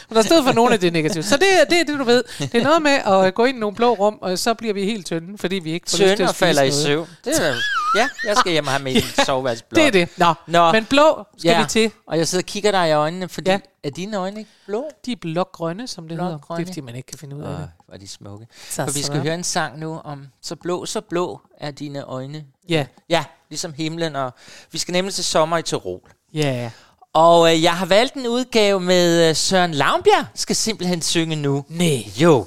Men 0.08 0.16
der 0.16 0.22
stod 0.22 0.42
for 0.44 0.52
nogen, 0.52 0.72
at 0.72 0.80
det 0.80 0.86
er 0.86 0.90
negativt. 0.92 1.24
Så 1.24 1.36
det, 1.36 1.60
er- 1.60 1.64
det 1.64 1.80
er 1.80 1.84
det, 1.84 1.98
du 1.98 2.04
ved. 2.04 2.24
Det 2.38 2.54
er 2.54 2.62
noget 2.64 2.82
med 2.82 2.90
at 3.26 3.34
gå 3.34 3.44
ind 3.44 3.56
i 3.56 3.60
nogle 3.60 3.76
blå 3.76 3.94
rum, 3.94 4.18
og 4.20 4.38
så 4.38 4.54
bliver 4.54 4.74
vi 4.74 4.84
helt 4.84 5.06
tynde, 5.06 5.38
fordi 5.38 5.56
vi 5.56 5.72
ikke 5.72 5.90
får 5.90 5.98
lyst 5.98 6.08
til 6.08 6.16
Tønder 6.16 6.28
at 6.28 6.34
falder 6.36 6.62
i 6.62 6.68
noget. 6.68 6.82
søvn. 6.84 7.08
Det 7.24 7.36
er, 7.48 7.54
ja, 7.94 8.08
jeg 8.24 8.36
skal 8.36 8.52
hjem 8.52 8.66
og 8.66 8.72
have 8.72 8.82
mit 8.82 9.04
soveværelse 9.26 9.64
blå. 9.64 9.76
Det 9.76 9.86
er 9.86 9.90
det. 9.90 10.08
Nå. 10.18 10.34
Nå. 10.46 10.72
Men 10.72 10.84
blå 10.84 11.24
skal 11.38 11.62
vi 11.62 11.68
til. 11.68 11.90
Og 12.06 12.18
jeg 12.18 12.28
sidder 12.28 12.42
og 12.42 12.46
kigger 12.46 12.70
dig 12.70 12.88
i 12.88 12.92
øjnene, 12.92 13.28
fordi 13.28 13.50
Ja. 13.50 13.54
ja. 13.84 13.88
er 13.88 13.90
dine 13.90 14.16
øjne 14.16 14.38
ikke 14.38 14.50
blå? 14.66 14.84
De 15.06 15.12
er 15.12 15.16
blågrønne, 15.20 15.86
som 15.86 16.08
det 16.08 16.18
hedder. 16.20 16.38
Det 16.56 16.62
er 16.62 16.66
fordi, 16.66 16.80
man 16.80 16.94
ikke 16.94 17.06
kan 17.06 17.18
finde 17.18 17.36
ud 17.36 17.42
af 17.42 17.48
det. 17.58 17.70
hvor 17.86 17.94
er 17.94 17.98
de 17.98 18.08
smukke. 18.08 18.46
Så 18.70 18.84
For 18.84 18.92
vi 18.92 18.92
skal 18.92 19.04
sådan. 19.04 19.22
høre 19.22 19.34
en 19.34 19.44
sang 19.44 19.78
nu 19.78 20.00
om, 20.04 20.26
så 20.42 20.56
blå, 20.56 20.86
så 20.86 21.00
blå 21.00 21.40
er 21.60 21.70
dine 21.70 22.02
øjne. 22.02 22.44
Ja. 22.68 22.86
Ja, 23.08 23.24
ligesom 23.50 23.72
himlen, 23.72 24.16
og 24.16 24.32
vi 24.72 24.78
skal 24.78 24.92
nemlig 24.92 25.14
til 25.14 25.24
sommer 25.24 25.58
i 25.58 25.62
Tirol. 25.62 26.00
Ja. 26.34 26.70
Og 27.12 27.54
øh, 27.54 27.62
jeg 27.62 27.76
har 27.76 27.86
valgt 27.86 28.14
en 28.14 28.26
udgave 28.26 28.80
med 28.80 29.28
øh, 29.28 29.36
Søren 29.36 29.74
Lavnbjerg, 29.74 30.26
skal 30.34 30.56
simpelthen 30.56 31.02
synge 31.02 31.36
nu. 31.36 31.64
Nej. 31.68 32.04
Jo. 32.16 32.46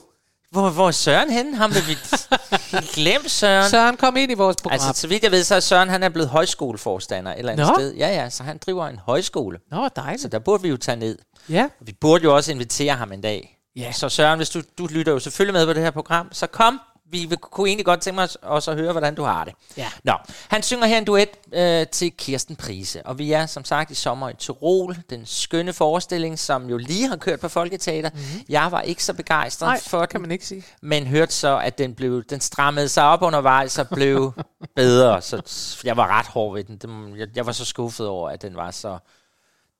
Hvor, 0.51 0.69
hvor 0.69 0.91
Søren 0.91 1.29
henne? 1.29 1.57
Ham 1.57 1.73
vil 1.73 1.83
vi 1.87 1.97
glemt, 2.95 3.31
Søren. 3.31 3.69
Søren, 3.69 3.97
kom 3.97 4.17
ind 4.17 4.31
i 4.31 4.35
vores 4.35 4.55
program. 4.61 4.73
Altså, 4.73 5.01
så 5.01 5.07
vidt 5.07 5.23
jeg 5.23 5.31
ved, 5.31 5.43
så 5.43 5.55
er 5.55 5.59
Søren 5.59 5.89
han 5.89 6.03
er 6.03 6.09
blevet 6.09 6.29
højskoleforstander 6.29 7.31
et 7.31 7.39
eller 7.39 7.51
andet 7.51 7.67
Nå. 7.67 7.73
sted. 7.77 7.93
Ja, 7.93 8.07
ja, 8.07 8.29
så 8.29 8.43
han 8.43 8.57
driver 8.65 8.87
en 8.87 8.99
højskole. 9.05 9.59
Nå, 9.71 9.89
dejligt. 9.95 10.21
Så 10.21 10.27
der 10.27 10.39
burde 10.39 10.63
vi 10.63 10.69
jo 10.69 10.77
tage 10.77 10.95
ned. 10.95 11.17
Ja. 11.49 11.67
Vi 11.81 11.93
burde 12.01 12.23
jo 12.23 12.35
også 12.35 12.51
invitere 12.51 12.95
ham 12.95 13.11
en 13.11 13.21
dag. 13.21 13.57
Ja. 13.75 13.91
Så 13.91 14.09
Søren, 14.09 14.37
hvis 14.37 14.49
du, 14.49 14.61
du 14.77 14.87
lytter 14.87 15.11
jo 15.11 15.19
selvfølgelig 15.19 15.53
med 15.53 15.65
på 15.65 15.73
det 15.73 15.83
her 15.83 15.91
program, 15.91 16.27
så 16.31 16.47
kom. 16.47 16.79
Vi 17.11 17.25
vil, 17.25 17.37
kunne 17.37 17.69
egentlig 17.69 17.85
godt 17.85 18.01
tænke 18.01 18.21
os 18.21 18.37
også 18.41 18.71
at 18.71 18.77
høre, 18.77 18.91
hvordan 18.91 19.15
du 19.15 19.23
har 19.23 19.43
det. 19.43 19.53
Ja. 19.77 19.87
Nå, 20.03 20.13
han 20.47 20.63
synger 20.63 20.85
her 20.85 20.97
en 20.97 21.05
duet 21.05 21.29
øh, 21.53 21.87
til 21.87 22.11
Kirsten 22.11 22.55
Prise, 22.55 23.05
og 23.05 23.17
vi 23.17 23.31
er 23.31 23.45
som 23.45 23.65
sagt 23.65 23.91
i 23.91 23.95
sommer 23.95 24.29
i 24.29 24.33
Tirol, 24.33 24.97
den 25.09 25.25
skønne 25.25 25.73
forestilling, 25.73 26.39
som 26.39 26.69
jo 26.69 26.77
lige 26.77 27.07
har 27.07 27.15
kørt 27.15 27.39
på 27.39 27.47
Folketeater. 27.47 28.09
Mm-hmm. 28.09 28.41
Jeg 28.49 28.71
var 28.71 28.81
ikke 28.81 29.03
så 29.03 29.13
begejstret 29.13 29.67
Nej, 29.67 29.79
for 29.87 30.05
kan 30.05 30.17
den, 30.19 30.21
man 30.21 30.31
ikke 30.31 30.47
sige. 30.47 30.65
men 30.81 31.07
hørte 31.07 31.33
så, 31.33 31.57
at 31.59 31.77
den, 31.77 31.95
blev, 31.95 32.23
den 32.23 32.41
strammede 32.41 32.89
sig 32.89 33.03
op 33.03 33.21
undervejs 33.21 33.79
og 33.79 33.87
blev 33.87 34.33
bedre. 34.75 35.21
Så 35.21 35.81
jeg 35.83 35.97
var 35.97 36.07
ret 36.07 36.27
hård 36.27 36.53
ved 36.53 36.63
den. 36.63 37.17
Jeg 37.35 37.45
var 37.45 37.51
så 37.51 37.65
skuffet 37.65 38.07
over, 38.07 38.29
at 38.29 38.41
den 38.41 38.55
var 38.55 38.71
så... 38.71 38.97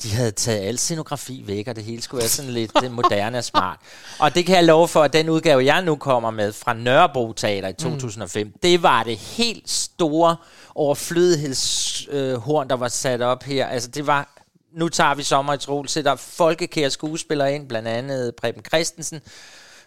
De 0.04 0.12
havde 0.12 0.32
taget 0.32 0.68
al 0.68 0.78
scenografi 0.78 1.44
væk, 1.48 1.68
og 1.68 1.76
det 1.76 1.84
hele 1.84 2.02
skulle 2.02 2.22
være 2.22 2.30
sådan 2.30 2.52
lidt 2.52 2.72
øh, 2.84 2.92
moderne 2.92 3.38
og 3.38 3.44
smart. 3.44 3.80
Og 4.20 4.36
det 4.36 4.46
kan 4.46 4.56
jeg 4.56 4.64
love 4.64 4.88
for, 4.88 5.04
at 5.04 5.14
den 5.14 5.30
udgave, 5.30 5.66
jeg 5.66 5.82
nu 5.82 5.96
kommer 5.96 6.32
med 6.32 6.54
fra 6.54 6.74
Nørrebro 6.74 7.34
Teater 7.34 7.68
i 7.68 7.74
2005, 7.74 8.48
mm. 8.48 8.54
det 8.64 8.84
var 8.84 9.04
det 9.04 9.18
helt 9.18 9.70
store 9.70 10.36
overflødighedshorn, 10.76 12.70
der 12.70 12.76
var 12.76 12.88
sat 12.88 13.22
op 13.22 13.44
her. 13.44 13.68
Altså 13.68 13.90
det 13.90 14.08
var, 14.08 14.36
nu 14.74 14.90
tager 14.90 15.16
vi 15.16 15.24
sommer 15.24 15.54
i 15.54 15.58
Trol, 15.58 15.88
sætter 15.88 16.16
folkekære 16.16 16.90
skuespillere 16.90 17.56
ind, 17.56 17.68
blandt 17.68 17.88
andet 17.88 18.36
Preben 18.36 18.64
Christensen, 18.66 19.22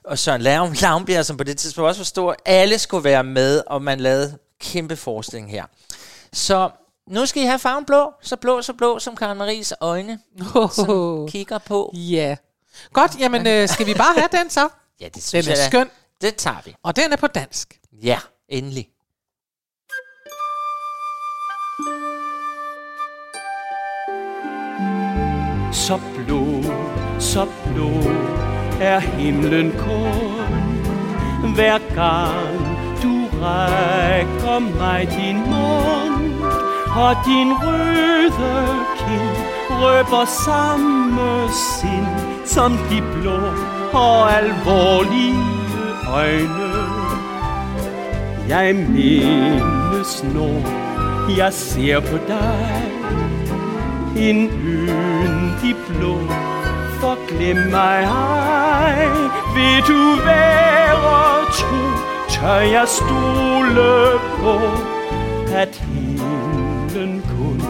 og 0.04 0.18
Søren 0.18 0.42
Lav- 0.42 0.80
Lavnbjerg, 0.82 1.26
som 1.30 1.36
på 1.36 1.44
det 1.44 1.58
tidspunkt 1.58 1.88
også 1.88 2.00
var 2.00 2.04
stor. 2.04 2.36
Alle 2.44 2.78
skulle 2.78 3.04
være 3.04 3.24
med, 3.24 3.62
og 3.66 3.82
man 3.82 4.00
lavede 4.00 4.38
kæmpe 4.60 4.96
forestilling 4.96 5.50
her. 5.50 5.64
Så 6.32 6.70
nu 7.10 7.26
skal 7.26 7.42
I 7.42 7.46
have 7.46 7.58
farven 7.58 7.84
blå, 7.84 8.12
så 8.22 8.36
blå, 8.36 8.62
så 8.62 8.72
blå, 8.72 8.98
som 8.98 9.16
Karen 9.16 9.38
Maries 9.38 9.72
øjne 9.80 10.18
Oh. 10.54 11.28
kigger 11.32 11.58
på. 11.58 11.92
Ja. 11.94 12.36
Godt, 12.92 13.18
jamen 13.18 13.46
øh, 13.46 13.68
skal 13.68 13.86
vi 13.86 13.94
bare 13.94 14.14
have 14.16 14.28
den 14.32 14.50
så? 14.50 14.68
Ja, 15.00 15.04
det 15.04 15.14
Den 15.14 15.22
synes 15.22 15.46
er 15.46 15.50
jeg 15.50 15.58
da. 15.58 15.66
skøn, 15.66 15.90
Det 16.20 16.36
tager 16.36 16.56
vi. 16.64 16.74
og 16.82 16.96
den 16.96 17.12
er 17.12 17.16
på 17.16 17.26
dansk. 17.26 17.80
Ja, 18.02 18.18
endelig. 18.48 18.88
Så 25.72 26.00
blå, 26.16 26.62
så 27.18 27.46
blå 27.66 27.90
er 28.80 28.98
himlen 28.98 29.72
kun 29.72 31.54
Hver 31.54 31.78
gang 31.94 32.58
du 33.02 33.38
rækker 33.42 34.58
mig 34.58 35.08
din 35.10 35.36
mund 35.36 36.13
og 36.96 37.16
din 37.26 37.52
røde 37.52 38.84
kind 38.96 39.36
røber 39.70 40.24
samme 40.24 41.48
sind 41.52 42.06
Som 42.46 42.72
de 42.72 43.02
blå 43.12 43.40
og 43.92 44.32
alvorlige 44.32 45.44
øjne. 46.08 46.72
Jeg 48.48 48.74
mindes 48.74 50.24
når 50.34 50.62
jeg 51.38 51.52
ser 51.52 52.00
på 52.00 52.16
dig 52.28 52.82
en 54.16 54.48
yndig 54.48 55.76
blå. 55.88 56.18
For 57.00 57.18
glem 57.28 57.56
mig 57.56 58.04
ej 58.04 59.08
Vil 59.54 59.82
du 59.88 60.24
være 60.24 61.44
tro? 61.52 61.76
Tør 62.28 62.60
jeg 62.60 62.88
stole 62.88 64.18
på 64.38 64.58
At 65.54 65.82
himlen 67.04 67.22
kun 67.22 67.60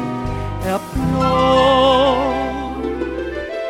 er 0.67 0.79
blå. 0.93 1.35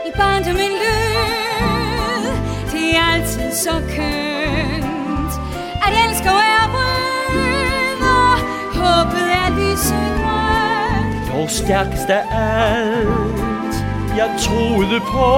I 0.08 0.10
barndommen 0.16 0.72
lød 0.82 2.24
Det 2.72 2.96
er 2.96 3.12
altid 3.14 3.52
så 3.52 3.70
kønt. 3.70 5.34
At 5.86 5.92
elske 6.04 6.28
og 6.28 6.42
er 6.56 6.66
rød 6.74 8.02
Og 8.16 8.34
håbet 8.80 9.28
er 9.42 9.48
lysegrønt 9.58 11.32
Dog 11.32 11.50
stærkest 11.50 12.10
af 12.10 12.24
alt 12.32 13.76
Jeg 14.16 14.30
troede 14.38 15.00
på. 15.00 15.30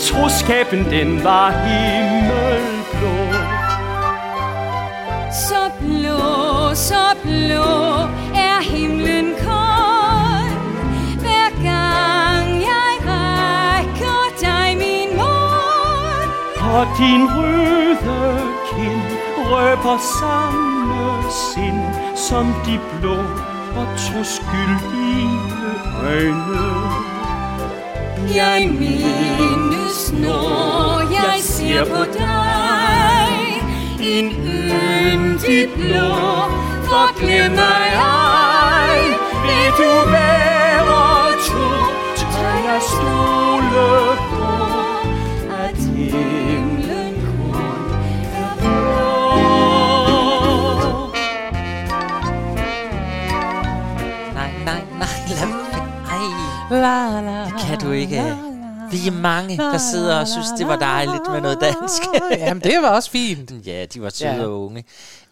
Troskaben 0.00 0.84
den 0.90 1.24
var 1.24 1.50
himmelblå. 1.50 3.16
Så 5.32 5.70
blå, 5.80 6.74
så 6.74 7.16
blå 7.22 8.19
Og 16.78 16.86
din 16.98 17.22
røde 17.36 18.40
kind 18.70 19.02
røber 19.50 19.98
samme 20.20 21.30
sind 21.30 21.82
som 22.16 22.46
de 22.66 22.78
blå 22.90 23.16
og 23.76 23.86
troskyldige 23.96 25.40
øjne. 26.04 27.10
Jeg 28.34 28.68
mindes, 28.68 30.12
når 30.12 31.00
jeg 31.10 31.40
ser 31.40 31.84
på 31.84 32.04
dig 32.18 33.60
En 34.00 34.26
yndig 34.26 35.68
blå 35.74 36.10
for 36.84 37.18
glem 37.20 37.50
mig 37.50 37.86
ej, 37.94 38.98
Vil 39.44 39.70
du 39.78 40.10
være 40.10 40.29
la, 57.82 57.90
det 57.90 58.08
kan 58.08 58.18
du 58.18 58.40
ikke. 58.40 58.49
Vi 58.90 59.06
er 59.06 59.10
mange, 59.12 59.56
der 59.56 59.78
sidder 59.78 60.20
og 60.20 60.28
synes, 60.28 60.46
det 60.58 60.66
var 60.66 60.76
dejligt 60.76 61.22
med 61.30 61.40
noget 61.40 61.58
dansk. 61.60 62.02
Jamen, 62.46 62.62
det 62.62 62.82
var 62.82 62.88
også 62.88 63.10
fint. 63.10 63.52
Ja, 63.66 63.84
de 63.94 64.02
var 64.02 64.10
søde 64.10 64.30
Ja. 64.32 64.42
og 64.42 64.64
unge. 64.64 64.84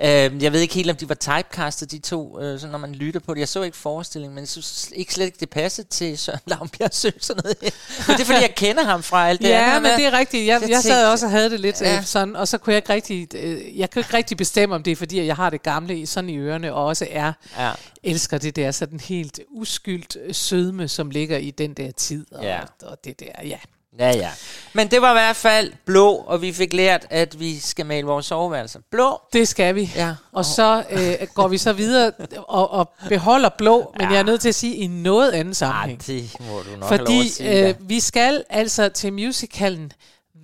Øh, 0.03 0.43
jeg 0.43 0.53
ved 0.53 0.61
ikke 0.61 0.75
helt, 0.75 0.91
om 0.91 0.97
de 0.97 1.09
var 1.09 1.15
typecastet, 1.15 1.91
de 1.91 1.99
to, 1.99 2.41
øh, 2.41 2.61
så 2.61 2.67
når 2.67 2.79
man 2.79 2.93
lytter 2.93 3.21
på 3.21 3.35
det. 3.35 3.41
Jeg 3.41 3.49
så 3.49 3.63
ikke 3.63 3.77
forestillingen, 3.77 4.35
men 4.35 4.43
jeg 4.43 4.49
synes 4.49 4.91
ikke 4.97 5.15
slet 5.15 5.27
ikke, 5.27 5.37
det 5.41 5.51
passede 5.51 5.89
til 5.89 6.19
Søren 6.19 6.41
Lavnbjerg 6.47 6.95
Sø, 6.95 7.11
sådan 7.21 7.43
noget. 7.45 7.57
Men 7.63 8.17
det 8.17 8.21
er, 8.21 8.25
fordi 8.25 8.41
jeg 8.41 8.55
kender 8.57 8.85
ham 8.85 9.03
fra 9.03 9.29
alt 9.29 9.41
det 9.43 9.49
Ja, 9.49 9.77
andet. 9.77 9.83
men 9.83 10.01
det 10.01 10.07
er 10.15 10.19
rigtigt. 10.19 10.47
Jeg, 10.47 10.61
Jeg 10.63 10.71
jeg 10.71 10.83
sad 10.83 11.07
også 11.07 11.27
og 11.27 11.33
havde 11.33 11.51
det 11.51 11.61
lidt 11.61 11.81
Ja. 11.81 11.95
ja. 11.95 12.03
sådan, 12.03 12.37
og 12.37 12.49
så 12.49 12.59
kunne 12.59 12.73
jeg 12.73 12.79
ikke 12.79 12.93
rigtig, 12.93 13.29
øh, 13.35 13.79
jeg 13.79 13.91
kunne 13.91 14.01
ikke 14.01 14.17
rigtig 14.17 14.37
bestemme, 14.37 14.75
om 14.75 14.83
det 14.83 14.91
er 14.91 14.97
fordi, 14.97 15.27
jeg 15.27 15.37
har 15.37 15.51
det 15.51 15.63
gamle 15.63 15.99
i 15.99 16.07
sådan 16.07 16.31
i 16.31 16.37
ørerne, 16.39 16.75
og 16.75 16.85
også 16.87 17.07
er, 17.11 17.33
Ja. 17.59 17.71
elsker 18.03 18.39
det 18.39 18.57
der 18.57 18.71
sådan 18.71 19.01
helt 19.01 19.41
uskyldt 19.51 20.17
øh, 20.27 20.35
sødme, 20.35 20.89
som 20.89 21.11
ligger 21.11 21.37
i 21.39 21.51
den 21.51 21.75
der 21.75 21.91
tid, 21.93 22.27
og, 22.33 22.45
Ja. 22.45 22.61
og 22.83 23.05
det 23.05 23.21
der, 23.21 23.27
ja. 23.49 23.59
Ja, 23.99 24.11
ja. 24.17 24.31
Men 24.73 24.89
det 24.91 25.03
var 25.03 25.11
i 25.11 25.15
hvert 25.15 25.37
fald 25.37 25.73
blå, 25.85 26.13
og 26.15 26.43
vi 26.43 26.53
fik 26.53 26.73
lært, 26.73 27.07
at 27.11 27.41
vi 27.41 27.59
skal 27.59 27.87
male 27.87 28.07
vores 28.07 28.27
soveværelser 28.27 28.81
blå. 28.91 29.21
Det 29.33 29.49
skal 29.49 29.75
vi. 29.75 29.91
Ja. 29.97 30.15
Og 30.33 30.45
så 30.45 30.85
øh, 30.91 31.29
går 31.35 31.49
vi 31.49 31.59
så 31.59 31.73
videre 31.73 32.13
og, 32.49 32.71
og 32.71 32.91
beholder 33.09 33.49
blå, 33.59 33.93
men 33.99 34.07
Ja. 34.07 34.13
jeg 34.13 34.19
er 34.19 34.23
nødt 34.25 34.41
til 34.41 34.49
at 34.49 34.55
sige 34.55 34.77
i 34.77 34.87
noget 34.87 35.31
andet 35.33 35.51
Ej, 35.63 35.69
sammenhæng. 35.69 36.07
det 36.07 36.31
må 36.41 36.47
du 36.47 36.53
nok 36.55 36.89
have 36.89 36.99
lov 36.99 37.07
Fordi 37.07 37.21
at 37.21 37.33
sige. 37.33 37.69
øh, 37.69 37.75
vi 37.81 38.01
skal 38.01 38.45
altså 38.51 38.89
til 38.89 39.13
musicalen 39.13 39.93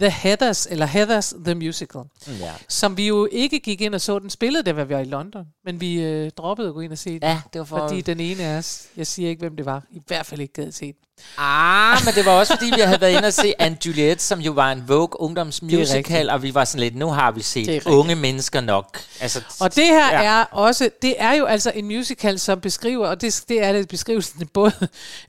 The 0.01 0.11
Heathers, 0.11 0.67
eller 0.67 0.87
Heathers 0.87 1.35
The 1.45 1.55
Musical, 1.55 2.03
ja. 2.41 2.53
som 2.69 2.97
vi 2.97 3.07
jo 3.07 3.29
ikke 3.33 3.61
gik 3.61 3.81
ind 3.81 3.95
og 3.95 4.01
så. 4.01 4.19
Den 4.19 4.31
spillede, 4.31 4.63
da 4.63 4.73
vi 4.73 4.95
var 4.95 5.01
i 5.01 5.05
London, 5.05 5.45
men 5.65 5.81
vi 5.81 6.01
øh, 6.03 6.31
droppede 6.37 6.69
at 6.69 6.75
gå 6.75 6.81
ind 6.81 6.93
og 6.93 6.99
se 6.99 7.11
den. 7.11 7.23
ja, 7.23 7.41
det 7.53 7.59
var 7.59 7.65
for... 7.65 7.79
Fordi 7.79 8.01
den 8.01 8.21
ene 8.21 8.43
af 8.45 8.57
os, 8.59 8.83
jeg 8.97 9.07
siger 9.07 9.29
ikke, 9.29 9.41
hvem 9.41 9.57
det 9.57 9.67
var, 9.67 9.83
i 9.91 10.01
hvert 10.07 10.27
fald 10.27 10.41
ikke 10.41 10.53
gad 10.53 10.73
se 10.73 10.87
den. 10.87 10.95
Ah, 11.39 11.99
men 12.05 12.15
det 12.15 12.25
var 12.27 12.31
også 12.33 12.57
fordi, 12.57 12.71
vi 12.75 12.81
havde 12.81 13.01
været 13.01 13.17
inde 13.17 13.27
og 13.27 13.33
se 13.33 13.55
Anne 13.59 13.79
Juliet, 13.87 14.23
som 14.23 14.41
jo 14.41 14.53
var 14.53 14.73
en 14.73 14.89
Vogue 14.89 15.21
ungdomsmusical, 15.21 16.31
og 16.31 16.43
vi 16.43 16.55
var 16.55 16.65
sådan 16.65 16.81
lidt, 16.81 16.97
nu 16.97 17.09
har 17.11 17.31
vi 17.31 17.43
set 17.43 17.87
unge 17.87 18.15
mennesker 18.15 18.61
nok. 18.61 19.01
Altså, 19.21 19.43
Og 19.61 19.75
det 19.77 19.85
her 19.87 20.11
Ja. 20.13 20.23
ja. 20.23 20.41
er 20.41 20.45
også, 20.45 20.91
det 21.03 21.15
er 21.19 21.33
jo 21.33 21.45
altså 21.45 21.73
en 21.75 21.85
musical, 21.85 22.39
som 22.39 22.61
beskriver, 22.61 23.07
og 23.09 23.21
det, 23.21 23.45
det 23.49 23.63
er 23.65 23.73
det 23.73 23.89
beskrivelsen 23.89 24.47
både 24.47 24.73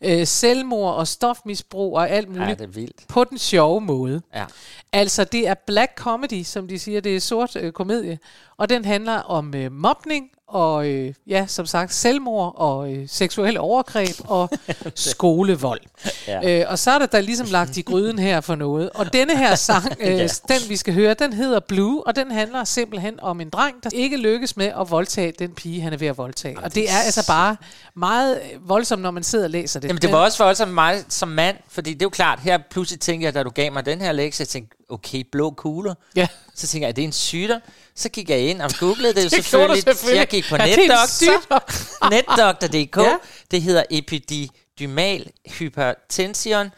øh, 0.01 0.27
selvmord 0.27 0.95
og 0.95 1.07
stofmisbrug 1.07 1.97
og 1.97 2.09
alt 2.09 2.27
ja, 2.33 2.39
muligt, 2.39 2.59
det 2.59 2.65
er 2.65 2.69
vildt. 2.71 3.07
på 3.07 3.23
den 3.23 3.37
sjove 3.37 3.81
måde. 3.81 4.21
Ja. 4.35 4.45
Altså, 4.93 5.23
det 5.23 5.47
er 5.47 5.53
black 5.67 5.91
comedy, 5.97 6.43
som 6.43 6.67
de 6.67 6.79
siger. 6.79 7.01
Det 7.01 7.15
er 7.15 7.19
sort 7.19 7.55
øh, 7.55 7.71
komedie. 7.71 8.19
Og 8.57 8.69
den 8.69 8.85
handler 8.85 9.17
om 9.19 9.55
øh, 9.55 9.71
mobning 9.71 10.25
og, 10.47 10.87
øh, 10.87 11.13
ja, 11.27 11.45
som 11.47 11.65
sagt, 11.65 11.93
selvmord 11.93 12.53
og 12.57 12.93
øh, 12.93 13.09
seksuelle 13.09 13.59
overgreb 13.59 14.15
og 14.23 14.49
skolevold. 14.95 15.81
Ja. 16.27 16.59
Øh, 16.61 16.65
og 16.71 16.79
så 16.79 16.91
er 16.91 16.99
der, 16.99 17.05
der 17.05 17.21
ligesom 17.21 17.47
lagt 17.51 17.77
i 17.77 17.81
gryden 17.81 18.19
her 18.19 18.41
for 18.41 18.55
noget. 18.55 18.89
Og 18.89 19.13
denne 19.13 19.37
her 19.37 19.55
sang, 19.55 19.85
øh, 19.99 20.17
Ja. 20.17 20.27
den 20.47 20.57
vi 20.69 20.75
skal 20.77 20.93
høre, 20.93 21.13
den 21.13 21.33
hedder 21.33 21.59
Blue, 21.59 22.07
og 22.07 22.15
den 22.15 22.31
handler 22.31 22.63
simpelthen 22.63 23.19
om 23.19 23.41
en 23.41 23.49
dreng, 23.49 23.75
der 23.83 23.89
ikke 23.93 24.17
lykkes 24.17 24.57
med 24.57 24.71
at 24.79 24.91
voldtage 24.91 25.33
den 25.39 25.51
pige, 25.51 25.81
han 25.81 25.93
er 25.93 25.97
ved 25.97 26.07
at 26.07 26.17
voldtage. 26.17 26.57
Og 26.63 26.75
det 26.75 26.89
er 26.89 26.97
altså 27.05 27.27
bare 27.27 27.55
meget 27.95 28.35
øh, 28.53 28.69
voldsomt, 28.69 29.01
når 29.01 29.11
man 29.11 29.23
sidder 29.23 29.45
og 29.45 29.51
læser 29.51 29.79
det. 29.79 29.87
Jamen, 29.87 30.01
det 30.01 30.11
var 30.11 30.17
også 30.17 30.43
voldsomt 30.43 30.73
mig 30.73 31.03
som 31.09 31.27
mand, 31.27 31.57
fordi 31.69 31.93
det 31.93 32.01
er 32.01 32.05
jo 32.05 32.09
klart, 32.09 32.39
her 32.39 32.57
pludselig 32.71 32.99
tænker 32.99 33.27
jeg, 33.27 33.33
da 33.33 33.43
du 33.43 33.49
gav 33.49 33.71
mig 33.73 33.85
den 33.85 34.01
her 34.01 34.11
lektie, 34.11 34.43
jeg 34.43 34.47
tænkte, 34.47 34.77
okay, 34.89 35.23
blå 35.31 35.51
kugler. 35.51 35.93
Ja. 36.15 36.27
Så 36.55 36.67
tænker 36.67 36.87
jeg, 36.87 36.89
er 36.91 36.95
det 36.95 37.03
en 37.03 37.11
sygdom? 37.11 37.61
Så 37.95 38.09
gik 38.09 38.29
jeg 38.29 38.39
ind 38.39 38.61
og 38.61 38.71
googlede 38.79 39.13
det, 39.13 39.23
Det 39.31 39.31
selvfølgelig. 39.31 39.83
selvfølgelig. 39.83 40.19
Jeg 40.19 40.27
gik 40.27 40.45
på 40.49 40.55
Ja, 40.55 40.75
netdoktor. 40.75 42.09
netdoktor.dk. 42.13 42.97
Ja. 42.97 43.03
Ja. 43.03 43.15
Det 43.51 43.61
hedder 43.61 43.83
epididymal 43.91 45.31
hypertension. 45.47 46.71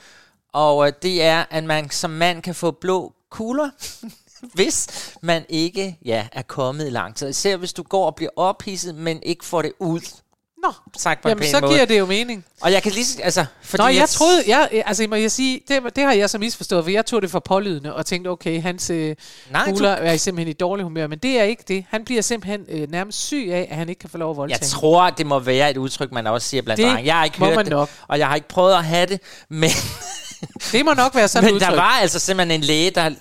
Og 0.53 0.87
øh, 0.87 0.93
det 1.01 1.21
er, 1.23 1.45
at 1.49 1.63
man 1.63 1.89
som 1.89 2.11
mand 2.11 2.41
kan 2.41 2.55
få 2.55 2.71
blå 2.71 3.13
kugler, 3.29 3.69
hvis 4.55 4.87
man 5.21 5.45
ikke 5.49 5.97
ja, 6.05 6.27
er 6.31 6.41
kommet 6.41 6.87
i 6.87 6.89
lang 6.89 7.15
tid. 7.15 7.29
Især 7.29 7.57
hvis 7.57 7.73
du 7.73 7.83
går 7.83 8.05
og 8.05 8.15
bliver 8.15 8.31
ophidset, 8.35 8.95
men 8.95 9.23
ikke 9.23 9.45
får 9.45 9.61
det 9.61 9.71
ud. 9.79 10.01
Nå, 10.67 10.73
Sagt 10.97 11.21
på 11.21 11.27
en 11.27 11.37
jamen 11.37 11.51
så 11.51 11.59
måde. 11.61 11.73
giver 11.73 11.85
det 11.85 11.99
jo 11.99 12.05
mening. 12.05 12.45
Og 12.61 12.71
jeg 12.71 12.83
kan 12.83 12.91
lige, 12.91 13.23
altså... 13.23 13.45
Fordi 13.61 13.83
Nå, 13.83 13.87
jeg 13.89 14.09
troede, 14.09 14.43
jeg, 14.47 14.83
altså 14.85 15.05
må 15.09 15.15
jeg 15.15 15.31
sige, 15.31 15.61
det, 15.67 15.95
det 15.95 16.03
har 16.03 16.11
jeg 16.13 16.29
så 16.29 16.37
misforstået, 16.37 16.83
for 16.83 16.91
jeg 16.91 17.05
tog 17.05 17.21
det 17.21 17.31
for 17.31 17.39
pålydende 17.39 17.95
og 17.95 18.05
tænkte, 18.05 18.29
okay, 18.29 18.61
hans 18.61 18.89
øh, 18.89 19.15
Nej, 19.51 19.65
kugler 19.65 19.89
er 19.89 20.17
simpelthen 20.17 20.47
i 20.49 20.53
dårlig 20.53 20.83
humør, 20.83 21.07
men 21.07 21.19
det 21.19 21.39
er 21.39 21.43
ikke 21.43 21.63
det. 21.67 21.85
Han 21.89 22.05
bliver 22.05 22.21
simpelthen 22.21 22.65
øh, 22.69 22.91
nærmest 22.91 23.19
syg 23.25 23.47
af, 23.51 23.67
at 23.69 23.77
han 23.77 23.89
ikke 23.89 23.99
kan 23.99 24.09
få 24.09 24.17
lov 24.17 24.31
at 24.31 24.37
voldtage. 24.37 24.59
Jeg 24.61 24.67
tror, 24.69 25.09
det 25.09 25.25
må 25.25 25.39
være 25.39 25.71
et 25.71 25.77
udtryk, 25.77 26.11
man 26.11 26.27
også 26.27 26.47
siger 26.47 26.61
blandt 26.61 26.77
Det 26.77 26.85
drenge. 26.91 27.05
Jeg 27.05 27.15
har 27.15 27.25
ikke 27.25 27.37
hørt 27.37 27.65
det, 27.65 27.69
nok. 27.69 27.89
og 28.07 28.19
jeg 28.19 28.27
har 28.27 28.35
ikke 28.35 28.47
prøvet 28.47 28.73
at 28.73 28.83
have 28.85 29.05
det, 29.05 29.19
men, 29.49 29.69
Det 30.71 30.85
må 30.85 30.93
nok 30.93 31.15
være 31.15 31.27
sådan 31.27 31.45
men 31.49 31.55
et 31.55 31.61
der 31.61 31.67
udtryk. 31.67 31.77
var 31.77 31.99
altså 32.01 32.19
simpelthen 32.19 32.61
en 32.61 32.65
læge, 32.65 32.91
der 32.91 33.11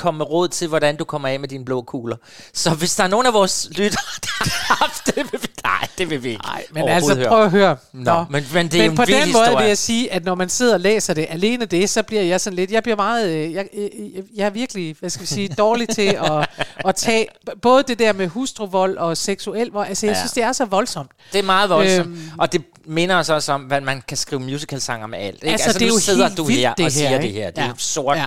kom 0.00 0.14
med 0.14 0.30
råd 0.30 0.48
til, 0.48 0.68
hvordan 0.68 0.96
du 0.96 1.04
kommer 1.04 1.28
af 1.28 1.40
med 1.40 1.48
dine 1.48 1.64
blå 1.64 1.82
kugler. 1.82 2.16
Så 2.54 2.70
hvis 2.70 2.96
der 2.96 3.04
er 3.04 3.08
nogen 3.08 3.26
af 3.26 3.32
vores 3.32 3.68
lyttere, 3.70 4.02
der 4.24 4.28
har 4.50 4.74
haft 4.84 5.06
det, 5.06 5.16
vil 5.32 5.42
vi, 5.42 5.48
nej, 5.64 5.86
det 5.98 6.10
vil 6.10 6.22
vi 6.22 6.28
ikke 6.30 6.42
Nej, 6.42 6.64
men 6.72 6.88
altså 6.88 7.24
prøv 7.28 7.44
at 7.44 7.50
høre. 7.50 7.76
Nå, 7.92 8.24
men, 8.30 8.46
men 8.54 8.68
det 8.68 8.74
er 8.74 8.82
men 8.82 8.90
en 8.90 8.96
på 8.96 9.04
den 9.04 9.12
måde 9.14 9.24
historie. 9.44 9.56
vil 9.58 9.66
jeg 9.66 9.78
sige, 9.78 10.12
at 10.12 10.24
når 10.24 10.34
man 10.34 10.48
sidder 10.48 10.74
og 10.74 10.80
læser 10.80 11.14
det, 11.14 11.26
alene 11.30 11.64
det, 11.64 11.90
så 11.90 12.02
bliver 12.02 12.22
jeg 12.22 12.40
sådan 12.40 12.56
lidt, 12.56 12.70
jeg 12.70 12.82
bliver 12.82 12.96
meget, 12.96 13.28
øh, 13.28 13.52
jeg, 13.54 13.68
jeg, 13.76 13.90
jeg 14.36 14.46
er 14.46 14.50
virkelig, 14.50 14.96
hvad 15.00 15.10
skal 15.10 15.22
vi 15.22 15.26
sige, 15.26 15.48
dårlig 15.48 15.88
til 15.88 16.16
at, 16.32 16.48
at 16.84 16.96
tage 16.96 17.26
både 17.62 17.82
det 17.88 17.98
der 17.98 18.12
med 18.12 18.28
hustruvold 18.28 18.96
og 18.96 19.16
seksuel 19.16 19.70
vold, 19.70 19.88
altså 19.88 20.06
jeg 20.06 20.14
Ja. 20.14 20.18
synes, 20.20 20.32
det 20.32 20.42
er 20.42 20.52
så 20.52 20.64
voldsomt. 20.64 21.10
Det 21.32 21.38
er 21.38 21.42
meget 21.42 21.70
voldsomt. 21.70 22.06
Øhm. 22.08 22.30
Og 22.38 22.52
det 22.52 22.62
minder 22.86 23.16
os 23.16 23.28
også 23.30 23.52
om, 23.52 23.60
hvad 23.60 23.80
man 23.80 24.02
kan 24.08 24.16
skrive 24.16 24.40
musicalsanger 24.40 25.06
med 25.06 25.18
alt. 25.18 25.34
Ikke? 25.42 25.52
Altså, 25.52 25.72
det 25.78 25.82
er 25.82 25.86
jo 25.86 25.98
sidder 25.98 26.26
helt 26.26 26.38
du 26.38 26.44
vildt, 26.44 26.60
her 26.60 26.74
det 26.74 26.84
og 26.86 26.92
siger 26.92 27.08
her, 27.08 27.18
det 27.18 27.24
ikke? 27.26 27.40
her. 27.40 27.50
Det 27.50 27.58
er 27.58 27.62
Ja. 27.62 27.68
jo 27.68 27.74
sort. 27.78 28.16
Ja. 28.16 28.24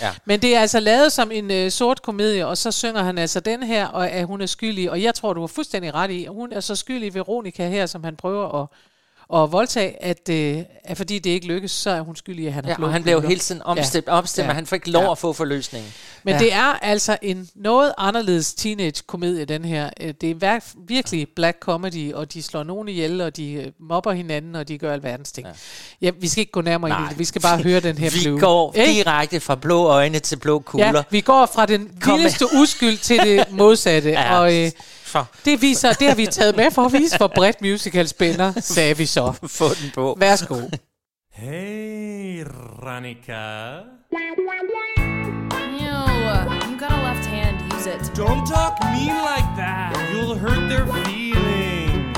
Ja. 0.00 0.14
Men 0.24 0.42
det 0.42 0.56
er 0.56 0.60
altså 0.60 0.80
lavet 0.80 1.12
som 1.12 1.30
en 1.32 1.50
øh, 1.50 1.70
sort 1.70 2.02
komedie, 2.02 2.46
og 2.46 2.58
så 2.58 2.72
synger 2.72 3.02
han 3.02 3.18
altså 3.18 3.40
den 3.40 3.62
her, 3.62 3.86
og 3.86 4.10
at 4.10 4.26
hun 4.26 4.40
er 4.40 4.46
skyldig, 4.46 4.90
og 4.90 5.02
jeg 5.02 5.14
tror, 5.14 5.32
du 5.32 5.40
har 5.40 5.46
fuldstændig 5.46 5.94
ret 5.94 6.10
i, 6.10 6.26
hun 6.26 6.52
er 6.52 6.60
så 6.60 6.76
skyldig 6.76 7.14
Veronica 7.14 7.68
her, 7.68 7.86
som 7.86 8.04
han 8.04 8.16
prøver 8.16 8.62
at, 8.62 8.68
at 9.34 9.52
voldtage, 9.52 10.02
at, 10.04 10.28
øh, 10.30 10.58
at 10.84 10.96
fordi 10.96 11.18
det 11.18 11.30
ikke 11.30 11.46
lykkes, 11.46 11.70
så 11.70 11.90
er 11.90 12.00
hun 12.00 12.16
skyldig, 12.16 12.46
at 12.46 12.52
han 12.52 12.64
har 12.64 12.70
Ja, 12.70 12.76
blå 12.76 12.86
og 12.86 12.92
han 12.92 13.02
blev 13.02 13.22
hele 13.28 13.40
tiden 13.40 13.62
omstemt, 13.64 14.08
omstemt 14.08 14.44
Ja. 14.44 14.48
og 14.50 14.54
han 14.54 14.66
får 14.66 14.76
ikke 14.76 14.90
lov 14.90 15.02
Ja. 15.02 15.12
at 15.12 15.18
få 15.18 15.32
forløsningen. 15.32 15.92
Men 16.24 16.34
Ja. 16.34 16.38
det 16.40 16.52
er 16.52 16.78
altså 16.82 17.16
en 17.22 17.48
noget 17.54 17.92
anderledes 17.98 18.54
teenage-komedie, 18.54 19.44
den 19.44 19.64
her. 19.64 19.90
Øh, 20.00 20.14
Det 20.20 20.42
er 20.42 20.58
vir- 20.60 20.76
virkelig 20.88 21.26
black 21.36 21.56
comedy, 21.60 22.12
og 22.12 22.32
de 22.34 22.42
slår 22.42 22.62
nogen 22.62 22.88
ihjel, 22.88 23.20
og 23.20 23.36
de 23.36 23.52
øh, 23.52 23.66
mobber 23.80 24.12
hinanden, 24.12 24.54
og 24.54 24.68
de 24.68 24.78
gør 24.78 24.92
alverdens 24.92 25.32
ting. 25.32 25.46
Ja. 25.46 25.52
Ja, 26.06 26.10
vi 26.20 26.28
skal 26.28 26.40
ikke 26.40 26.52
gå 26.52 26.60
nærmere 26.60 26.90
ind 26.90 27.06
i 27.06 27.10
det. 27.10 27.18
Vi 27.18 27.24
skal 27.24 27.42
bare 27.42 27.62
høre 27.62 27.80
den 27.80 27.98
her 27.98 28.10
Vi 28.16 28.20
Blue. 28.24 28.40
går 28.40 28.74
Ikke? 28.76 28.92
direkte 28.92 29.40
fra 29.40 29.54
blå 29.54 29.84
øjne 29.86 30.18
til 30.18 30.36
blå 30.36 30.58
kugler. 30.58 30.86
Ja, 30.86 31.02
vi 31.10 31.20
går 31.20 31.46
fra 31.54 31.66
den 31.66 31.90
Kom 32.00 32.14
vildeste 32.18 32.44
uskyld 32.54 32.98
til 32.98 33.18
det 33.18 33.44
modsatte. 33.60 34.10
Ja. 34.10 34.20
ja. 34.34 34.38
Og 34.40 34.56
øh, 34.64 34.70
For 35.06 35.28
det 35.44 35.62
viser, 35.62 35.92
det 35.92 36.08
har 36.08 36.14
vi 36.14 36.26
taget 36.26 36.56
med 36.56 36.70
for 36.70 36.84
at 36.84 36.92
vise, 36.92 37.16
hvor 37.16 37.26
bredt 37.34 37.60
musical 37.60 38.08
spænder, 38.08 38.52
sagde 38.60 38.96
vi 38.96 39.06
så. 39.06 39.32
få 39.58 39.68
den 39.68 39.90
på. 39.94 40.16
Værsgo. 40.20 40.56
Hey, 41.32 42.44
Ranika. 42.82 43.76
Ew, 45.78 46.70
you 46.70 46.78
got 46.78 46.92
a 46.92 47.02
left 47.08 47.26
hand, 47.26 47.56
use 47.72 47.86
it. 47.86 48.00
Don't 48.14 48.46
talk 48.46 48.74
mean 48.94 49.16
like 49.32 49.50
that. 49.56 49.92
You'll 50.12 50.34
hurt 50.34 50.68
their 50.68 50.86
feelings. 50.86 52.16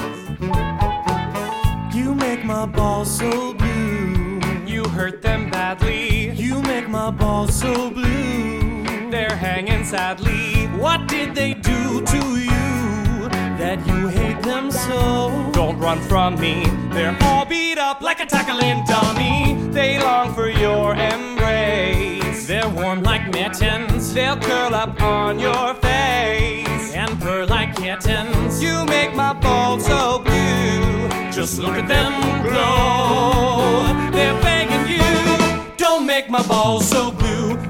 You 1.95 2.15
make 2.15 2.45
my 2.45 2.67
balls 2.67 3.11
so 3.19 3.55
blue. 3.55 4.41
You 4.67 4.85
hurt 4.85 5.23
them 5.23 5.51
badly. 5.51 6.31
You 6.31 6.63
make 6.63 6.89
my 6.89 7.11
balls 7.11 7.55
so 7.61 7.91
blue. 7.91 8.68
They're 9.11 9.37
hanging 9.37 9.85
sadly. 9.85 10.67
What 10.79 11.09
did 11.09 11.35
they 11.35 11.55
do 11.55 12.05
to 12.05 12.19
you 12.39 13.29
that 13.59 13.85
you 13.87 14.09
hate 14.09 14.43
them 14.43 14.71
so? 14.71 15.51
Don't 15.53 15.79
run 15.79 16.01
from 16.03 16.39
me. 16.39 16.67
They're 16.93 17.17
all 17.23 17.47
beat 17.47 17.79
up 17.79 18.03
like 18.03 18.21
a 18.21 18.27
tackling 18.27 18.85
dummy. 18.85 19.57
They 19.71 19.99
long 19.99 20.35
for 20.35 20.49
your 20.49 20.95
embrace. 20.95 22.47
They're 22.47 22.69
warm 22.69 23.03
like 23.03 23.33
mittens. 23.33 24.13
They'll 24.13 24.37
curl 24.37 24.75
up 24.75 25.01
on 25.01 25.39
your 25.39 25.75
face. 25.75 26.93
And 26.95 27.19
purr 27.21 27.47
like 27.47 27.77
kittens. 27.77 28.63
You 28.63 28.85
make 28.85 29.15
my 29.15 29.33
balls 29.33 29.87
so 29.87 30.19
blue. 30.19 31.09
Just 31.33 31.59
look 31.59 31.77
at 31.77 31.89
them 31.89 32.13
glow. 32.43 34.11
They're 34.13 34.41
begging 34.43 34.87
you, 34.89 35.77
don't 35.77 36.05
make 36.05 36.29
my 36.29 36.43
balls 36.47 36.89
so 36.89 37.13
blue. 37.13 37.68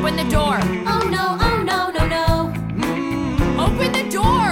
Open 0.00 0.16
the 0.16 0.24
door. 0.30 0.58
Oh 0.86 1.06
no, 1.12 1.36
oh 1.46 1.62
no, 1.62 1.90
no, 1.90 2.06
no. 2.08 2.26
Mm-hmm. 2.80 3.60
Open 3.60 3.92
the 3.92 4.08
door. 4.10 4.48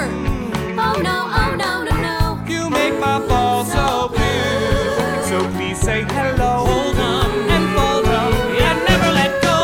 Oh 0.76 1.00
no, 1.00 1.16
oh 1.40 1.54
no, 1.56 1.84
no, 1.88 1.94
no. 2.08 2.44
You 2.46 2.68
make 2.68 3.00
my 3.00 3.18
balls 3.26 3.72
so 3.72 4.08
blue. 4.08 5.22
So 5.24 5.48
please 5.56 5.80
say 5.80 6.02
hello. 6.02 6.66
Hold 6.68 6.96
on 6.98 7.30
and 7.48 7.64
fold 7.74 8.04
on 8.04 8.32
and 8.66 8.78
never 8.90 9.10
let 9.10 9.40
go. 9.40 9.58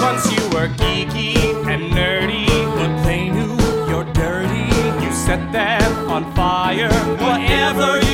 Once 0.00 0.24
you 0.32 0.42
were 0.54 0.68
geeky 0.80 1.36
and 1.68 1.92
nerdy, 1.92 2.48
but 2.76 3.04
they 3.04 3.28
knew 3.28 3.54
you're 3.90 4.10
dirty. 4.14 4.72
You 5.04 5.12
set 5.12 5.52
them 5.52 6.08
on 6.08 6.32
fire. 6.34 6.88
Whatever 7.20 8.00
you 8.08 8.09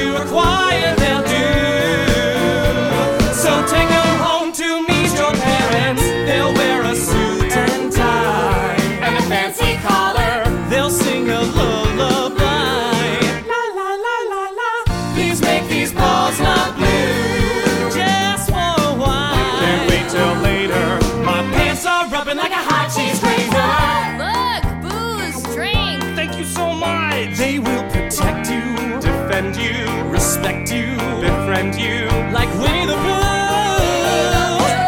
defend 29.37 29.57
you, 29.57 30.13
respect 30.13 30.71
you, 30.73 30.97
befriend 31.21 31.75
you, 31.75 32.09
like 32.33 32.49
Winnie 32.63 32.87
the 32.87 32.97
Pooh. 32.97 33.27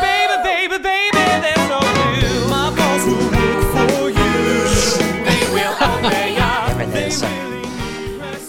Baby, 0.09 0.37
baby, 0.51 0.79
baby, 0.91 1.25
they're 1.45 1.69
so 1.69 1.79
blue. 1.81 2.49
My 2.49 2.71
balls 2.77 3.05
will 3.05 3.29
work 3.37 3.63
for 3.75 4.09
you. 4.09 4.33
They 5.29 5.43
will 5.55 5.75
obey 5.91 6.35
ya. 6.41 6.69
Jamen 6.71 6.93
altså. 6.97 7.27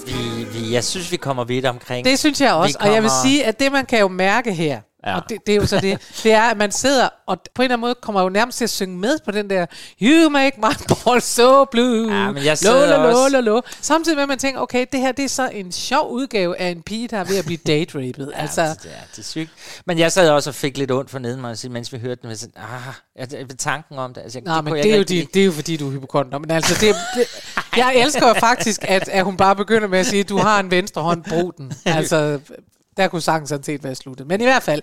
Vi, 0.06 0.44
vi, 0.54 0.74
jeg 0.74 0.84
synes, 0.84 1.12
vi 1.12 1.18
kommer 1.18 1.44
vidt 1.44 1.66
omkring. 1.66 2.06
Det 2.06 2.20
synes 2.20 2.42
jeg 2.42 2.54
også. 2.54 2.78
Vi 2.80 2.88
Og 2.88 2.94
jeg 2.96 3.04
vil 3.04 3.10
kommer- 3.10 3.30
sige, 3.30 3.46
at 3.46 3.60
det 3.60 3.72
man 3.72 3.86
kan 3.86 4.00
jo 4.00 4.08
mærke 4.08 4.54
her, 4.54 4.82
Ja. 5.06 5.16
og 5.16 5.30
det, 5.30 5.38
det 5.48 5.52
er 5.52 5.56
jo 5.56 5.66
så 5.66 5.80
det, 5.80 6.14
det 6.24 6.32
er, 6.32 6.42
at 6.42 6.58
man 6.58 6.72
sidder, 6.72 7.10
og 7.26 7.38
på 7.54 7.62
en 7.62 7.64
eller 7.64 7.76
anden 7.76 7.82
måde 7.82 7.96
kommer 8.02 8.22
jo 8.22 8.30
nærmest 8.30 8.58
til 8.58 8.64
at 8.64 8.70
synge 8.70 8.98
med 8.98 9.18
på 9.26 9.32
den 9.32 9.50
der, 9.50 9.66
You 10.02 10.30
make 10.30 10.58
my 10.58 10.96
ball 11.06 11.22
so 11.22 11.66
blue. 11.66 12.14
Ja, 12.16 12.32
men 12.32 12.46
jeg 12.46 12.58
lo, 12.66 12.86
lo, 12.86 13.12
lo, 13.12 13.28
lo, 13.28 13.42
lo. 13.42 13.62
Samtidig 13.82 14.16
med, 14.16 14.24
at 14.24 14.30
man 14.30 14.40
tænker, 14.40 14.62
okay, 14.62 14.86
det 14.92 15.00
her 15.00 15.12
det 15.12 15.26
er 15.26 15.30
så 15.30 15.50
en 15.50 15.72
sjov 15.72 16.12
udgave 16.12 16.58
af 16.58 16.68
en 16.70 16.82
pige, 16.82 17.08
der 17.08 17.18
er 17.18 17.24
ved 17.24 17.38
at 17.38 17.46
blive 17.46 17.58
date-raped. 17.68 18.32
Ja, 18.36 18.42
altså, 18.42 18.62
det, 18.62 18.70
er, 18.70 19.06
det 19.12 19.20
er 19.20 19.24
sygt. 19.24 19.50
Men 19.86 20.00
jeg 20.00 20.12
sad 20.12 20.30
også 20.30 20.50
og 20.50 20.56
fik 20.56 20.78
lidt 20.78 20.92
ondt 20.92 21.10
for 21.10 21.20
neden 21.20 21.42
mig, 21.42 21.58
mens 21.70 21.94
vi 21.94 22.00
hørte 22.00 22.22
den. 22.22 22.30
Jeg 22.30 22.38
sådan, 22.38 22.54
ah, 22.58 22.94
jeg, 23.16 23.34
jeg, 23.34 23.58
tanken 23.58 23.98
om 23.98 24.14
det. 24.14 24.22
Altså, 24.22 24.40
Nej, 24.46 24.56
det 24.56 24.64
men 24.64 24.76
jeg 24.76 24.84
det 24.84 24.94
er, 24.94 24.98
jo 24.98 25.04
de, 25.04 25.28
det 25.34 25.42
er 25.42 25.46
jo 25.46 25.52
fordi, 25.52 25.78
du 25.78 25.88
er 25.88 25.92
hypokonter. 25.92 26.38
Men 26.38 26.52
altså, 26.52 26.86
det, 26.86 26.96
det, 27.16 27.28
jeg 27.82 27.94
elsker 27.96 28.28
jo 28.28 28.34
faktisk, 28.34 28.86
at, 28.88 29.10
at 29.10 29.24
hun 29.24 29.38
bare 29.38 29.56
begynder 29.56 29.88
med 29.88 30.00
at 30.00 30.06
sige, 30.06 30.24
du 30.24 30.38
har 30.38 30.60
en 30.60 30.72
venstre 30.72 31.02
hånd, 31.02 31.24
brug 31.24 31.54
den. 31.58 31.74
Altså, 31.86 32.40
der 32.98 33.08
kunne 33.08 33.22
sangen 33.22 33.48
sådan 33.48 33.64
set 33.64 33.84
være 33.84 33.96
sluttet. 33.96 34.28
Men 34.28 34.42
i 34.42 34.44
hvert 34.44 34.64
fald, 34.64 34.82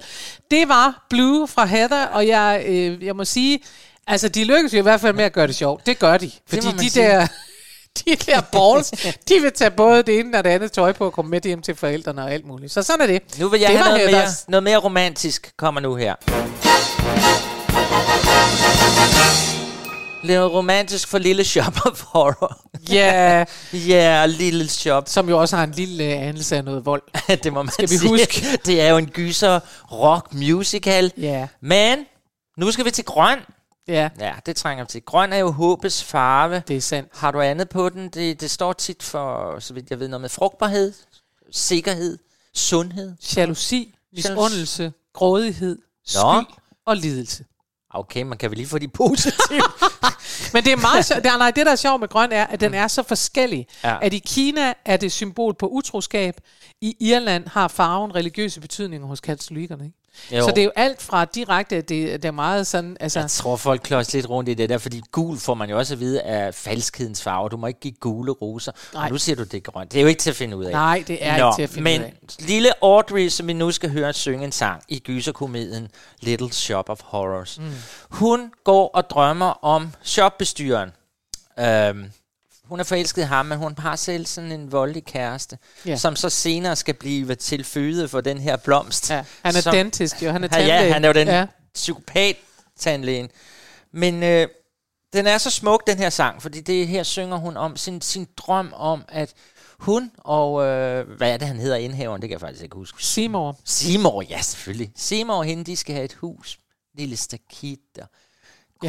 det 0.50 0.68
var 0.68 1.06
Blue 1.10 1.48
fra 1.48 1.64
Heather, 1.64 2.06
og 2.06 2.26
jeg, 2.26 2.64
øh, 2.66 3.04
jeg 3.04 3.16
må 3.16 3.24
sige, 3.24 3.60
altså, 4.06 4.28
de 4.28 4.44
lykkes 4.44 4.72
jo 4.72 4.78
i 4.78 4.82
hvert 4.82 5.00
fald 5.00 5.14
med 5.14 5.24
at 5.24 5.32
gøre 5.32 5.46
det 5.46 5.54
sjovt. 5.54 5.86
Det 5.86 5.98
gør 5.98 6.16
de. 6.16 6.30
Fordi 6.48 6.66
de 6.66 6.90
sige. 6.90 7.04
der, 7.04 7.26
de 8.06 8.16
der 8.16 8.40
balls, 8.40 8.90
de 9.28 9.40
vil 9.42 9.52
tage 9.52 9.70
både 9.70 10.02
det 10.02 10.18
ene 10.18 10.38
og 10.38 10.44
det 10.44 10.50
andet 10.50 10.72
tøj 10.72 10.92
på 10.92 11.04
og 11.06 11.12
komme 11.12 11.30
med 11.30 11.40
hjem 11.40 11.62
til 11.62 11.74
forældrene 11.74 12.22
og 12.22 12.32
alt 12.32 12.46
muligt. 12.46 12.72
Så 12.72 12.82
sådan 12.82 13.00
er 13.00 13.06
det. 13.06 13.38
Nu 13.38 13.48
vil 13.48 13.60
jeg 13.60 13.70
det 13.70 13.78
have 13.78 13.98
noget 13.98 14.10
mere, 14.10 14.26
noget 14.48 14.62
mere 14.62 14.76
romantisk, 14.76 15.52
kommer 15.56 15.80
nu 15.80 15.94
her. 15.94 16.14
Lidt 20.26 20.40
romantisk 20.40 21.08
for 21.08 21.18
Lille 21.18 21.44
Shop 21.44 21.86
of 21.86 22.02
Horror. 22.02 22.60
Ja, 22.90 23.44
Ja, 23.88 24.26
Lille 24.26 24.68
Shop. 24.68 25.08
som 25.08 25.28
jo 25.28 25.40
også 25.40 25.56
har 25.56 25.64
en 25.64 25.70
lille 25.72 26.04
øh, 26.04 26.22
anelse 26.28 26.56
af 26.56 26.64
noget 26.64 26.86
vold. 26.86 27.02
det 27.42 27.52
må 27.52 27.62
man 27.62 27.72
Skal 27.72 27.90
vi 27.90 27.96
sige. 27.96 28.08
huske? 28.08 28.46
Det 28.66 28.80
er 28.80 28.88
jo 28.90 28.96
en 28.96 29.06
gyser 29.06 29.60
rock 29.92 30.34
musical. 30.34 31.12
Ja, 31.16 31.48
Men 31.60 31.98
nu 32.58 32.70
skal 32.70 32.84
vi 32.84 32.90
til 32.90 33.04
grøn. 33.04 33.38
ja, 33.88 34.08
Ja, 34.20 34.32
det 34.46 34.56
trænger 34.56 34.84
vi 34.84 34.88
til. 34.88 35.02
Grøn 35.02 35.32
er 35.32 35.36
jo 35.36 35.50
håbets 35.50 36.04
farve. 36.04 36.62
det 36.68 36.76
er 36.76 36.80
sandt. 36.80 37.08
Har 37.14 37.30
du 37.30 37.40
andet 37.40 37.68
på 37.68 37.88
den? 37.88 38.08
Det, 38.08 38.40
det 38.40 38.50
står 38.50 38.72
tit 38.72 39.02
for, 39.02 39.56
så 39.60 39.74
vidt 39.74 39.90
jeg 39.90 40.00
ved, 40.00 40.08
noget 40.08 40.20
med 40.20 40.28
frugtbarhed, 40.28 40.92
sikkerhed, 41.52 42.18
sundhed. 42.54 43.12
Jalousi, 43.36 43.94
misundelse, 44.12 44.92
grådighed, 45.14 45.78
skyld 46.06 46.46
og 46.86 46.96
lidelse. 46.96 47.44
Okay, 47.98 48.22
man 48.22 48.38
kan 48.38 48.50
vel 48.50 48.56
lige 48.56 48.68
få 48.68 48.78
de 48.78 48.88
positive. 48.88 49.62
Men 50.52 50.64
det 50.64 50.72
er 50.72 50.76
meget 50.76 51.06
sjovt. 51.06 51.24
Det, 51.24 51.32
nej, 51.38 51.50
det, 51.50 51.66
der 51.66 51.72
er 51.72 51.76
sjovt 51.76 52.00
med 52.00 52.08
grøn, 52.08 52.32
er, 52.32 52.46
at 52.46 52.60
den 52.60 52.74
er 52.74 52.88
så 52.88 53.02
forskellig. 53.02 53.66
Ja. 53.84 53.98
At 54.02 54.12
i 54.12 54.18
Kina 54.18 54.74
er 54.84 54.96
det 54.96 55.12
symbol 55.12 55.54
på 55.54 55.68
utroskab. 55.68 56.40
I 56.80 56.96
Irland 57.00 57.48
har 57.48 57.68
farven 57.68 58.14
religiøse 58.14 58.60
betydninger 58.60 59.06
hos 59.06 59.20
katolikkerne. 59.20 59.84
Ikke? 59.84 59.96
Jo. 60.32 60.42
Så 60.44 60.50
det 60.50 60.58
er 60.58 60.64
jo 60.64 60.70
alt 60.76 61.02
fra 61.02 61.24
direkte, 61.24 61.76
det, 61.76 61.88
det 62.22 62.24
er 62.24 62.30
meget 62.30 62.66
sådan... 62.66 62.96
Altså, 63.00 63.20
Jeg 63.20 63.30
tror, 63.30 63.56
folk 63.56 63.80
kløjs 63.84 64.12
lidt 64.12 64.28
rundt 64.28 64.48
i 64.48 64.54
det 64.54 64.68
der, 64.68 64.78
fordi 64.78 65.02
gul 65.12 65.38
får 65.38 65.54
man 65.54 65.70
jo 65.70 65.78
også 65.78 65.94
at 65.94 66.00
vide 66.00 66.22
af 66.22 66.54
falskhedens 66.54 67.22
farve. 67.22 67.48
Du 67.48 67.56
må 67.56 67.66
ikke 67.66 67.80
give 67.80 67.94
gule 68.00 68.32
roser. 68.32 68.72
Nej. 68.94 69.04
Og 69.04 69.10
nu 69.10 69.18
siger 69.18 69.36
du, 69.36 69.42
det 69.44 69.54
er 69.54 69.60
grønt. 69.60 69.92
Det 69.92 69.98
er 69.98 70.02
jo 70.02 70.08
ikke 70.08 70.20
til 70.20 70.30
at 70.30 70.36
finde 70.36 70.56
ud 70.56 70.64
af. 70.64 70.72
nej, 70.72 71.04
det 71.06 71.18
er 71.20 71.38
Nå, 71.38 71.46
ikke 71.48 71.56
til 71.56 71.62
at 71.62 71.70
finde 71.70 71.82
men 71.82 72.00
ud 72.00 72.06
af. 72.06 72.46
lille 72.46 72.84
Audrey, 72.84 73.28
som 73.28 73.46
vi 73.46 73.52
nu 73.52 73.70
skal 73.72 73.90
høre 73.90 74.12
synge 74.12 74.44
en 74.44 74.52
sang 74.52 74.82
i 74.88 74.98
gyserkomedien 74.98 75.88
Little 76.20 76.52
Shop 76.52 76.88
of 76.90 77.00
Horrors. 77.04 77.58
Mm. 77.58 77.64
Hun 78.10 78.50
går 78.64 78.90
og 78.94 79.10
drømmer 79.10 79.64
om 79.64 79.92
shopbestyreren. 80.02 80.90
Øhm, 81.58 82.04
hun 82.68 82.80
er 82.80 82.84
forelsket 82.84 83.22
i 83.22 83.24
ham, 83.24 83.46
men 83.46 83.58
hun 83.58 83.74
har 83.78 83.96
selv 83.96 84.26
sådan 84.26 84.52
en 84.52 84.72
voldelig 84.72 85.04
kæreste, 85.04 85.58
Ja. 85.86 85.96
som 85.96 86.16
så 86.16 86.30
senere 86.30 86.76
skal 86.76 86.94
blive 86.94 87.34
til 87.34 87.64
føde 87.64 88.08
for 88.08 88.20
den 88.20 88.38
her 88.38 88.56
blomst. 88.56 89.10
Ja, 89.10 89.24
han 89.42 89.56
er 89.56 89.60
som, 89.60 89.74
dentist, 89.74 90.22
jo. 90.22 90.30
Han 90.30 90.44
er 90.44 90.48
Ja, 90.52 90.56
tandlæge. 90.58 90.82
ja, 90.82 90.92
han 90.92 91.04
er 91.04 91.08
jo 91.08 91.14
den 91.14 91.28
Ja. 91.28 91.46
psykopat-tandlægen. 91.74 93.28
Men 93.92 94.22
øh, 94.22 94.48
den 95.12 95.26
er 95.26 95.38
så 95.38 95.50
smuk, 95.50 95.86
den 95.86 95.98
her 95.98 96.10
sang, 96.10 96.42
fordi 96.42 96.60
det 96.60 96.88
her 96.88 97.02
synger 97.02 97.36
hun 97.36 97.56
om 97.56 97.76
sin, 97.76 98.00
sin 98.00 98.26
drøm 98.36 98.72
om, 98.76 99.04
at 99.08 99.34
hun 99.78 100.10
og, 100.18 100.64
øh, 100.64 101.08
hvad 101.16 101.30
er 101.32 101.36
det, 101.36 101.48
han 101.48 101.56
hedder, 101.58 101.76
indhaveren, 101.76 102.22
det 102.22 102.28
kan 102.28 102.32
jeg 102.34 102.40
faktisk 102.40 102.62
ikke 102.64 102.76
huske. 102.76 103.04
Seymour. 103.04 103.56
Seymour, 103.64 104.22
ja 104.22 104.42
selvfølgelig. 104.42 104.92
Seymour 104.96 105.36
og 105.36 105.44
hende, 105.44 105.64
de 105.64 105.76
skal 105.76 105.94
have 105.94 106.04
et 106.04 106.12
hus, 106.14 106.58
lille 106.94 107.16
stakit 107.16 107.78
og 107.98 108.06
Ja. 108.82 108.88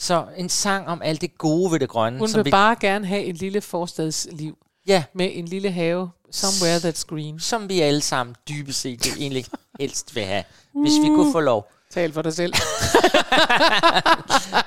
Så 0.00 0.24
en 0.36 0.48
sang 0.48 0.88
om 0.88 1.02
alt 1.02 1.20
det 1.20 1.38
gode 1.38 1.72
ved 1.72 1.80
det 1.80 1.88
grønne. 1.88 2.18
Hun 2.18 2.28
som 2.28 2.38
vil 2.38 2.44
vi, 2.44 2.50
bare 2.50 2.76
gerne 2.80 3.06
have 3.06 3.24
et 3.24 3.36
lille 3.36 3.60
forstadsliv 3.60 4.56
Ja, 4.86 5.04
med 5.14 5.30
en 5.32 5.44
lille 5.44 5.70
have, 5.70 6.10
somewhere 6.30 6.76
that's 6.76 7.04
green. 7.08 7.40
som 7.40 7.68
vi 7.68 7.80
alle 7.80 8.00
sammen 8.00 8.36
dybest 8.48 8.80
set 8.80 9.06
egentlig 9.18 9.44
helst 9.80 10.14
vil 10.14 10.24
have, 10.24 10.44
hvis 10.74 10.92
vi 11.02 11.06
kunne 11.06 11.32
få 11.32 11.40
lov. 11.40 11.70
Tal 11.90 12.12
for 12.12 12.22
dig 12.22 12.34
selv. 12.34 12.54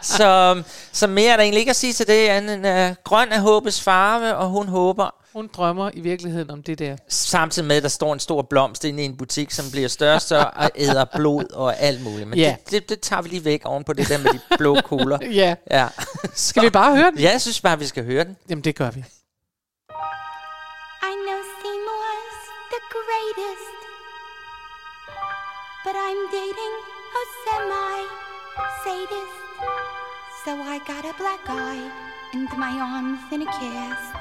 Så, 0.02 0.64
så 0.92 1.08
mere 1.08 1.32
er 1.32 1.36
der 1.36 1.44
egentlig 1.44 1.60
ikke 1.60 1.70
at 1.70 1.76
sige 1.76 1.94
til 1.94 2.08
det, 2.08 2.28
andet 2.28 2.54
end 2.56 2.68
uh, 2.92 2.96
grøn 3.04 3.32
er 3.32 3.40
håbets 3.40 3.82
farve, 3.82 4.36
og 4.36 4.50
hun 4.50 4.68
håber, 4.68 5.22
Hun 5.34 5.50
drømmer 5.54 5.92
i 5.94 6.00
virkeligheden 6.00 6.52
om 6.52 6.64
det 6.64 6.80
der. 6.80 6.98
samtidig 7.08 7.68
med, 7.68 7.76
at 7.76 7.84
der 7.84 7.90
står 7.90 8.14
en 8.14 8.20
stor 8.20 8.42
blomst 8.42 8.84
inde 8.84 9.04
i 9.04 9.06
en 9.06 9.18
butik, 9.18 9.52
som 9.52 9.66
bliver 9.72 9.88
større 9.88 10.16
og 10.16 10.22
større, 10.22 10.52
og 10.52 10.72
æder 10.76 11.06
blod 11.16 11.46
og 11.54 11.80
alt 11.80 12.04
muligt. 12.04 12.28
Men 12.28 12.40
Ja. 12.40 12.56
det, 12.66 12.72
det, 12.72 12.90
det 12.90 13.00
tager 13.02 13.22
vi 13.22 13.30
lige 13.30 13.46
væk 13.46 13.62
oven 13.66 13.84
på 13.84 13.94
det 13.94 14.10
der 14.10 14.18
med 14.18 14.34
de 14.34 14.40
blå 14.58 14.78
kugler. 14.84 15.20
Ja. 15.42 15.56
Ja. 15.72 15.88
Skal 16.34 16.64
vi 16.64 16.70
bare 16.70 16.96
høre 16.96 17.12
den? 17.12 17.20
Ja, 17.20 17.32
jeg 17.32 17.42
synes 17.42 17.62
bare, 17.62 17.80
vi 17.80 17.86
skal 17.86 18.06
høre 18.06 18.24
den. 18.24 18.38
Jamen, 18.50 18.64
det 18.64 18.76
gør 18.76 18.92
vi. 18.92 19.00
I 19.00 19.04
know 21.28 21.40
Seymour's 21.60 22.40
the 22.74 22.82
greatest, 22.96 23.78
but 25.86 25.96
I'm 26.08 26.22
dating 26.40 26.76
a 27.22 27.24
semi 27.44 28.00
sadist. 28.84 29.38
So 30.46 30.52
I 30.74 30.78
got 30.92 31.04
a 31.12 31.14
black 31.24 31.44
eye 31.50 31.86
and 32.34 32.48
my 32.58 32.74
arms 32.94 33.20
in 33.34 33.42
a 33.48 33.52
cast. 33.62 34.12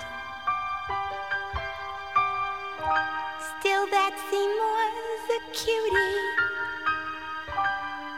Still, 3.59 3.87
that 3.91 4.15
Seymour's 4.31 5.27
a 5.37 5.41
cutie. 5.53 6.23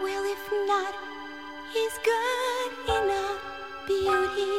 Well, 0.02 0.24
if 0.24 0.42
not, 0.66 0.94
he's 1.72 1.98
good 2.04 2.72
enough 3.02 3.40
beauty. 3.86 4.56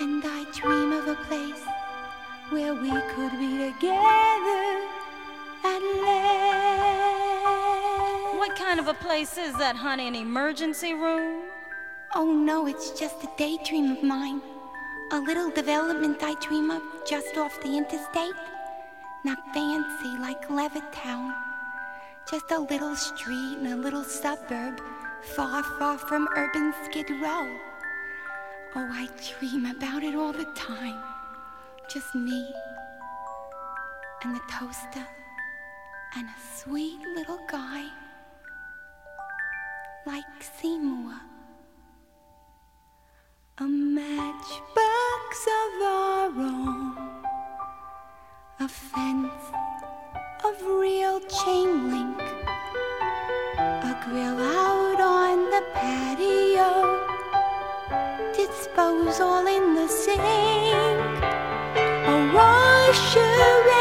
And 0.00 0.22
I 0.24 0.44
dream 0.52 0.92
of 0.92 1.08
a 1.08 1.16
place 1.26 1.64
where 2.50 2.74
we 2.74 2.90
could 2.90 3.38
be 3.38 3.72
together 3.72 4.82
at 5.64 5.82
last. 6.02 7.04
What 8.38 8.56
kind 8.56 8.78
of 8.80 8.88
a 8.88 8.94
place 8.94 9.38
is 9.38 9.54
that, 9.58 9.76
honey? 9.76 10.08
An 10.08 10.14
emergency 10.14 10.92
room? 10.94 11.42
Oh 12.14 12.32
no, 12.32 12.66
it's 12.66 12.90
just 12.98 13.22
a 13.24 13.28
daydream 13.36 13.92
of 13.92 14.02
mine. 14.02 14.40
A 15.12 15.20
little 15.20 15.50
development 15.50 16.22
I 16.22 16.34
dream 16.40 16.70
of 16.70 16.82
just 17.06 17.36
off 17.36 17.60
the 17.62 17.76
interstate. 17.76 18.34
Not 19.24 19.38
fancy 19.54 20.18
like 20.18 20.48
Levittown. 20.48 21.34
Just 22.30 22.50
a 22.50 22.58
little 22.58 22.94
street 22.94 23.58
in 23.58 23.66
a 23.68 23.76
little 23.76 24.04
suburb, 24.04 24.80
far, 25.34 25.62
far 25.78 25.96
from 25.96 26.28
urban 26.36 26.74
Skid 26.84 27.08
Row. 27.10 27.48
Oh, 28.76 28.88
I 28.92 29.08
dream 29.38 29.66
about 29.66 30.02
it 30.02 30.14
all 30.14 30.32
the 30.32 30.44
time. 30.54 31.00
Just 31.88 32.14
me 32.14 32.52
and 34.24 34.34
the 34.34 34.40
toaster 34.50 35.06
and 36.16 36.28
a 36.28 36.56
sweet 36.56 36.98
little 37.14 37.40
guy 37.50 37.86
like 40.06 40.24
Seymour. 40.60 41.14
A 43.58 43.64
matchbox 43.64 45.46
of 45.46 45.82
our 45.82 46.26
own, 46.26 46.96
a 48.60 48.68
fence 48.68 49.50
of 50.44 50.62
real 50.62 51.18
chain 51.22 51.90
link, 51.90 52.20
a 53.58 54.00
grill 54.04 54.38
out 54.40 55.00
on 55.00 55.50
the 55.50 55.62
patio, 55.74 57.00
dispose 58.32 59.20
all 59.20 59.44
in 59.44 59.74
the 59.74 59.88
sink, 59.88 60.20
a 62.06 62.32
washer 62.32 63.20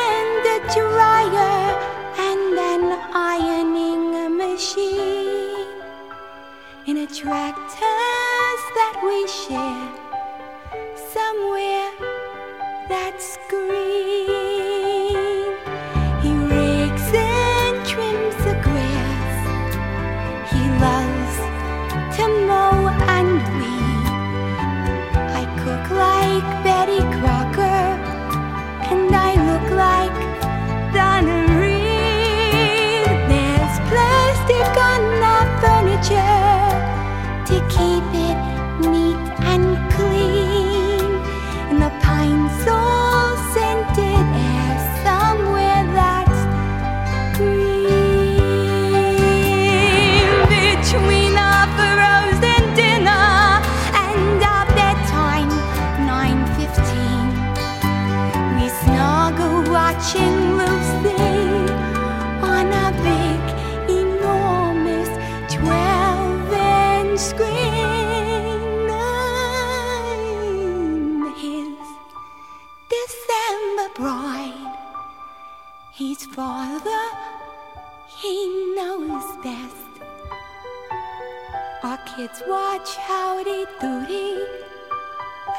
and 0.09 0.43
a 0.55 0.59
dryer, 0.73 1.77
and 2.17 2.57
an 2.57 2.99
ironing 3.13 4.37
machine 4.37 5.67
in 6.87 6.97
a 6.97 7.07
tractors 7.07 8.61
that 8.77 8.99
we 9.05 9.27
share 9.27 9.91
somewhere 11.13 11.91
that's 12.89 13.37
green. 13.49 13.92
Kids 82.33 82.47
watch 82.47 82.95
Howdy 82.95 83.65
Doody 83.79 84.45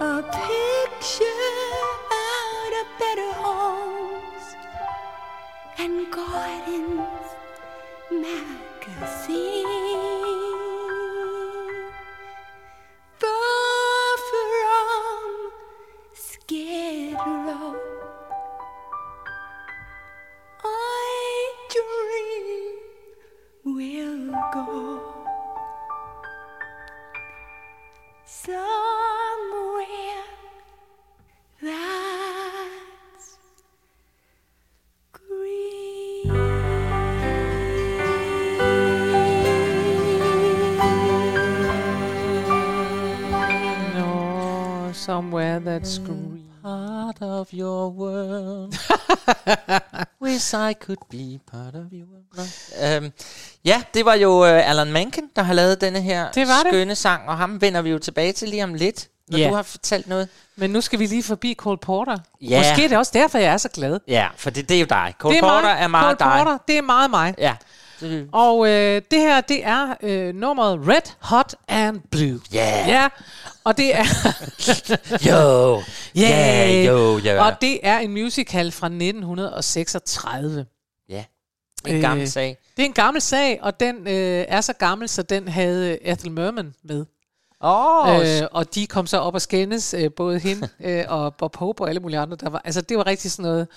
A 0.00 0.22
picture 0.22 1.24
out 2.12 2.72
of 2.80 2.86
better 2.98 3.32
homes 3.34 4.46
and 5.78 6.10
gardens 6.10 7.26
magazine. 8.10 9.66
From 13.18 13.67
we'll 23.74 24.32
go 24.52 25.00
somewhere 28.24 29.84
that's 31.62 33.38
green. 35.12 36.28
No, 43.94 44.90
somewhere 44.92 45.60
that's 45.60 45.98
green. 45.98 46.37
Part 46.62 47.16
of 47.22 47.48
your 47.52 47.90
world. 47.90 48.74
Wish 50.22 50.54
I 50.54 50.74
could 50.80 50.98
be 51.10 51.38
part 51.52 51.74
of 51.74 51.86
your 51.92 52.06
world. 52.08 53.02
Øhm, 53.02 53.12
ja, 53.64 53.82
det 53.94 54.04
var 54.04 54.14
jo 54.14 54.40
uh, 54.42 54.70
Alan 54.70 54.92
Menken, 54.92 55.24
der 55.36 55.42
har 55.42 55.54
lavet 55.54 55.80
denne 55.80 56.00
her 56.00 56.30
Det 56.30 56.48
var 56.48 56.62
det. 56.62 56.70
skønne 56.72 56.94
sang, 56.94 57.28
og 57.28 57.36
ham 57.36 57.60
vender 57.60 57.82
vi 57.82 57.90
jo 57.90 57.98
tilbage 57.98 58.32
til 58.32 58.48
lige 58.48 58.64
om 58.64 58.74
lidt, 58.74 59.08
når 59.28 59.38
Ja. 59.38 59.48
du 59.48 59.54
har 59.54 59.62
fortalt 59.62 60.08
noget. 60.08 60.28
Men 60.56 60.70
nu 60.70 60.80
skal 60.80 60.98
vi 60.98 61.06
lige 61.06 61.22
forbi 61.22 61.54
Cole 61.54 61.78
Porter. 61.78 62.16
Ja. 62.40 62.58
Måske 62.58 62.84
er 62.84 62.88
det 62.88 62.98
også 62.98 63.12
derfor, 63.14 63.38
jeg 63.38 63.52
er 63.52 63.56
så 63.56 63.68
glad. 63.68 64.00
Ja, 64.08 64.28
for 64.36 64.50
det, 64.50 64.68
det 64.68 64.76
er 64.76 64.80
jo 64.80 64.86
dig. 64.90 65.14
Cole 65.18 65.34
det 65.34 65.38
er 65.38 65.48
Porter 65.48 65.62
mig. 65.62 65.76
er 65.80 65.88
meget 65.88 66.18
Cole 66.18 66.30
dig. 66.30 66.38
Porter, 66.38 66.58
det 66.68 66.78
er 66.78 66.82
meget 66.82 67.10
mig. 67.10 67.34
Ja. 67.38 67.56
Det, 68.00 68.28
Og 68.32 68.68
øh, 68.68 69.02
det 69.10 69.20
her, 69.20 69.40
det 69.40 69.66
er 69.66 69.94
øh, 70.02 70.34
nummeret 70.34 70.80
Red, 70.88 71.02
Hot 71.20 71.54
and 71.68 72.00
Blue. 72.10 72.40
Yeah. 72.54 72.88
Ja, 72.88 73.08
og 73.68 73.76
det 73.76 73.96
er... 73.96 74.04
Jo. 75.28 75.82
Yeah. 76.18 76.86
Jo, 76.86 77.18
ja. 77.18 77.44
Og 77.46 77.52
det 77.60 77.80
er 77.82 77.98
en 77.98 78.10
musical 78.12 78.72
fra 78.72 78.86
1936. 78.86 80.66
ja. 81.08 81.24
En 81.86 82.00
gammel 82.00 82.22
Øh, 82.22 82.28
sag. 82.28 82.56
Det 82.76 82.82
er 82.82 82.86
en 82.86 82.92
gammel 82.92 83.22
sag, 83.22 83.58
og 83.62 83.80
den 83.80 83.96
øh, 84.08 84.44
er 84.48 84.60
så 84.60 84.72
gammel, 84.72 85.08
så 85.08 85.22
den 85.22 85.48
havde 85.48 85.98
Ethel 86.02 86.30
Merman 86.30 86.74
med. 86.84 87.04
Oh, 87.60 88.18
Øh, 88.20 88.48
og 88.52 88.74
de 88.74 88.86
kom 88.86 89.06
så 89.06 89.18
op 89.18 89.34
og 89.34 89.42
skændes, 89.42 89.94
øh, 89.94 90.10
både 90.16 90.38
hende 90.38 90.68
øh, 90.84 91.04
og 91.08 91.34
Bob 91.34 91.56
Hope 91.56 91.82
og 91.82 91.88
alle 91.88 92.00
mulige 92.00 92.18
andre. 92.18 92.36
Der 92.36 92.50
var, 92.50 92.62
altså, 92.64 92.80
det 92.80 92.96
var 92.96 93.06
rigtig 93.06 93.30
sådan 93.30 93.42
noget. 93.42 93.68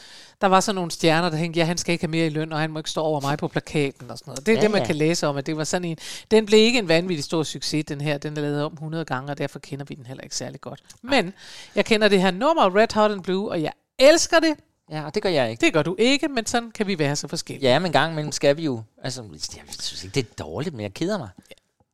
Der 0.42 0.48
var 0.48 0.60
sådan 0.60 0.76
nogle 0.76 0.92
stjerner, 0.92 1.30
der 1.30 1.38
tænkte, 1.38 1.58
ja, 1.60 1.66
han 1.66 1.78
skal 1.78 1.92
ikke 1.94 2.04
have 2.04 2.12
mere 2.12 2.26
i 2.26 2.30
løn, 2.30 2.54
og 2.54 2.60
han 2.60 2.72
må 2.72 2.80
ikke 2.80 2.90
stå 2.90 3.02
over 3.02 3.22
mig 3.22 3.38
på 3.38 3.48
plakaten 3.48 4.12
og 4.12 4.18
sådan 4.18 4.32
noget. 4.32 4.46
Det 4.46 4.52
er 4.52 4.56
Ja, 4.56 4.62
det, 4.62 4.72
man 4.72 4.82
ja. 4.82 4.86
kan 4.88 4.96
læse 4.96 5.28
om, 5.28 5.38
at 5.38 5.46
det 5.46 5.58
var 5.58 5.64
sådan 5.64 5.86
en... 5.86 5.98
Den 6.32 6.46
blev 6.46 6.60
ikke 6.60 6.80
en 6.80 6.88
vanvittig 6.88 7.24
stor 7.24 7.44
succes, 7.44 7.86
den 7.86 8.02
her. 8.02 8.18
Den 8.18 8.38
er 8.38 8.42
lavet 8.42 8.64
om 8.64 8.74
100 8.74 9.06
gange, 9.06 9.32
og 9.32 9.38
derfor 9.38 9.60
kender 9.60 9.86
vi 9.86 9.96
den 9.96 10.06
heller 10.06 10.24
ikke 10.24 10.36
særlig 10.36 10.62
godt. 10.62 10.82
Men 11.02 11.34
jeg 11.76 11.86
kender 11.86 12.08
det 12.08 12.22
her 12.22 12.32
nummer, 12.32 12.76
Red 12.76 12.94
Hot 12.94 13.12
and 13.12 13.24
Blue, 13.24 13.50
og 13.52 13.62
jeg 13.62 13.72
elsker 14.00 14.40
det. 14.40 14.54
ja, 14.92 15.06
og 15.06 15.16
det 15.16 15.24
gør 15.24 15.30
jeg 15.30 15.52
ikke. 15.52 15.66
Det 15.66 15.74
gør 15.74 15.84
du 15.84 15.96
ikke, 16.00 16.28
men 16.28 16.46
sådan 16.46 16.72
kan 16.72 16.88
vi 16.88 17.00
være 17.00 17.16
så 17.16 17.28
forskellige. 17.28 17.72
Ja, 17.72 17.80
men 17.80 17.86
en 17.86 17.92
gang 17.92 18.12
imellem 18.12 18.32
skal 18.32 18.58
vi 18.58 18.64
jo... 18.64 18.82
Altså, 19.04 19.24
jeg 19.56 19.64
synes 19.80 20.04
ikke, 20.04 20.16
det 20.16 20.26
er 20.26 20.44
dårligt, 20.44 20.76
men 20.76 20.84
jeg 20.84 20.94
keder 20.94 21.18
mig. 21.18 21.30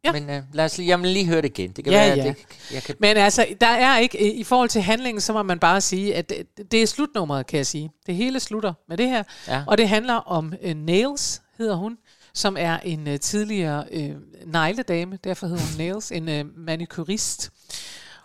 Ja. 0.03 0.11
Men 0.11 0.23
uh, 0.23 0.43
lad 0.53 0.65
os 0.65 0.77
lige, 0.77 0.99
vil 0.99 1.09
lige 1.09 1.25
høre 1.25 1.41
det 1.41 1.59
igen. 1.59 1.71
Det 1.71 1.83
kan 1.83 1.93
Ja, 1.93 2.07
være, 2.07 2.17
ja. 2.17 2.23
det, 2.23 2.35
jeg 2.73 2.83
kan... 2.83 2.95
Men 2.99 3.17
altså, 3.17 3.45
der 3.61 3.67
er 3.67 3.97
ikke, 3.97 4.33
i 4.33 4.43
forhold 4.43 4.69
til 4.69 4.81
handlingen, 4.81 5.21
så 5.21 5.33
må 5.33 5.43
man 5.43 5.59
bare 5.59 5.81
sige, 5.81 6.15
at 6.15 6.29
det, 6.29 6.71
det 6.71 6.81
er 6.81 6.87
slutnummeret, 6.87 7.47
kan 7.47 7.57
jeg 7.57 7.65
sige. 7.67 7.91
Det 8.07 8.15
hele 8.15 8.39
slutter 8.39 8.73
med 8.89 8.97
det 8.97 9.09
her. 9.09 9.23
Ja. 9.47 9.63
Og 9.67 9.77
det 9.77 9.89
handler 9.89 10.13
om 10.13 10.53
uh, 10.65 10.71
Nails, 10.71 11.41
hedder 11.57 11.75
hun, 11.75 11.97
som 12.33 12.55
er 12.59 12.79
en 12.79 13.07
uh, 13.07 13.15
tidligere 13.21 13.83
uh, 13.95 14.15
negledame, 14.53 15.19
derfor 15.23 15.47
hedder 15.47 15.61
hun 15.61 15.77
Nails, 15.77 16.11
en 16.11 16.29
uh, 16.29 16.57
manicurist. 16.57 17.51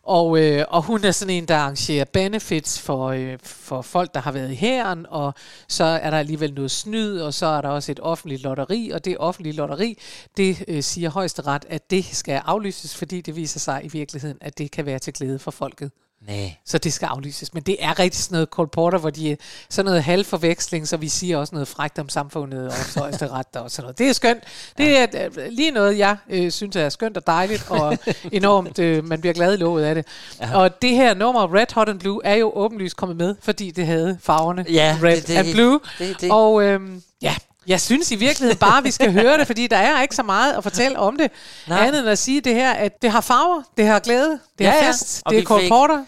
Og, 0.02 0.38
øh, 0.38 0.64
og 0.68 0.82
hun 0.82 1.04
er 1.04 1.10
sådan 1.10 1.34
en, 1.34 1.48
der 1.48 1.56
arrangerer 1.56 2.04
benefits 2.04 2.80
for, 2.80 3.08
øh, 3.08 3.38
for 3.42 3.82
folk, 3.82 4.14
der 4.14 4.20
har 4.20 4.32
været 4.32 4.52
i 4.52 4.54
hæren, 4.54 5.06
og 5.08 5.34
så 5.68 5.84
er 5.84 6.10
der 6.10 6.18
alligevel 6.18 6.54
noget 6.54 6.70
snyd, 6.70 7.20
og 7.20 7.34
så 7.34 7.46
er 7.46 7.60
der 7.60 7.68
også 7.68 7.92
et 7.92 8.00
offentligt 8.02 8.42
lotteri, 8.42 8.90
og 8.90 9.04
det 9.04 9.18
offentlige 9.18 9.56
lotteri, 9.56 9.98
det 10.36 10.64
øh, 10.68 10.82
siger 10.82 11.10
højesteret, 11.10 11.64
at 11.68 11.90
det 11.90 12.04
skal 12.04 12.42
aflyses, 12.44 12.96
fordi 12.96 13.20
det 13.20 13.36
viser 13.36 13.60
sig 13.60 13.80
i 13.84 13.88
virkeligheden, 13.88 14.38
at 14.40 14.58
det 14.58 14.70
kan 14.70 14.86
være 14.86 14.98
til 14.98 15.12
glæde 15.12 15.38
for 15.38 15.50
folket. 15.50 15.90
Nej. 16.28 16.54
Så 16.66 16.78
det 16.78 16.92
skal 16.92 17.06
aflyses. 17.06 17.54
Men 17.54 17.62
det 17.62 17.76
er 17.80 17.98
rigtig 17.98 18.22
sådan 18.22 18.34
noget 18.34 18.48
Cole 18.48 18.68
Porter, 18.68 18.98
hvor 18.98 19.10
de 19.10 19.32
er 19.32 19.36
sådan 19.70 19.84
noget 19.84 20.02
halvforveksling, 20.02 20.88
så 20.88 20.96
vi 20.96 21.08
siger 21.08 21.36
også 21.38 21.54
noget 21.54 21.68
frægt 21.68 21.98
om 21.98 22.08
samfundet 22.08 22.66
og 22.68 22.74
højesteret 23.02 23.30
og 23.54 23.70
sådan 23.70 23.82
noget. 23.82 23.98
Det 23.98 24.08
er 24.08 24.12
skønt. 24.12 24.42
Det 24.78 24.98
er 24.98 25.06
øh, 25.36 25.46
lige 25.50 25.70
noget, 25.70 25.98
jeg 25.98 26.16
øh, 26.30 26.50
synes 26.50 26.76
er 26.76 26.88
skønt 26.88 27.16
og 27.16 27.26
dejligt, 27.26 27.64
og 27.70 27.98
enormt, 28.32 28.78
øh, 28.78 29.04
man 29.04 29.20
bliver 29.20 29.34
glad 29.34 29.54
i 29.54 29.56
lovet 29.56 29.84
af 29.84 29.94
det. 29.94 30.06
Ja. 30.40 30.56
Og 30.58 30.82
det 30.82 30.90
her 30.90 31.14
nummer, 31.14 31.54
Red 31.54 31.66
Hot 31.74 31.88
and 31.88 32.00
Blue, 32.00 32.20
er 32.24 32.34
jo 32.34 32.52
åbenlyst 32.54 32.96
kommet 32.96 33.16
med, 33.16 33.34
fordi 33.42 33.70
det 33.70 33.86
havde 33.86 34.18
farverne 34.22 34.64
Ja, 34.68 34.98
Red 35.02 35.16
det- 35.16 35.26
det- 35.26 35.36
and 35.36 35.52
Blue. 35.52 35.80
det- 35.98 36.20
det- 36.20 36.30
Og 36.30 36.62
øhm, 36.62 37.02
ja, 37.22 37.34
jeg 37.66 37.80
synes 37.80 38.10
i 38.10 38.16
virkeligheden 38.16 38.58
bare, 38.58 38.82
vi 38.82 38.90
skal 38.90 39.12
høre 39.12 39.38
det, 39.38 39.46
fordi 39.46 39.66
der 39.66 39.76
er 39.76 40.02
ikke 40.02 40.16
så 40.16 40.22
meget 40.22 40.52
at 40.52 40.62
fortælle 40.62 40.98
om 40.98 41.16
det. 41.16 41.30
Nej. 41.68 41.86
Andet 41.86 42.00
end 42.00 42.08
at 42.08 42.18
sige 42.18 42.40
det 42.40 42.54
her, 42.54 42.72
at 42.72 43.02
det 43.02 43.10
har 43.10 43.20
farver, 43.20 43.62
det 43.76 43.86
har 43.86 43.98
glæde, 43.98 44.30
det 44.58 44.64
Ja, 44.64 44.70
har 44.70 44.78
ja. 44.78 44.90
fest, 44.90 45.22
Og 45.24 45.32
det 45.32 45.38
er 45.40 45.44
Cole 45.44 45.68
Porter. 45.68 46.04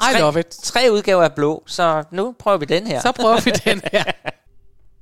I 0.00 0.12
tre, 0.12 0.20
love 0.20 0.40
it. 0.40 0.50
Tre 0.50 0.88
udgaver 0.92 1.22
af 1.22 1.32
blå, 1.32 1.62
så 1.66 2.04
nu 2.10 2.34
prøver 2.38 2.58
vi 2.58 2.64
den 2.64 2.86
her. 2.86 3.00
Så 3.00 3.12
prøver 3.12 3.40
vi 3.40 3.50
den 3.50 3.82
her. 3.92 4.04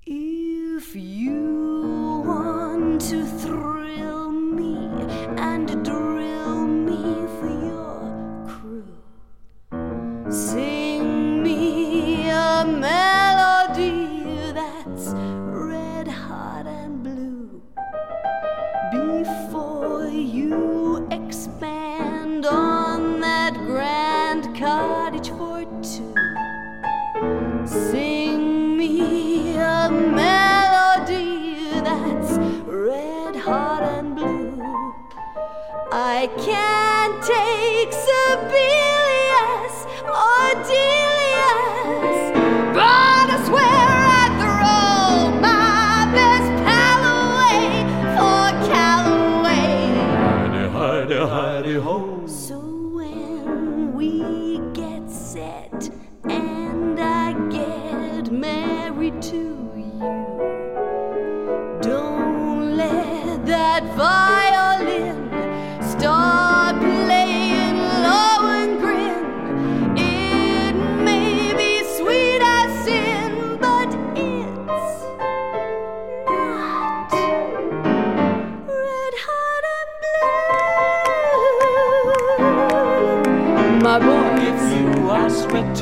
If 0.07 0.97
you 0.97 2.22
want 2.26 3.01
to 3.01 3.16
thrill 3.47 4.28
me 4.30 4.76
and 5.38 5.68
drill 5.84 6.66
me 6.88 7.28
for 7.38 7.49
your 7.70 8.01
crew, 8.49 8.84
sing 10.30 11.42
me 11.42 12.30
a 12.30 12.64
melody 12.64 13.14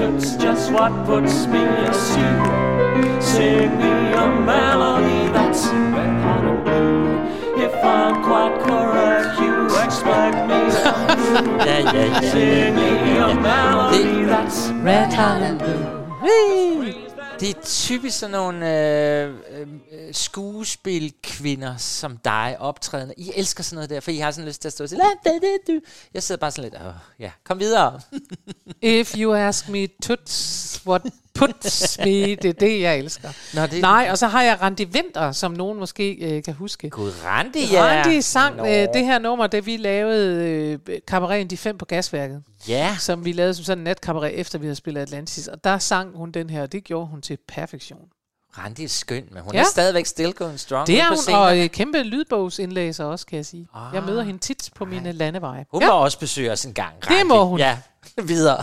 toots 0.02 0.36
just 0.36 0.72
what 0.72 0.92
puts 1.06 1.46
me 1.46 1.62
asleep, 1.90 3.22
sing 3.22 3.70
me 3.78 3.94
a 4.12 4.26
melody 4.50 5.28
that's 5.32 5.66
red 5.66 6.20
hot 6.22 6.44
and 6.44 6.64
blue. 6.64 7.64
If 7.64 7.74
I'm 7.84 8.22
quite 8.24 8.56
correct, 8.66 9.40
you 9.40 9.66
expect 9.84 10.36
me 10.50 10.60
to 10.76 10.90
ja, 11.68 11.78
ja. 11.92 12.20
sing 12.20 12.74
me 12.74 13.16
a 13.18 13.34
melody 13.34 14.24
that's 14.24 14.70
Red 14.82 15.12
hot 15.12 15.42
and 15.42 15.58
blue. 15.58 16.02
Det 17.42 17.56
er 17.56 17.62
typisk 17.64 18.18
sådan 18.18 18.30
nogle 18.30 18.78
øh, 18.78 19.36
øh, 19.92 20.14
skuespilkvinder 20.14 21.76
som 21.76 22.16
dig, 22.16 22.56
optrædende. 22.58 23.14
I 23.16 23.32
elsker 23.36 23.62
sådan 23.62 23.74
noget 23.74 23.90
der, 23.90 24.00
for 24.00 24.10
I 24.10 24.16
har 24.16 24.30
sådan 24.30 24.48
lyst 24.48 24.60
til 24.60 24.68
at 24.68 24.72
stå 24.72 24.84
og 24.84 24.88
sige, 24.88 25.00
du." 25.66 25.80
jeg 26.14 26.22
sidder 26.22 26.40
bare 26.40 26.50
sådan 26.50 26.70
lidt, 26.70 26.82
Åh, 26.82 26.94
ja, 27.18 27.30
kom 27.44 27.58
videre. 27.58 28.00
If 28.82 29.14
you 29.18 29.34
ask 29.34 29.68
me 29.68 29.88
toots, 30.02 30.82
what 30.86 31.02
puts 31.34 31.98
me, 31.98 32.04
det 32.34 32.44
er 32.44 32.52
det, 32.52 32.80
jeg 32.80 32.98
elsker. 32.98 33.28
Nå, 33.54 33.66
det- 33.66 33.80
Nej, 33.80 34.08
og 34.10 34.18
så 34.18 34.26
har 34.26 34.42
jeg 34.42 34.58
Randi 34.62 34.84
Vinter, 34.84 35.32
som 35.32 35.52
nogen 35.52 35.78
måske 35.78 36.12
øh, 36.12 36.42
kan 36.42 36.54
huske. 36.54 36.90
Gud, 36.90 37.12
Randi, 37.24 37.66
ja. 37.72 37.82
Randi 37.84 38.20
sang 38.22 38.56
Nå. 38.56 38.66
øh, 38.66 38.70
det 38.94 39.04
her 39.04 39.18
nummer, 39.18 39.46
da 39.46 39.58
vi 39.58 39.76
lavede 39.76 40.44
øh, 40.88 40.98
kabareten 41.08 41.50
De 41.50 41.56
Fem 41.56 41.78
på 41.78 41.84
Gasværket. 41.84 42.42
Ja. 42.68 42.96
Som 42.98 43.24
vi 43.24 43.32
lavede 43.32 43.54
som 43.54 43.64
sådan 43.64 43.78
en 43.78 43.84
natkabaret, 43.84 44.40
efter 44.40 44.58
vi 44.58 44.66
havde 44.66 44.76
spillet 44.76 45.00
Atlantis. 45.00 45.48
Og 45.48 45.64
der 45.64 45.78
sang 45.78 46.16
hun 46.16 46.30
den 46.30 46.50
her, 46.50 46.62
og 46.62 46.72
det 46.72 46.84
gjorde 46.84 47.06
hun 47.06 47.22
til 47.22 47.38
perfektion. 47.48 48.00
Randi 48.58 48.84
er 48.84 48.88
skøn, 48.88 49.24
men 49.30 49.42
hun 49.42 49.54
Ja. 49.54 49.60
er 49.60 49.64
stadigvæk 49.64 50.06
still 50.06 50.32
going 50.32 50.60
strong. 50.60 50.86
Det 50.86 51.00
er 51.00 51.08
hun, 51.08 51.34
og 51.34 51.58
øh, 51.58 51.68
kæmpe 51.68 52.02
lydbogsindlæser 52.02 53.04
også, 53.04 53.26
kan 53.26 53.36
jeg 53.36 53.46
sige. 53.46 53.66
Ah, 53.74 53.94
jeg 53.94 54.02
møder 54.02 54.22
hende 54.22 54.38
tit 54.40 54.70
på 54.76 54.84
mine 54.84 55.12
landeveje. 55.12 55.66
Hun 55.70 55.82
ja. 55.82 55.88
må 55.88 55.92
også 55.94 56.18
besøge 56.18 56.52
os 56.52 56.64
en 56.64 56.74
gang. 56.74 56.92
Det 57.00 57.10
Randi. 57.10 57.24
må 57.24 57.44
hun. 57.44 57.58
Ja, 57.58 57.78
videre. 58.26 58.62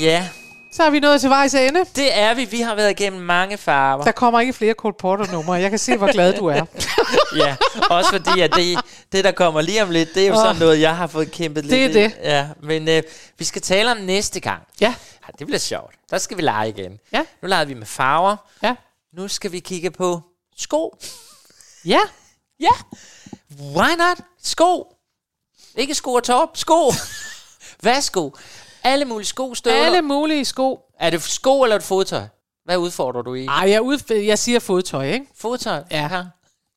Ja, 0.00 0.28
Så 0.72 0.82
er 0.82 0.90
vi 0.90 1.00
nået 1.00 1.20
til 1.20 1.30
vejs 1.30 1.54
ende. 1.54 1.84
det 1.96 2.18
er 2.18 2.34
vi. 2.34 2.44
Vi 2.44 2.60
har 2.60 2.74
været 2.74 2.90
igennem 2.90 3.22
mange 3.22 3.56
farver. 3.58 4.04
Der 4.04 4.12
kommer 4.12 4.40
ikke 4.40 4.52
flere 4.52 4.74
Cole 4.74 4.94
Porter-numre. 4.98 5.52
Jeg 5.54 5.70
kan 5.70 5.78
se, 5.78 5.96
hvor 5.96 6.12
glad 6.12 6.32
du 6.36 6.46
er. 6.46 6.64
ja, 7.44 7.56
også 7.90 8.10
fordi, 8.10 8.40
at 8.40 8.54
det, 8.54 8.78
det, 9.12 9.24
der 9.24 9.32
kommer 9.32 9.60
lige 9.60 9.82
om 9.82 9.90
lidt, 9.90 10.14
det 10.14 10.22
er 10.22 10.26
jo 10.28 10.32
Åh. 10.34 10.38
sådan 10.40 10.56
noget, 10.56 10.80
jeg 10.80 10.96
har 10.96 11.06
fået 11.06 11.30
kæmpet 11.30 11.64
Det 11.64 11.72
er 11.72 11.86
lidt 11.86 11.96
i. 11.96 12.00
det. 12.02 12.14
Ja, 12.22 12.48
men 12.62 12.88
øh, 12.88 13.02
vi 13.38 13.44
skal 13.44 13.62
tale 13.62 13.90
om 13.90 13.96
næste 13.96 14.40
gang. 14.40 14.62
Ja. 14.80 14.86
ja. 14.86 15.32
Det 15.38 15.46
bliver 15.46 15.58
sjovt. 15.60 15.94
Der 16.10 16.18
skal 16.18 16.36
vi 16.36 16.42
lege 16.42 16.68
igen. 16.68 16.98
Ja. 17.12 17.22
Nu 17.42 17.48
leger 17.48 17.64
vi 17.64 17.74
med 17.74 17.86
farver. 17.86 18.36
Ja. 18.62 18.74
Nu 19.16 19.28
skal 19.28 19.52
vi 19.52 19.58
kigge 19.60 19.90
på 19.90 20.20
sko. 20.56 20.96
Ja. 21.84 22.00
Ja. 22.60 22.70
Why 23.60 23.88
not? 23.98 24.18
Sko. 24.42 24.86
Ikke 25.76 25.94
sko 25.94 26.12
og 26.12 26.24
top. 26.24 26.56
Sko. 26.56 26.92
Sko? 28.00 28.36
Alle 28.84 29.04
mulige 29.04 29.26
sko, 29.26 29.54
støvler. 29.54 29.84
Alle 29.84 30.02
mulige 30.02 30.44
sko. 30.44 30.80
Er 31.00 31.10
det 31.10 31.22
sko 31.22 31.62
eller 31.62 31.76
et 31.76 31.82
fodtøj? 31.82 32.22
Hvad 32.64 32.76
udfordrer 32.76 33.22
du 33.22 33.34
i? 33.34 33.46
Ej, 33.46 33.70
jeg, 33.70 33.80
udf- 33.80 34.14
jeg 34.26 34.38
siger 34.38 34.58
fodtøj, 34.60 35.06
ikke? 35.12 35.26
Fodtøj? 35.40 35.82
Ja. 35.90 36.08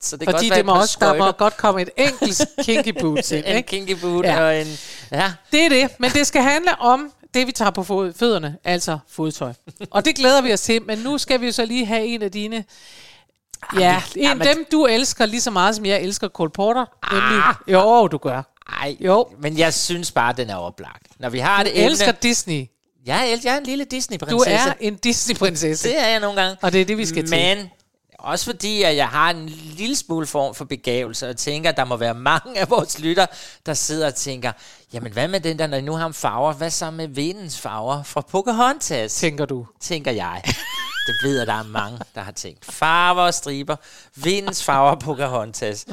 Så 0.02 0.18
det 0.18 0.30
Fordi 0.30 0.50
være 0.50 0.58
det 0.58 0.66
må 0.66 0.74
også, 0.76 0.98
der 1.00 1.14
må 1.18 1.32
godt 1.32 1.58
komme 1.58 1.82
et 1.82 1.90
enkelt 1.98 2.42
kinky 2.64 3.00
boot 3.02 3.32
ind, 3.32 3.44
en 3.48 3.56
ikke? 3.56 3.68
kinky 3.68 4.02
boot 4.02 4.26
Ja. 4.26 4.42
og 4.44 4.62
en... 4.62 4.68
Ja. 5.12 5.34
Det 5.52 5.66
er 5.66 5.70
det, 5.70 5.90
men 6.00 6.12
det 6.12 6.28
skal 6.28 6.42
handle 6.42 6.80
om 6.80 7.12
det, 7.34 7.48
vi 7.48 7.52
tager 7.52 7.72
på 7.72 7.82
fod- 7.84 8.14
fødderne, 8.18 8.58
altså 8.64 8.98
fodtøj. 9.10 9.54
Og 9.92 10.06
det 10.06 10.16
glæder 10.16 10.42
vi 10.42 10.54
os 10.54 10.62
til, 10.62 10.82
men 10.82 10.98
nu 10.98 11.18
skal 11.18 11.42
vi 11.42 11.46
jo 11.46 11.52
så 11.52 11.66
lige 11.66 11.86
have 11.86 12.06
en 12.06 12.22
af 12.22 12.32
dine... 12.32 12.64
Ja, 13.80 14.02
en 14.16 14.42
af 14.42 14.56
dem, 14.56 14.66
du 14.72 14.86
elsker 14.86 15.26
lige 15.26 15.42
så 15.42 15.52
meget, 15.52 15.76
som 15.76 15.86
jeg 15.86 16.02
elsker 16.02 16.28
Cole 16.28 16.50
Porter. 16.52 16.86
Nemlig, 17.14 17.44
jo, 17.68 18.08
du 18.08 18.18
gør. 18.18 18.42
Ej, 18.70 18.98
Jo. 19.00 19.28
men 19.42 19.58
jeg 19.58 19.74
synes 19.74 20.12
bare, 20.12 20.34
den 20.34 20.50
er 20.50 20.56
oplagt. 20.56 21.08
Når 21.20 21.30
vi 21.30 21.40
har 21.40 21.64
Du 21.64 21.70
det 21.70 21.78
emne... 21.80 21.86
elsker 21.92 22.12
Disney. 22.12 22.66
Jeg 23.06 23.32
er, 23.32 23.38
jeg 23.44 23.54
er 23.54 23.58
en 23.58 23.64
lille 23.64 23.86
Disney-prinsesse. 23.86 24.66
Du 24.70 24.72
er 24.72 24.74
en 24.80 24.96
Disney-prinsesse. 24.96 25.88
Det 25.90 26.00
er 26.00 26.08
jeg 26.08 26.20
nogle 26.20 26.42
gange. 26.42 26.58
Og 26.62 26.72
det 26.74 26.82
er 26.82 26.86
det, 26.86 26.98
vi 26.98 27.06
skal 27.06 27.28
til. 27.28 27.38
Men 27.38 27.70
også 28.20 28.46
fordi, 28.46 28.84
at 28.84 28.96
jeg 28.96 29.08
har 29.08 29.30
en 29.30 29.50
lille 29.50 29.96
smule 29.96 30.28
form 30.28 30.56
for 30.56 30.66
begævelse, 30.66 31.30
og 31.30 31.38
tænker, 31.38 31.70
at 31.70 31.78
der 31.78 31.86
må 31.86 31.98
være 31.98 32.14
mange 32.14 32.60
af 32.60 32.70
vores 32.70 33.00
lytter, 33.00 33.26
der 33.66 33.74
sidder 33.74 34.08
og 34.08 34.16
tænker, 34.16 34.52
jamen 34.94 35.12
hvad 35.14 35.28
med 35.28 35.40
den 35.40 35.60
der, 35.60 35.68
når 35.68 35.82
nu 35.82 35.94
har 35.94 36.12
farver, 36.12 36.54
hvad 36.54 36.70
så 36.70 36.92
med 36.92 37.08
Venens 37.08 37.60
farver 37.60 38.04
fra 38.04 38.22
Pocahontas? 38.22 39.14
Tænker 39.14 39.46
du. 39.46 39.68
Tænker 39.80 40.12
jeg. 40.12 40.42
Det 41.08 41.16
ved 41.24 41.38
jeg, 41.38 41.48
der 41.48 41.54
er 41.54 41.64
mange, 41.64 42.00
der 42.16 42.22
har 42.22 42.32
tænkt. 42.32 42.66
Farver 42.66 43.22
og 43.22 43.34
striber. 43.34 43.76
Vindens 44.16 44.64
farver 44.64 44.96
Pocahontas. 44.96 45.86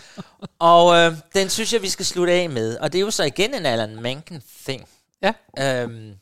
Og 0.59 0.97
øh, 0.97 1.13
den 1.35 1.51
synes 1.51 1.73
jeg, 1.73 1.83
vi 1.83 1.89
skal 1.89 2.07
slutte 2.07 2.33
af 2.33 2.51
med. 2.51 2.79
Og 2.79 2.93
det 2.93 2.99
er 2.99 3.03
jo 3.03 3.11
så 3.11 3.25
igen 3.25 3.55
en 3.55 3.67
Alan 3.67 4.03
Menken 4.03 4.43
thing. 4.65 4.89
Ja. 5.23 5.33
Øhm, 5.59 6.15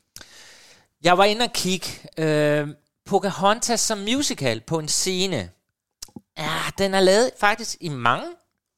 jeg 1.03 1.17
var 1.17 1.23
inde 1.23 1.45
og 1.45 1.53
kigge. 1.53 1.87
Øh, 2.17 2.67
Pocahontas 3.05 3.79
som 3.79 3.97
musical 3.97 4.61
på 4.61 4.79
en 4.79 4.87
scene. 4.87 5.49
Ja, 6.37 6.59
den 6.77 6.93
er 6.93 6.99
lavet 6.99 7.31
faktisk 7.39 7.77
i 7.79 7.89
mange 7.89 8.27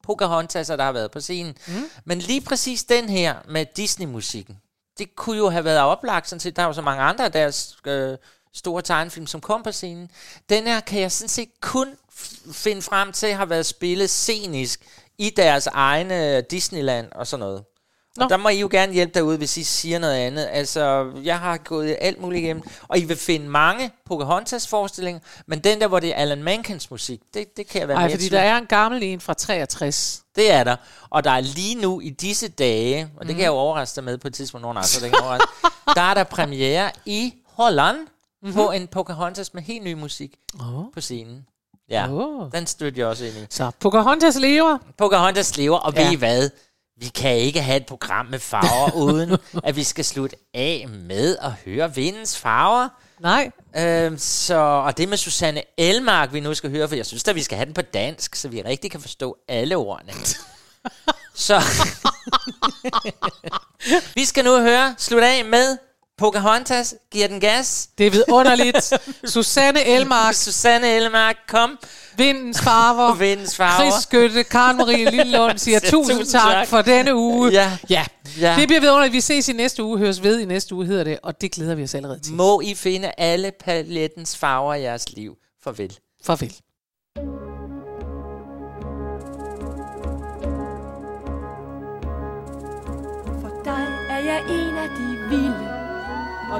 Pocahontas'er, 0.08 0.76
der 0.76 0.82
har 0.82 0.92
været 0.92 1.10
på 1.10 1.20
scenen. 1.20 1.56
Mm. 1.66 1.90
Men 2.04 2.18
lige 2.18 2.40
præcis 2.40 2.84
den 2.84 3.08
her 3.08 3.34
med 3.48 3.66
Disney-musikken, 3.76 4.60
det 4.98 5.16
kunne 5.16 5.36
jo 5.36 5.48
have 5.48 5.64
været 5.64 5.80
oplagt, 5.80 6.28
sådan 6.28 6.40
set. 6.40 6.56
Der 6.56 6.62
er 6.62 6.66
jo 6.66 6.72
så 6.72 6.82
mange 6.82 7.02
andre 7.02 7.24
af 7.24 7.32
deres 7.32 7.76
øh, 7.86 8.18
store 8.54 8.82
tegnefilm, 8.82 9.26
som 9.26 9.40
kom 9.40 9.62
på 9.62 9.72
scenen. 9.72 10.10
Den 10.48 10.66
her 10.66 10.80
kan 10.80 11.00
jeg 11.00 11.12
sådan 11.12 11.28
set 11.28 11.48
kun 11.60 11.88
finde 12.52 12.82
frem 12.82 13.12
til, 13.12 13.34
har 13.34 13.46
været 13.46 13.66
spillet 13.66 14.10
scenisk 14.10 14.86
i 15.18 15.30
deres 15.36 15.66
egne 15.66 16.40
Disneyland 16.40 17.08
og 17.12 17.26
sådan 17.26 17.40
noget. 17.40 17.64
Og 18.20 18.30
der 18.30 18.36
må 18.36 18.48
I 18.48 18.60
jo 18.60 18.68
gerne 18.70 18.92
hjælpe 18.92 19.14
derude, 19.14 19.36
hvis 19.36 19.56
I 19.56 19.64
siger 19.64 19.98
noget 19.98 20.14
andet. 20.14 20.48
Altså, 20.52 21.12
jeg 21.24 21.38
har 21.38 21.56
gået 21.56 21.96
alt 22.00 22.20
muligt 22.20 22.42
igennem, 22.42 22.62
og 22.88 22.98
I 22.98 23.04
vil 23.04 23.16
finde 23.16 23.48
mange 23.48 23.90
Pocahontas-forestillinger, 24.04 25.20
men 25.46 25.58
den 25.58 25.80
der, 25.80 25.86
hvor 25.86 26.00
det 26.00 26.10
er 26.10 26.14
Alan 26.14 26.42
Menkens 26.42 26.90
musik, 26.90 27.20
det, 27.34 27.56
det 27.56 27.68
kan 27.68 27.80
jeg 27.80 27.88
være 27.88 27.96
Nej, 27.96 28.04
mere 28.04 28.12
fordi 28.12 28.28
tvivl. 28.28 28.42
der 28.42 28.46
er 28.46 28.58
en 28.58 28.66
gammel 28.66 29.02
en 29.02 29.20
fra 29.20 29.34
63. 29.34 30.22
Det 30.36 30.52
er 30.52 30.64
der. 30.64 30.76
Og 31.10 31.24
der 31.24 31.30
er 31.30 31.40
lige 31.40 31.74
nu 31.74 32.00
i 32.00 32.10
disse 32.10 32.48
dage, 32.48 33.10
og 33.16 33.26
det 33.26 33.34
kan 33.34 33.42
jeg 33.42 33.48
jo 33.48 33.54
overraske 33.54 33.96
dig 33.96 34.04
med 34.04 34.18
på 34.18 34.28
et 34.28 34.34
tidspunkt, 34.34 34.62
nogen 34.62 34.84
så 34.84 35.00
det 35.00 35.12
kan 35.12 35.22
overraske, 35.22 35.48
der 35.94 36.02
er 36.02 36.14
der 36.14 36.24
premiere 36.24 36.90
i 37.06 37.34
Holland 37.46 37.96
mm-hmm. 38.42 38.54
på 38.54 38.70
en 38.70 38.88
Pocahontas 38.88 39.54
med 39.54 39.62
helt 39.62 39.84
ny 39.84 39.92
musik 39.92 40.34
oh. 40.60 40.84
på 40.94 41.00
scenen. 41.00 41.46
Ja, 41.90 42.06
Åh. 42.10 42.50
den 42.52 42.66
støtter 42.66 43.00
jeg 43.02 43.06
også 43.08 43.24
ind 43.24 43.36
i. 43.36 43.46
Så 43.50 43.70
Pocahontas 43.80 44.36
lever. 44.38 44.78
Pocahontas 44.98 45.56
lever, 45.56 45.78
og 45.78 45.92
Ja. 45.94 46.04
ved 46.04 46.12
I 46.12 46.16
hvad? 46.16 46.50
Vi 46.96 47.08
kan 47.08 47.36
ikke 47.36 47.62
have 47.62 47.76
et 47.76 47.86
program 47.86 48.26
med 48.26 48.38
farver, 48.38 48.94
uden 49.04 49.36
at 49.64 49.76
vi 49.76 49.82
skal 49.84 50.04
slutte 50.04 50.36
af 50.54 50.86
med 50.88 51.36
at 51.42 51.52
høre 51.52 51.94
vindens 51.94 52.38
farver. 52.38 52.88
Nej. 53.20 53.50
Øhm, 53.76 54.18
så, 54.18 54.54
og 54.54 54.98
det 54.98 55.08
med 55.08 55.16
Susanne 55.16 55.62
Elmark, 55.76 56.32
vi 56.32 56.40
nu 56.40 56.54
skal 56.54 56.70
høre, 56.70 56.88
for 56.88 56.96
jeg 56.96 57.06
synes 57.06 57.28
at 57.28 57.34
vi 57.34 57.42
skal 57.42 57.56
have 57.56 57.66
den 57.66 57.74
på 57.74 57.82
dansk, 57.82 58.34
så 58.34 58.48
vi 58.48 58.62
rigtig 58.62 58.90
kan 58.90 59.00
forstå 59.00 59.36
alle 59.48 59.76
ordene. 59.76 60.12
så 61.34 61.62
vi 64.14 64.24
skal 64.24 64.44
nu 64.44 64.60
høre, 64.60 64.94
slutte 64.98 65.26
af 65.26 65.44
med 65.44 65.78
Pocahontas, 66.20 66.94
giver 67.12 67.28
den 67.28 67.40
gas. 67.40 67.88
Det 67.98 68.06
er 68.06 68.10
vidunderligt. 68.10 68.92
Susanne 69.34 69.84
Elmark. 69.84 70.34
Susanne 70.44 70.88
Elmark, 70.88 71.36
kom. 71.48 71.78
Vindens 72.16 72.60
farver. 72.60 73.14
Vindens 73.24 73.56
farver. 73.56 73.90
Chris 73.90 74.02
Skytte, 74.02 74.44
Karen 74.44 74.76
Marie 74.76 75.10
Lillelund 75.10 75.58
siger 75.58 75.80
tusind, 75.80 76.18
tusind 76.18 76.26
tak, 76.26 76.52
tak. 76.52 76.68
for 76.68 76.82
denne 76.82 77.14
uge. 77.14 77.50
Ja. 77.50 77.78
ja. 77.90 78.04
Ja. 78.40 78.56
Det 78.58 78.68
bliver 78.68 78.80
vidunderligt. 78.80 79.12
Vi 79.12 79.20
ses 79.20 79.48
i 79.48 79.52
næste 79.52 79.82
uge, 79.82 79.98
høres 79.98 80.22
ved 80.22 80.40
i 80.40 80.44
næste 80.44 80.74
uge, 80.74 80.86
hedder 80.86 81.04
det, 81.04 81.18
og 81.22 81.40
det 81.40 81.52
glæder 81.52 81.74
vi 81.74 81.82
os 81.82 81.94
allerede 81.94 82.20
til. 82.20 82.34
Må 82.34 82.60
I 82.60 82.74
finde 82.74 83.12
alle 83.18 83.52
palettens 83.60 84.36
farver 84.36 84.74
i 84.74 84.82
jeres 84.82 85.12
liv. 85.12 85.34
Farvel. 85.64 85.98
Farvel. 86.24 86.54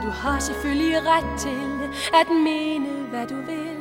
Og 0.01 0.07
du 0.07 0.11
har 0.11 0.39
selvfølgelig 0.39 0.97
ret 0.97 1.41
til 1.41 1.91
at 2.15 2.27
mene, 2.45 2.89
hvad 2.89 3.27
du 3.27 3.35
vil. 3.35 3.77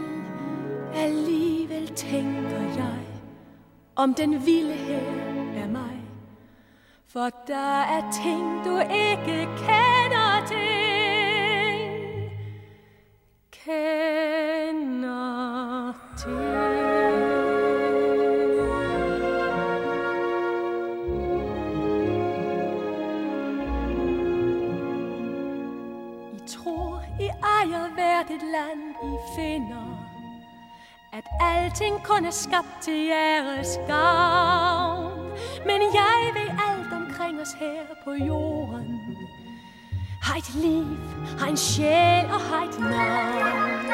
Alligevel 0.96 1.88
tænker 1.88 2.62
jeg, 2.76 3.00
om 3.96 4.14
den 4.14 4.46
vilde 4.46 4.74
her 4.74 5.00
er 5.64 5.68
mig. 5.68 6.02
For 7.08 7.30
der 7.48 7.82
er 7.82 8.12
ting, 8.24 8.66
du 8.66 8.80
ikke 8.80 9.48
kender 9.58 10.46
til. 10.48 10.90
Kender 13.52 15.04
til. 16.18 16.69
Et 28.32 28.42
land, 28.42 28.96
I 29.04 29.18
finder. 29.36 29.90
At 31.14 31.26
alting 31.40 32.04
kun 32.04 32.26
er 32.26 32.32
skabt 32.32 32.82
til 32.82 33.06
jeres 33.06 33.80
gavn. 33.88 35.20
Men 35.66 35.82
jeg 36.00 36.32
ved 36.34 36.50
alt 36.68 36.94
omkring 36.94 37.42
os 37.42 37.54
her 37.60 37.84
på 38.04 38.12
jorden. 38.14 39.18
Har 40.22 40.38
et 40.38 40.56
liv, 40.56 40.98
har 41.40 41.48
en 41.48 41.58
sjæl 41.58 42.26
og 42.26 42.42
har 42.50 42.64
et 42.64 42.80
navn. 42.80 43.86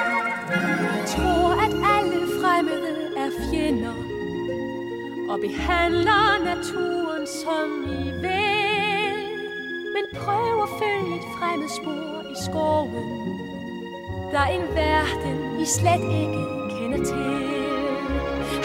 Jeg 0.98 1.06
tror, 1.08 1.52
at 1.66 1.74
alle 1.96 2.22
fremmede 2.42 3.18
er 3.18 3.30
fjender. 3.50 3.98
Og 5.30 5.40
behandler 5.40 6.44
naturen 6.46 7.28
som 7.44 7.68
I 7.84 8.04
vil. 8.26 9.16
Men 9.96 10.06
prøv 10.16 10.64
at 10.64 10.70
følge 10.80 11.16
et 11.16 11.28
fremmed 11.38 11.70
spor 11.70 12.32
i 12.32 12.36
skoven. 12.46 13.35
Der 14.36 14.42
er 14.42 14.48
en 14.48 14.76
verden, 14.76 15.60
I 15.62 15.66
slet 15.66 16.04
ikke 16.22 16.44
kender 16.76 16.98
til. 16.98 17.42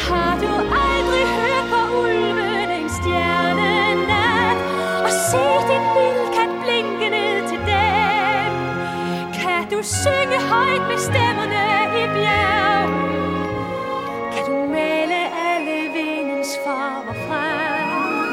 Har 0.09 0.33
du 0.43 0.53
aldrig 0.87 1.27
hørt 1.39 1.67
på 1.73 1.81
ulven 2.01 2.71
en 2.79 2.89
stjernenat? 2.99 4.59
Og 5.05 5.11
set 5.29 5.69
en 5.77 5.87
vildkat 5.97 6.53
blinke 6.63 7.09
ned 7.17 7.49
til 7.51 7.61
dem? 7.73 8.51
Kan 9.41 9.63
du 9.73 9.79
synge 9.83 10.39
højt 10.53 10.85
med 10.91 10.99
stemmerne 11.09 11.65
i 12.03 12.05
bjerg? 12.17 12.89
Kan 14.33 14.43
du 14.49 14.57
male 14.75 15.21
alle 15.49 15.77
vindens 15.95 16.53
farver 16.65 17.17
frem? 17.27 18.29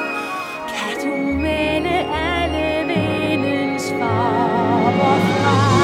Kan 0.76 0.94
du 1.04 1.16
male 1.46 1.96
alle 2.30 2.68
vindens 2.88 3.94
farver 4.00 5.18
frem? 5.28 5.77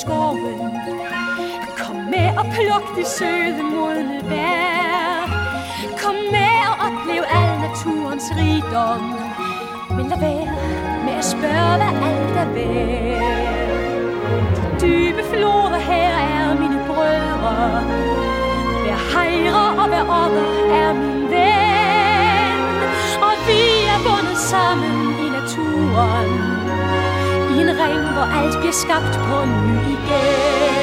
Skoven. 0.00 0.70
Kom 1.78 1.96
med 1.96 2.28
og 2.40 2.46
pluk 2.54 2.84
de 2.96 3.04
søde 3.16 3.62
modne 3.62 4.20
bær. 4.30 5.26
Kom 6.02 6.16
med 6.34 6.56
og 6.70 6.76
oplev 6.86 7.22
al 7.38 7.50
naturens 7.66 8.26
rigdom. 8.38 9.04
Men 9.96 10.06
lad 10.08 10.20
være 10.20 10.54
med 11.04 11.14
at 11.22 11.24
spørge, 11.24 11.74
hvad 11.80 11.92
alt 12.08 12.36
er 12.42 12.48
værd. 12.56 13.54
De 14.56 14.62
dybe 14.86 15.22
floder 15.32 15.80
her 15.90 16.12
er 16.36 16.54
mine 16.62 16.78
brødre. 16.86 17.54
Hver 18.82 18.98
hejre 19.12 19.82
og 19.82 19.88
hver 19.88 20.04
okker 20.22 20.48
er 20.80 20.92
min 20.92 21.22
ven. 21.32 22.58
Og 23.28 23.34
vi 23.46 23.62
er 23.94 23.98
bundet 24.06 24.38
sammen 24.38 24.96
i 25.24 25.28
naturen. 25.38 26.53
I 27.84 27.86
ring, 27.86 28.12
hvor 28.12 28.22
alt 28.22 28.58
bliver 28.58 28.72
skabt 28.72 29.14
på 29.28 29.44
ny 29.44 29.78
igen. 29.96 30.73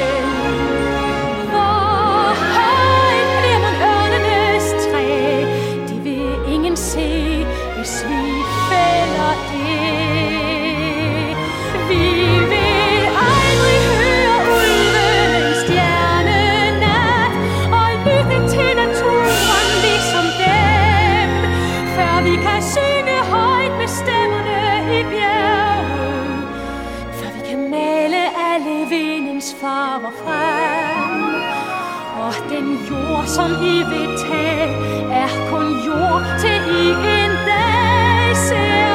Som 33.32 33.50
I 33.64 33.76
vil 33.90 34.18
tage, 34.18 34.68
er 35.12 35.28
kun 35.50 35.66
jord 35.86 36.24
til 36.40 36.58
I 36.84 36.88
en 36.90 37.30
dag 37.46 38.36
ser. 38.36 38.91